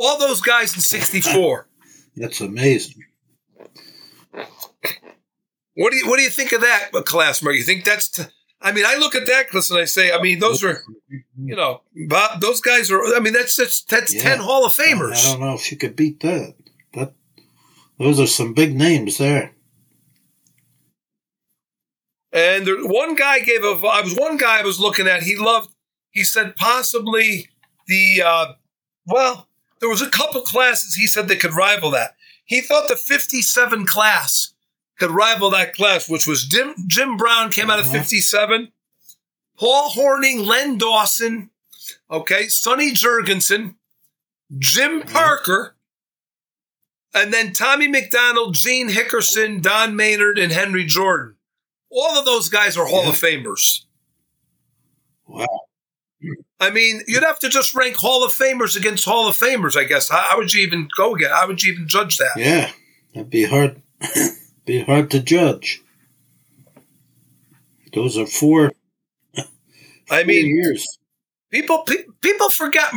All 0.03 0.18
those 0.18 0.40
guys 0.40 0.74
in 0.74 0.80
64. 0.80 1.68
That's 2.16 2.40
amazing. 2.40 3.05
What 5.74 5.92
do 5.92 5.96
you 5.96 6.09
what 6.09 6.16
do 6.16 6.22
you 6.22 6.30
think 6.30 6.53
of 6.53 6.61
that 6.61 6.90
class, 7.07 7.40
Mark? 7.40 7.57
You 7.57 7.62
think 7.62 7.84
that's 7.84 8.09
t- 8.09 8.24
I 8.61 8.72
mean, 8.72 8.84
I 8.86 8.96
look 8.96 9.14
at 9.14 9.26
that 9.26 9.48
class 9.48 9.70
and 9.70 9.80
I 9.80 9.84
say, 9.84 10.12
I 10.12 10.20
mean, 10.20 10.40
those 10.40 10.64
are 10.64 10.82
you 11.09 11.57
know, 11.57 11.82
Bob, 12.09 12.40
those 12.40 12.61
guys 12.61 12.90
are 12.90 13.00
I 13.14 13.20
mean, 13.20 13.32
that's 13.32 13.57
that's 13.57 13.84
that's 13.84 14.12
yeah. 14.12 14.22
10 14.22 14.40
Hall 14.40 14.66
of 14.66 14.72
Famers. 14.72 15.24
I 15.26 15.32
don't 15.32 15.40
know 15.40 15.55
if 15.55 15.70
you 15.70 15.78
could 15.78 15.94
beat 15.94 16.20
that. 16.20 16.55
That 16.94 17.14
those 17.98 18.18
are 18.18 18.26
some 18.26 18.55
big 18.55 18.76
names 18.76 19.18
there. 19.18 19.53
And 22.32 22.66
there, 22.66 22.76
one 22.84 23.14
guy 23.14 23.38
gave 23.38 23.62
a 23.62 23.68
I 23.86 24.00
was 24.03 24.16
one 24.16 24.36
guy 24.36 24.59
I 24.59 24.62
was 24.62 24.80
looking 24.80 25.07
at, 25.07 25.22
he 25.22 25.36
loved 25.36 25.70
he 26.11 26.24
said 26.24 26.57
possibly 26.57 27.48
the 27.86 28.22
uh, 28.24 28.46
well, 29.07 29.48
there 29.83 29.91
was 29.91 30.01
a 30.01 30.09
couple 30.09 30.41
classes 30.43 30.95
he 30.95 31.09
said 31.09 31.26
that 31.26 31.41
could 31.41 31.55
rival 31.55 31.91
that. 31.91 32.14
He 32.45 32.61
thought 32.61 32.87
the 32.87 32.95
57 32.95 33.85
class 33.85 34.55
could 34.97 35.11
rival 35.11 35.51
that 35.51 35.74
class, 35.74 36.09
which 36.09 36.24
was 36.24 36.45
Jim, 36.45 36.74
Jim 36.87 37.16
Brown 37.16 37.51
came 37.51 37.68
out 37.68 37.80
of 37.80 37.87
uh-huh. 37.87 37.99
57, 37.99 38.70
Paul 39.59 39.91
Hornung, 39.91 40.47
Len 40.47 40.78
Dawson, 40.78 41.51
okay, 42.09 42.47
Sonny 42.47 42.93
Jurgensen, 42.93 43.74
Jim 44.57 45.03
uh-huh. 45.03 45.12
Parker, 45.12 45.74
and 47.12 47.35
then 47.35 47.53
Tommy 47.53 47.89
McDonald, 47.89 48.55
Gene 48.55 48.89
Hickerson, 48.89 49.61
Don 49.61 49.97
Maynard, 49.97 50.39
and 50.39 50.53
Henry 50.53 50.85
Jordan. 50.85 51.35
All 51.91 52.16
of 52.16 52.24
those 52.24 52.49
guys 52.49 52.76
are 52.76 52.87
Hall 52.87 53.03
yeah. 53.03 53.09
of 53.09 53.16
Famers. 53.16 53.80
Wow. 55.26 55.47
I 56.63 56.71
mean, 56.71 57.03
you'd 57.09 57.25
have 57.25 57.41
to 57.41 57.49
just 57.49 57.75
rank 57.75 57.97
Hall 57.97 58.25
of 58.25 58.33
Famers 58.33 58.77
against 58.77 59.05
Hall 59.05 59.29
of 59.29 59.37
Famers, 59.37 59.77
I 59.77 59.85
guess. 59.85 60.09
How, 60.09 60.19
how 60.21 60.39
would 60.39 60.55
you 60.55 60.65
even 60.65 60.89
go 60.97 61.15
again? 61.15 61.31
How 61.31 61.47
would 61.49 61.63
you 61.63 61.73
even 61.73 61.89
judge 61.89 62.19
that? 62.19 62.33
Yeah, 62.37 62.71
that'd 63.15 63.31
be 63.31 63.45
hard. 63.45 63.83
be 64.65 64.83
hard 64.83 65.11
to 65.11 65.21
judge. 65.21 65.83
Those 67.93 68.17
are 68.17 68.27
four. 68.27 68.73
I 70.11 70.25
mean, 70.25 70.47
years. 70.47 70.87
people 71.51 71.83
pe- 71.85 72.05
people 72.21 72.51
forget 72.51 72.93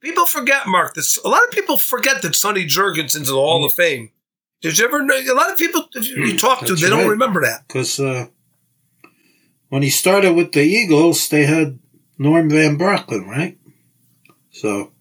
people 0.00 0.26
forget 0.26 0.66
Mark. 0.66 0.94
This 0.94 1.18
a 1.24 1.28
lot 1.28 1.44
of 1.44 1.50
people 1.50 1.78
forget 1.78 2.22
that 2.22 2.34
Sonny 2.34 2.66
Jurgensen's 2.66 3.16
in 3.16 3.24
the 3.24 3.32
Hall 3.40 3.64
of 3.64 3.72
Fame. 3.72 4.10
Did 4.60 4.78
you 4.78 4.84
ever 4.84 5.02
know? 5.02 5.14
A 5.14 5.34
lot 5.34 5.50
of 5.50 5.58
people 5.58 5.86
if 5.94 6.08
you 6.08 6.36
talk 6.36 6.60
to, 6.60 6.66
That's 6.66 6.82
they 6.82 6.90
don't 6.90 7.08
remember 7.08 7.42
that. 7.42 7.66
because 7.68 8.00
uh, 8.00 8.26
when 9.68 9.82
he 9.82 9.90
started 9.90 10.34
with 10.34 10.52
the 10.52 10.62
Eagles, 10.62 11.28
they 11.28 11.44
had 11.44 11.78
Norm 12.18 12.50
Van 12.50 12.76
Brocklin, 12.76 13.26
right? 13.26 13.58
So 14.50 14.92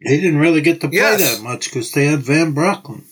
he 0.00 0.16
didn't 0.20 0.40
really 0.40 0.62
get 0.62 0.80
to 0.80 0.88
play 0.88 0.96
Yes. 0.98 1.36
that 1.38 1.42
much 1.44 1.66
because 1.66 1.92
they 1.92 2.06
had 2.06 2.20
Van 2.20 2.54
Brocklin. 2.54 3.04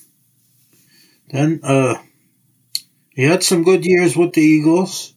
Then 1.30 1.60
uh, 1.62 1.96
he 3.10 3.24
had 3.24 3.42
some 3.42 3.62
good 3.64 3.84
years 3.84 4.16
with 4.16 4.32
the 4.32 4.40
Eagles. 4.40 5.14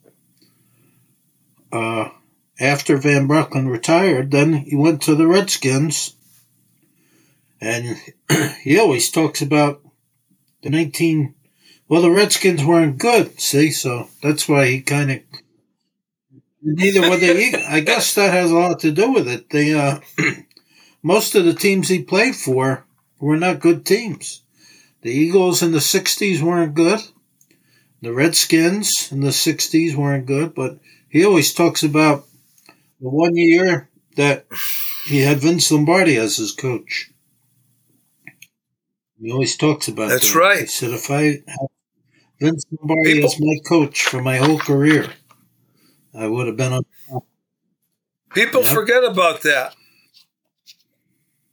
Uh, 1.72 2.10
after 2.60 2.98
Van 2.98 3.28
Brocklin 3.30 3.72
retired, 3.72 4.32
then 4.32 4.54
he 4.54 4.76
went 4.76 5.02
to 5.04 5.16
the 5.16 5.26
Redskins, 5.26 6.16
and 7.62 7.98
he 8.62 8.78
always 8.78 9.10
talks 9.10 9.42
about 9.42 9.82
the 10.62 10.70
nineteen. 10.70 11.34
Well, 11.88 12.02
the 12.02 12.12
Redskins 12.12 12.64
weren't 12.64 12.98
good, 12.98 13.40
see, 13.40 13.72
so 13.72 14.10
that's 14.22 14.50
why 14.50 14.68
he 14.68 14.82
kind 14.82 15.12
of. 15.12 15.20
Neither 16.64 17.10
were 17.10 17.18
the 17.18 17.40
Eagles. 17.40 17.64
I 17.68 17.80
guess 17.80 18.16
that 18.16 18.34
has 18.34 18.52
a 18.52 18.56
lot 18.56 18.80
to 18.82 18.92
do 18.92 19.12
with 19.12 19.28
it. 19.28 19.50
They, 19.50 19.74
uh, 19.74 20.00
most 21.04 21.36
of 21.36 21.46
the 21.46 21.54
teams 21.54 21.88
he 21.90 22.04
played 22.04 22.36
for 22.36 22.86
were 23.20 23.38
not 23.38 23.60
good 23.60 23.86
teams. 23.86 24.44
The 25.02 25.12
Eagles 25.12 25.64
in 25.64 25.72
the 25.72 25.80
'60s 25.80 26.42
weren't 26.42 26.76
good. 26.76 27.00
The 28.02 28.14
Redskins 28.14 29.12
in 29.12 29.22
the 29.22 29.30
'60s 29.30 29.96
weren't 29.96 30.26
good, 30.28 30.54
but 30.54 30.80
he 31.10 31.26
always 31.26 31.54
talks 31.54 31.82
about 31.84 32.26
the 33.00 33.10
one 33.10 33.36
year 33.36 33.90
that 34.16 34.46
he 35.08 35.22
had 35.22 35.40
Vince 35.40 35.72
Lombardi 35.72 36.18
as 36.18 36.38
his 36.38 36.52
coach. 36.52 37.10
He 39.20 39.32
always 39.32 39.56
talks 39.56 39.88
about 39.88 40.10
That's 40.10 40.34
that. 40.34 40.40
right. 40.40 40.60
He 40.62 40.66
said, 40.68 40.92
if 40.92 41.10
I 41.12 41.22
had 41.24 41.44
Vince 42.40 42.66
Lombardi 42.72 43.14
People- 43.14 43.30
as 43.30 43.40
my 43.40 43.56
coach 43.68 44.04
for 44.04 44.22
my 44.22 44.38
whole 44.38 44.60
career, 44.60 45.12
I 46.14 46.28
would 46.28 46.48
have 46.48 46.58
been 46.58 46.74
on. 46.74 46.86
People 48.34 48.64
forget 48.64 49.04
about 49.04 49.42
that. 49.42 49.76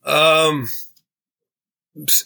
Um, 0.04 0.68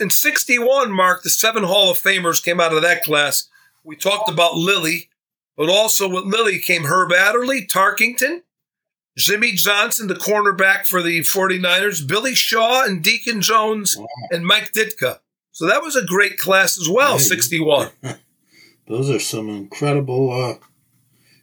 in 0.00 0.10
'61, 0.10 0.92
Mark, 0.92 1.22
the 1.22 1.30
seven 1.30 1.64
Hall 1.64 1.90
of 1.90 1.98
Famers 1.98 2.42
came 2.44 2.60
out 2.60 2.74
of 2.74 2.82
that 2.82 3.02
class. 3.02 3.48
We 3.84 3.96
talked 3.96 4.28
about 4.30 4.54
Lilly, 4.54 5.08
but 5.56 5.68
also 5.68 6.08
with 6.08 6.24
Lilly 6.24 6.58
came 6.58 6.84
Herb 6.84 7.12
Adderley, 7.12 7.66
Tarkenton, 7.66 8.42
Jimmy 9.16 9.52
Johnson, 9.52 10.06
the 10.06 10.14
cornerback 10.14 10.86
for 10.86 11.02
the 11.02 11.20
49ers, 11.20 12.06
Billy 12.06 12.34
Shaw, 12.34 12.84
and 12.84 13.02
Deacon 13.02 13.40
Jones, 13.40 13.96
Wow. 13.98 14.06
and 14.30 14.46
Mike 14.46 14.72
Ditka. 14.72 15.18
So 15.50 15.66
that 15.66 15.82
was 15.82 15.96
a 15.96 16.04
great 16.04 16.38
class 16.38 16.78
as 16.78 16.88
well, 16.88 17.12
Yeah. 17.12 17.18
61. 17.18 17.90
Those 18.86 19.10
are 19.10 19.18
some 19.20 19.48
incredible 19.48 20.30
uh, 20.32 20.54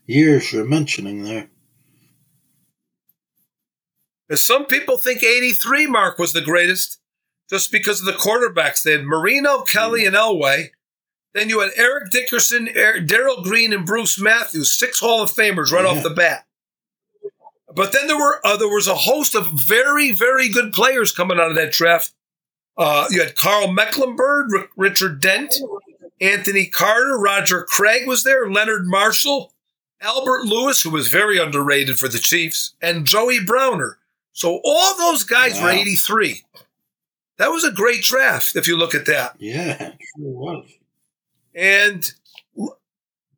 years 0.10 0.52
you're 0.52 0.66
mentioning 0.66 1.24
there. 1.24 1.50
Some 4.34 4.66
people 4.66 4.98
think 4.98 5.24
83 5.24 5.88
Mark 5.88 6.20
was 6.20 6.34
the 6.34 6.42
greatest 6.42 7.00
just 7.50 7.72
because 7.72 8.00
of 8.00 8.06
the 8.06 8.12
quarterbacks. 8.14 8.84
They 8.84 8.92
had 8.92 9.04
Marino, 9.06 9.62
Kelly, 9.62 10.06
and 10.06 10.16
Elway. 10.16 10.68
Then 11.34 11.50
you 11.50 11.62
had 11.62 11.72
Eric 11.76 12.12
Dickerson, 12.12 12.70
Er- 12.76 13.00
Darrell 13.00 13.42
Green, 13.44 13.74
and 13.74 13.86
Bruce 13.86 14.20
Matthews, 14.20 14.72
six 14.78 15.00
Hall 15.00 15.22
of 15.24 15.30
Famers 15.32 15.72
right 15.72 15.84
Yeah. 15.84 15.92
off 15.92 16.04
the 16.04 16.10
bat. 16.12 16.46
But 17.76 17.92
then 17.92 18.08
there 18.08 18.18
were 18.18 18.40
uh, 18.46 18.58
there 18.58 18.68
was 18.68 18.88
a 18.88 18.96
host 18.96 19.36
of 19.36 19.48
very 19.68 20.12
very 20.12 20.50
good 20.50 20.74
players 20.74 21.12
coming 21.12 21.40
out 21.40 21.50
of 21.52 21.56
that 21.56 21.72
draft. 21.72 22.12
Uh, 22.78 23.06
you 23.12 23.20
had 23.22 23.36
Karl 23.36 23.72
Mecklenburg, 23.72 24.52
R- 24.56 24.70
Richard 24.76 25.22
Dent, 25.22 25.54
Anthony 26.20 26.66
Carter, 26.66 27.18
Roger 27.20 27.64
Craig 27.64 28.08
was 28.08 28.24
there, 28.24 28.50
Leonard 28.50 28.88
Marshall, 28.88 29.54
Albert 30.02 30.46
Lewis, 30.46 30.82
who 30.82 30.90
was 30.90 31.10
very 31.10 31.38
underrated 31.38 31.98
for 31.98 32.08
the 32.08 32.20
Chiefs, 32.20 32.74
and 32.82 33.06
Joey 33.06 33.40
Browner. 33.44 33.98
So 34.32 34.62
all 34.64 34.98
those 34.98 35.24
guys 35.24 35.62
were 35.62 35.70
83. 35.70 36.44
That 37.38 37.52
was 37.52 37.64
a 37.64 37.72
great 37.72 38.02
draft 38.02 38.56
if 38.56 38.68
you 38.68 38.78
look 38.78 38.96
at 38.96 39.06
that. 39.06 39.36
Yeah, 39.40 39.90
it 39.90 39.98
sure 40.16 40.32
was. 40.32 40.70
And 41.56 42.14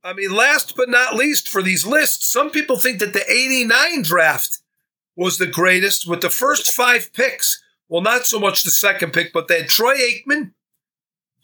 I 0.03 0.13
mean, 0.13 0.31
last 0.31 0.75
but 0.75 0.89
not 0.89 1.15
least 1.15 1.47
for 1.47 1.61
these 1.61 1.85
lists, 1.85 2.25
some 2.25 2.49
people 2.49 2.77
think 2.77 2.99
that 2.99 3.13
the 3.13 3.29
89 3.31 4.01
draft 4.01 4.59
was 5.15 5.37
the 5.37 5.47
greatest 5.47 6.07
with 6.07 6.21
the 6.21 6.29
first 6.29 6.71
five 6.71 7.13
picks. 7.13 7.63
Well, 7.87 8.01
not 8.01 8.25
so 8.25 8.39
much 8.39 8.63
the 8.63 8.71
second 8.71 9.13
pick, 9.13 9.33
but 9.33 9.47
they 9.47 9.61
had 9.61 9.69
Troy 9.69 9.95
Aikman, 9.95 10.51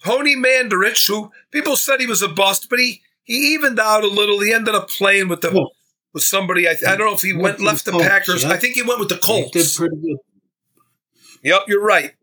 Tony 0.02 0.34
Mandarich, 0.34 1.06
who 1.06 1.30
people 1.50 1.76
said 1.76 2.00
he 2.00 2.06
was 2.06 2.22
a 2.22 2.28
bust, 2.28 2.68
but 2.70 2.78
he, 2.78 3.02
he 3.28 3.54
evened 3.54 3.78
out 3.78 4.02
a 4.02 4.08
little. 4.08 4.40
He 4.40 4.52
ended 4.52 4.74
up 4.74 4.88
playing 4.90 5.28
with 5.28 5.42
the 5.42 5.50
Well, 5.52 5.70
with 6.12 6.24
somebody. 6.24 6.66
I, 6.66 6.72
I 6.86 6.96
don't 6.96 7.06
know 7.06 7.14
if 7.14 7.22
he 7.22 7.32
Went 7.32 7.60
left 7.60 7.84
the 7.84 7.92
the 7.92 7.98
Colts, 7.98 8.08
Packers. 8.08 8.42
yeah. 8.42 8.50
I 8.50 8.56
think 8.56 8.74
he 8.74 8.82
went 8.82 8.98
with 8.98 9.10
the 9.10 9.14
He 9.16 9.20
Colts. 9.20 9.50
did 9.52 9.66
pretty 9.76 9.96
good. 9.96 10.16
Yep, 11.44 11.62
you're 11.68 11.84
right. 11.84 12.14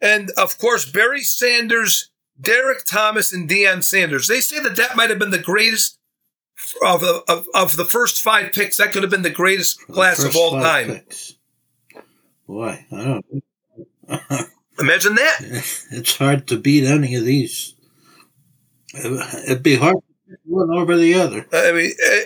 And 0.00 0.30
of 0.36 0.58
course, 0.58 0.90
Barry 0.90 1.20
Sanders, 1.22 2.10
Derrick 2.40 2.84
Thomas, 2.84 3.32
and 3.32 3.48
Deion 3.48 3.84
Sanders. 3.84 4.26
They 4.26 4.40
say 4.40 4.58
that 4.60 4.74
that 4.76 4.96
might 4.96 5.10
have 5.10 5.18
been 5.20 5.30
the 5.30 5.38
greatest 5.38 5.98
of 6.84 7.00
the, 7.02 7.22
of, 7.28 7.46
of 7.54 7.76
the 7.76 7.84
first 7.84 8.20
five 8.22 8.52
picks. 8.52 8.78
That 8.78 8.90
could 8.92 9.02
have 9.02 9.10
been 9.10 9.22
the 9.22 9.30
greatest 9.30 9.78
the 9.86 9.92
class 9.92 10.24
of 10.24 10.34
all 10.34 10.52
time. 10.52 10.88
picks. 10.88 11.34
Boy, 12.48 12.84
I 12.90 13.04
don't. 13.04 13.26
Imagine 14.78 15.14
that. 15.14 15.36
it's 15.92 16.16
hard 16.16 16.48
to 16.48 16.58
beat 16.58 16.84
any 16.84 17.14
of 17.14 17.24
these. 17.24 17.71
It'd 18.94 19.62
be 19.62 19.76
hard 19.76 19.96
one 20.44 20.70
over 20.70 20.96
the 20.96 21.14
other. 21.14 21.46
I 21.52 21.72
mean, 21.72 21.92
eh, 22.04 22.24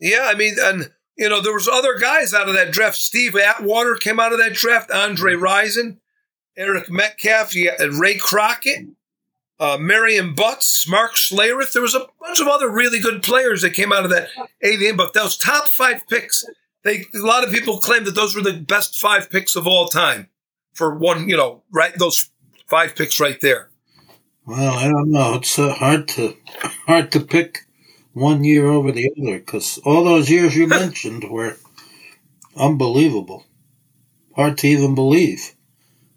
yeah, 0.00 0.24
I 0.24 0.34
mean, 0.34 0.56
and 0.60 0.90
you 1.16 1.28
know, 1.28 1.40
there 1.40 1.52
was 1.52 1.68
other 1.68 1.98
guys 1.98 2.34
out 2.34 2.48
of 2.48 2.54
that 2.54 2.72
draft. 2.72 2.96
Steve 2.96 3.36
Atwater 3.36 3.94
came 3.94 4.18
out 4.18 4.32
of 4.32 4.38
that 4.38 4.54
draft. 4.54 4.90
Andre 4.90 5.34
Rison, 5.34 5.98
Eric 6.56 6.90
Metcalf, 6.90 7.54
Ray 7.54 8.16
Crockett, 8.16 8.86
uh, 9.60 9.78
Marion 9.78 10.34
Butts, 10.34 10.88
Mark 10.88 11.14
Schlereth. 11.14 11.72
There 11.72 11.82
was 11.82 11.94
a 11.94 12.06
bunch 12.20 12.40
of 12.40 12.48
other 12.48 12.70
really 12.70 12.98
good 12.98 13.22
players 13.22 13.62
that 13.62 13.74
came 13.74 13.92
out 13.92 14.04
of 14.04 14.10
that 14.10 14.28
AVM. 14.64 14.96
But 14.96 15.14
those 15.14 15.36
top 15.36 15.68
five 15.68 16.02
picks, 16.08 16.44
they 16.82 17.04
a 17.14 17.18
lot 17.18 17.44
of 17.44 17.52
people 17.52 17.78
claim 17.78 18.04
that 18.04 18.14
those 18.14 18.34
were 18.34 18.42
the 18.42 18.54
best 18.54 18.98
five 18.98 19.30
picks 19.30 19.54
of 19.54 19.66
all 19.66 19.86
time 19.88 20.28
for 20.74 20.94
one. 20.94 21.28
You 21.28 21.36
know, 21.36 21.62
right? 21.70 21.96
Those 21.96 22.30
five 22.66 22.96
picks 22.96 23.20
right 23.20 23.40
there. 23.40 23.71
Well, 24.44 24.74
I 24.74 24.88
don't 24.88 25.10
know. 25.10 25.34
It's 25.34 25.58
uh, 25.58 25.72
hard 25.72 26.08
to 26.08 26.36
hard 26.86 27.12
to 27.12 27.20
pick 27.20 27.66
one 28.12 28.44
year 28.44 28.66
over 28.66 28.92
the 28.92 29.10
other 29.16 29.38
because 29.38 29.78
all 29.84 30.04
those 30.04 30.28
years 30.28 30.56
you 30.56 30.66
mentioned 30.66 31.24
were 31.30 31.56
unbelievable. 32.56 33.46
Hard 34.34 34.58
to 34.58 34.68
even 34.68 34.94
believe 34.94 35.54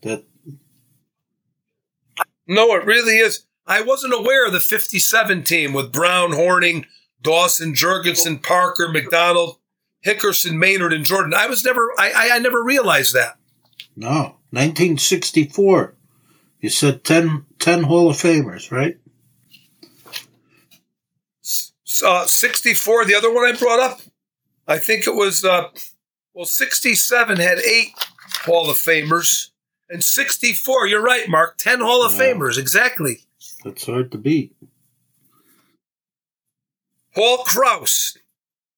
that. 0.02 0.24
No, 2.48 2.76
it 2.76 2.86
really 2.86 3.18
is. 3.18 3.46
I 3.68 3.82
wasn't 3.82 4.14
aware 4.14 4.46
of 4.46 4.54
the 4.54 4.60
57 4.60 5.44
team 5.44 5.74
with 5.74 5.92
Brown, 5.92 6.32
Hornung, 6.32 6.86
Dawson, 7.22 7.74
Jurgensen, 7.74 8.42
Parker, 8.44 8.88
McDonald, 8.88 9.58
Hickerson, 10.06 10.58
Maynard, 10.58 10.94
and 10.94 11.04
Jordan. 11.04 11.34
I 11.34 11.48
was 11.48 11.66
never, 11.66 11.92
I, 11.98 12.12
I, 12.12 12.36
I 12.36 12.40
never 12.40 12.64
realized 12.64 13.16
that. 13.16 13.38
No, 13.96 14.38
1964. 14.52 15.96
You 16.60 16.70
said 16.70 17.04
10, 17.04 17.46
10 17.60 17.84
Hall 17.84 18.10
of 18.10 18.18
Famers, 18.18 18.72
right? 18.72 18.98
Uh, 22.04 22.26
64, 22.26 23.06
the 23.06 23.16
other 23.16 23.34
one 23.34 23.46
I 23.46 23.58
brought 23.58 23.80
up, 23.80 24.02
I 24.68 24.78
think 24.80 25.08
it 25.08 25.16
was, 25.16 25.46
uh, 25.46 25.70
well, 26.34 26.46
67 26.46 27.38
had 27.38 27.60
eight 27.60 27.92
Hall 28.46 28.70
of 28.70 28.78
Famers. 28.78 29.50
And 29.90 30.04
64, 30.04 30.88
you're 30.88 31.02
right, 31.04 31.30
Mark, 31.30 31.58
10 31.60 31.80
Hall 31.80 32.04
of 32.06 32.14
Wow. 32.14 32.20
Famers, 32.20 32.58
exactly. 32.58 33.20
That's 33.64 33.86
hard 33.86 34.12
to 34.12 34.18
beat. 34.18 34.56
Paul 37.14 37.38
Krause. 37.46 38.18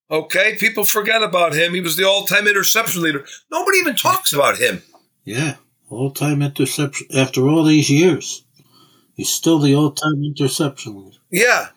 Okay, 0.09 0.55
people 0.57 0.85
forget 0.85 1.23
about 1.23 1.53
him. 1.53 1.73
He 1.73 1.81
was 1.81 1.97
the 1.97 2.05
all 2.07 2.25
time 2.25 2.47
interception 2.47 3.01
leader. 3.01 3.25
Nobody 3.51 3.77
even 3.79 3.95
talks 3.95 4.31
about 4.31 4.57
him. 4.57 4.83
Yeah, 5.25 5.55
all 5.89 6.11
time 6.11 6.41
interception. 6.41 7.07
After 7.15 7.47
all 7.47 7.63
these 7.63 7.89
years, 7.89 8.43
he's 9.15 9.29
still 9.29 9.59
the 9.59 9.75
all 9.75 9.91
time 9.91 10.23
interception 10.23 11.03
leader. 11.05 11.17
Yeah. 11.31 11.69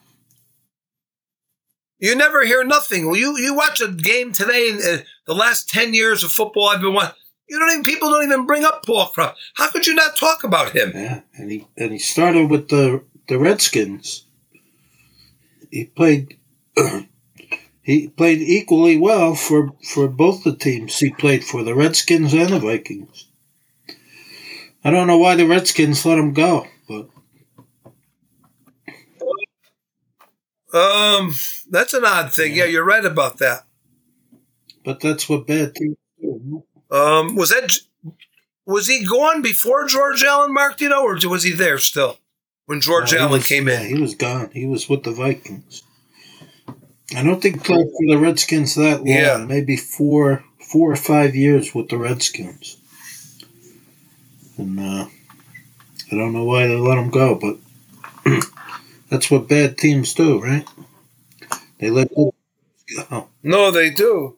You 1.99 2.17
never 2.17 2.45
hear 2.47 2.65
nothing. 2.65 3.07
Well, 3.07 3.17
you 3.17 3.39
you 3.39 3.55
watch 3.55 3.81
a 3.81 3.89
game 3.89 4.33
today, 4.33 4.71
and 4.71 4.81
uh, 5.01 5.03
the 5.27 5.35
last 5.35 5.69
ten 5.69 5.93
years 5.93 6.25
of 6.25 6.33
football 6.33 6.69
I've 6.69 6.81
been 6.81 6.95
watching, 6.95 7.15
You 7.47 7.59
don't 7.59 7.71
even 7.71 7.83
people 7.85 8.09
don't 8.11 8.25
even 8.25 8.47
bring 8.47 8.65
up 8.65 8.87
Paul 8.87 9.09
Krause. 9.09 9.37
How 9.55 9.71
could 9.71 9.87
you 9.87 9.95
not 9.95 10.17
talk 10.17 10.43
about 10.43 10.73
him? 10.73 10.93
Yeah, 10.95 11.21
and 11.37 11.51
he 11.51 11.69
and 11.77 11.93
he 11.93 11.99
started 11.99 12.51
with 12.51 12.69
the 12.69 13.05
the 13.29 13.39
Redskins. 13.39 14.25
He 15.71 15.85
played 15.85 16.39
he 17.83 18.09
played 18.09 18.41
equally 18.41 18.97
well 18.97 19.35
for 19.35 19.75
for 19.85 20.09
both 20.09 20.43
the 20.43 20.57
teams. 20.57 20.99
He 20.99 21.11
played 21.11 21.45
for 21.45 21.63
the 21.63 21.75
Redskins 21.75 22.33
and 22.33 22.49
the 22.49 22.61
Vikings. 22.61 23.27
I 24.85 24.91
don't 24.91 25.07
know 25.07 25.19
why 25.19 25.35
the 25.37 25.47
Redskins 25.47 26.05
let 26.07 26.19
him 26.19 26.33
go, 26.33 26.67
but 26.89 27.09
Um, 30.73 31.35
that's 31.69 31.95
an 31.95 32.05
odd 32.05 32.33
thing. 32.33 32.55
Yeah, 32.55 32.65
you're 32.67 32.85
right 32.85 33.05
about 33.05 33.39
that. 33.39 33.65
but 34.85 35.01
that's 35.01 35.29
what 35.29 35.47
bad 35.47 35.75
teams 35.75 35.97
do. 36.21 36.63
Um, 36.91 37.35
was 37.37 37.51
that 37.51 37.77
was 38.67 38.87
he 38.87 39.05
gone 39.05 39.43
before 39.43 39.87
George 39.87 40.23
Allen, 40.25 40.55
Mark? 40.55 40.77
Do 40.79 40.85
you 40.85 40.91
know, 40.91 41.05
or 41.05 41.19
was 41.29 41.43
he 41.43 41.51
there 41.53 41.79
still 41.79 42.19
when 42.67 42.81
George 42.81 43.13
No, 43.13 43.19
Allen 43.19 43.33
was- 43.33 43.47
came 43.47 43.69
in? 43.69 43.87
he 43.95 44.01
was 44.01 44.15
gone. 44.15 44.51
He 44.53 44.65
was 44.67 44.89
with 44.89 45.03
the 45.03 45.11
Vikings. 45.13 45.83
I 47.17 47.25
don't 47.25 47.43
think 47.43 47.65
played 47.65 47.87
for 47.89 48.07
the 48.09 48.19
Redskins 48.19 48.77
that 48.77 48.99
long. 48.99 49.07
Yeah. 49.09 49.39
Maybe 49.39 49.77
four, 49.77 50.45
four 50.71 50.93
or 50.93 50.97
five 50.97 51.35
years 51.35 51.75
with 51.75 51.89
the 51.89 51.99
Redskins. 51.99 52.77
And 54.61 54.79
uh, 54.79 55.07
I 56.13 56.15
don't 56.15 56.33
know 56.33 56.45
why 56.45 56.67
they 56.67 56.77
let 56.77 56.99
him 56.99 57.11
go, 57.11 57.35
but 57.35 57.57
that's 59.11 59.31
what 59.31 59.49
bad 59.49 59.79
teams 59.79 60.15
do, 60.15 60.41
right? 60.41 60.67
They 61.79 61.91
let 61.91 62.15
go. 62.15 62.35
No, 63.43 63.71
they 63.71 63.91
do. 63.91 64.37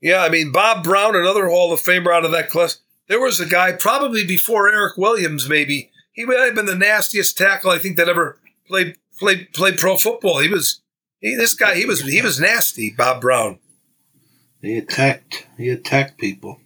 Yeah, 0.00 0.22
I 0.22 0.28
mean 0.28 0.52
Bob 0.52 0.84
Brown, 0.84 1.16
another 1.16 1.48
Hall 1.48 1.72
of 1.72 1.80
Famer 1.80 2.14
out 2.14 2.24
of 2.24 2.32
that 2.32 2.50
class. 2.50 2.78
There 3.08 3.20
was 3.20 3.40
a 3.40 3.46
guy 3.46 3.72
probably 3.72 4.26
before 4.26 4.68
Eric 4.68 4.96
Williams, 4.96 5.48
maybe 5.48 5.90
he 6.16 6.24
might 6.24 6.38
have 6.38 6.54
been 6.54 6.66
the 6.66 6.74
nastiest 6.74 7.38
tackle 7.38 7.70
I 7.70 7.78
think 7.78 7.96
that 7.96 8.08
ever 8.08 8.38
played 8.66 8.96
played 9.18 9.52
played 9.52 9.76
pro 9.76 9.96
football. 9.96 10.38
He 10.38 10.48
was 10.48 10.80
he, 11.20 11.36
this 11.36 11.54
guy. 11.54 11.76
He 11.76 11.84
was 11.84 12.00
he 12.02 12.22
was 12.22 12.40
nasty, 12.40 12.90
Bob 12.96 13.20
Brown. 13.20 13.58
He 14.62 14.78
attacked. 14.78 15.46
He 15.58 15.68
attacked 15.68 16.18
people. 16.18 16.60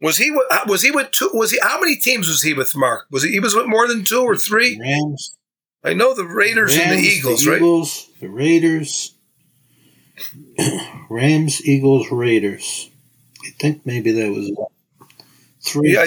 Was 0.00 0.16
he 0.16 0.30
with- 0.30 0.46
uh, 0.50 0.60
was 0.66 0.82
he 0.82 0.90
with 0.90 1.10
two? 1.10 1.30
Was 1.34 1.50
he 1.50 1.58
how 1.62 1.80
many 1.80 1.96
teams 1.96 2.26
was 2.28 2.42
he 2.42 2.54
with? 2.54 2.74
Mark 2.74 3.06
was 3.10 3.22
he? 3.22 3.30
He 3.32 3.40
was 3.40 3.54
with 3.54 3.66
more 3.66 3.86
than 3.86 4.04
two 4.04 4.22
or 4.22 4.36
three. 4.36 4.78
Rams, 4.80 5.36
I 5.84 5.92
know 5.94 6.14
the 6.14 6.24
Raiders 6.24 6.76
and 6.76 6.98
the 6.98 7.02
Eagles, 7.02 7.44
the 7.44 7.50
right? 7.50 7.60
The 8.20 8.28
Raiders, 8.28 9.14
Rams, 11.10 11.64
Eagles, 11.66 12.10
Raiders. 12.10 12.90
I 13.44 13.50
think 13.60 13.84
maybe 13.84 14.12
that 14.12 14.30
was 14.30 14.50
three. 15.62 15.92
Yeah, 15.94 16.06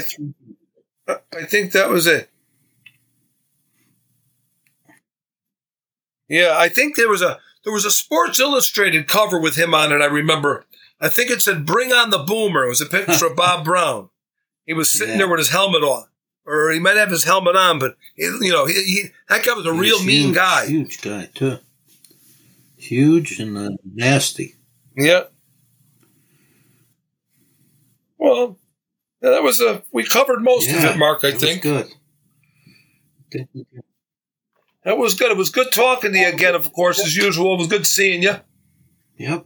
I, 1.08 1.12
uh, 1.12 1.18
I 1.36 1.46
think 1.46 1.72
that 1.74 1.90
was 1.90 2.08
it. 2.08 2.30
Yeah, 6.28 6.56
I 6.58 6.70
think 6.70 6.96
there 6.96 7.10
was 7.10 7.22
a 7.22 7.40
there 7.64 7.74
was 7.74 7.86
a 7.86 7.92
Sports 7.92 8.40
Illustrated 8.40 9.08
cover 9.08 9.40
with 9.40 9.56
him 9.56 9.74
on 9.74 9.92
it. 9.92 10.02
I 10.02 10.06
remember. 10.06 10.66
I 11.04 11.10
think 11.10 11.30
it 11.30 11.42
said 11.42 11.66
"Bring 11.66 11.92
on 11.92 12.10
the 12.10 12.20
Boomer." 12.20 12.66
It 12.66 12.70
was 12.70 12.82
a 12.82 12.86
picture 12.86 13.26
of 13.28 13.36
Bob 13.36 13.64
Brown. 13.66 14.10
He 14.66 14.74
was 14.74 14.90
sitting 14.90 15.14
Yeah. 15.16 15.18
there 15.20 15.30
with 15.30 15.40
his 15.40 15.50
helmet 15.50 15.84
on, 15.84 16.06
or 16.46 16.72
he 16.72 16.80
might 16.80 16.96
have 16.98 17.10
his 17.12 17.26
helmet 17.26 17.56
on, 17.58 17.78
but 17.80 17.98
he, 18.16 18.24
you 18.24 18.52
know, 18.54 18.66
he, 18.66 18.74
he, 18.74 19.04
that 19.30 19.44
guy 19.44 19.54
was 19.54 19.66
a 19.66 19.74
He 19.74 19.80
real 19.80 19.98
was 19.98 20.06
mean 20.06 20.28
huge, 20.28 20.36
guy. 20.36 20.66
Huge 20.68 21.02
guy 21.02 21.30
too. 21.36 21.58
Huge 22.78 23.40
and 23.40 23.58
uh, 23.58 23.70
nasty. 23.94 24.56
Yeah. 24.96 25.24
Well, 28.18 28.58
yeah, 29.22 29.32
that 29.32 29.44
was 29.44 29.60
a. 29.62 29.84
We 29.92 30.04
covered 30.06 30.42
most 30.42 30.70
of 30.70 30.84
it, 30.84 30.98
Mark. 30.98 31.24
I 31.24 31.32
that 31.32 31.34
was 31.36 31.44
think 31.44 31.62
good. 31.64 31.88
Think 33.32 33.50
we 33.54 33.66
can- 33.66 33.84
that 34.86 34.98
was 34.98 35.14
good. 35.14 35.32
It 35.32 35.38
was 35.38 35.50
good 35.50 35.72
talking 35.72 36.12
to 36.12 36.18
you 36.20 36.28
again. 36.28 36.56
Of 36.56 36.74
course, 36.74 37.00
as 37.00 37.16
usual. 37.16 37.56
It 37.56 37.60
was 37.60 37.68
good 37.68 37.88
seeing 37.88 38.22
you. 38.22 38.36
Yep. 39.18 39.46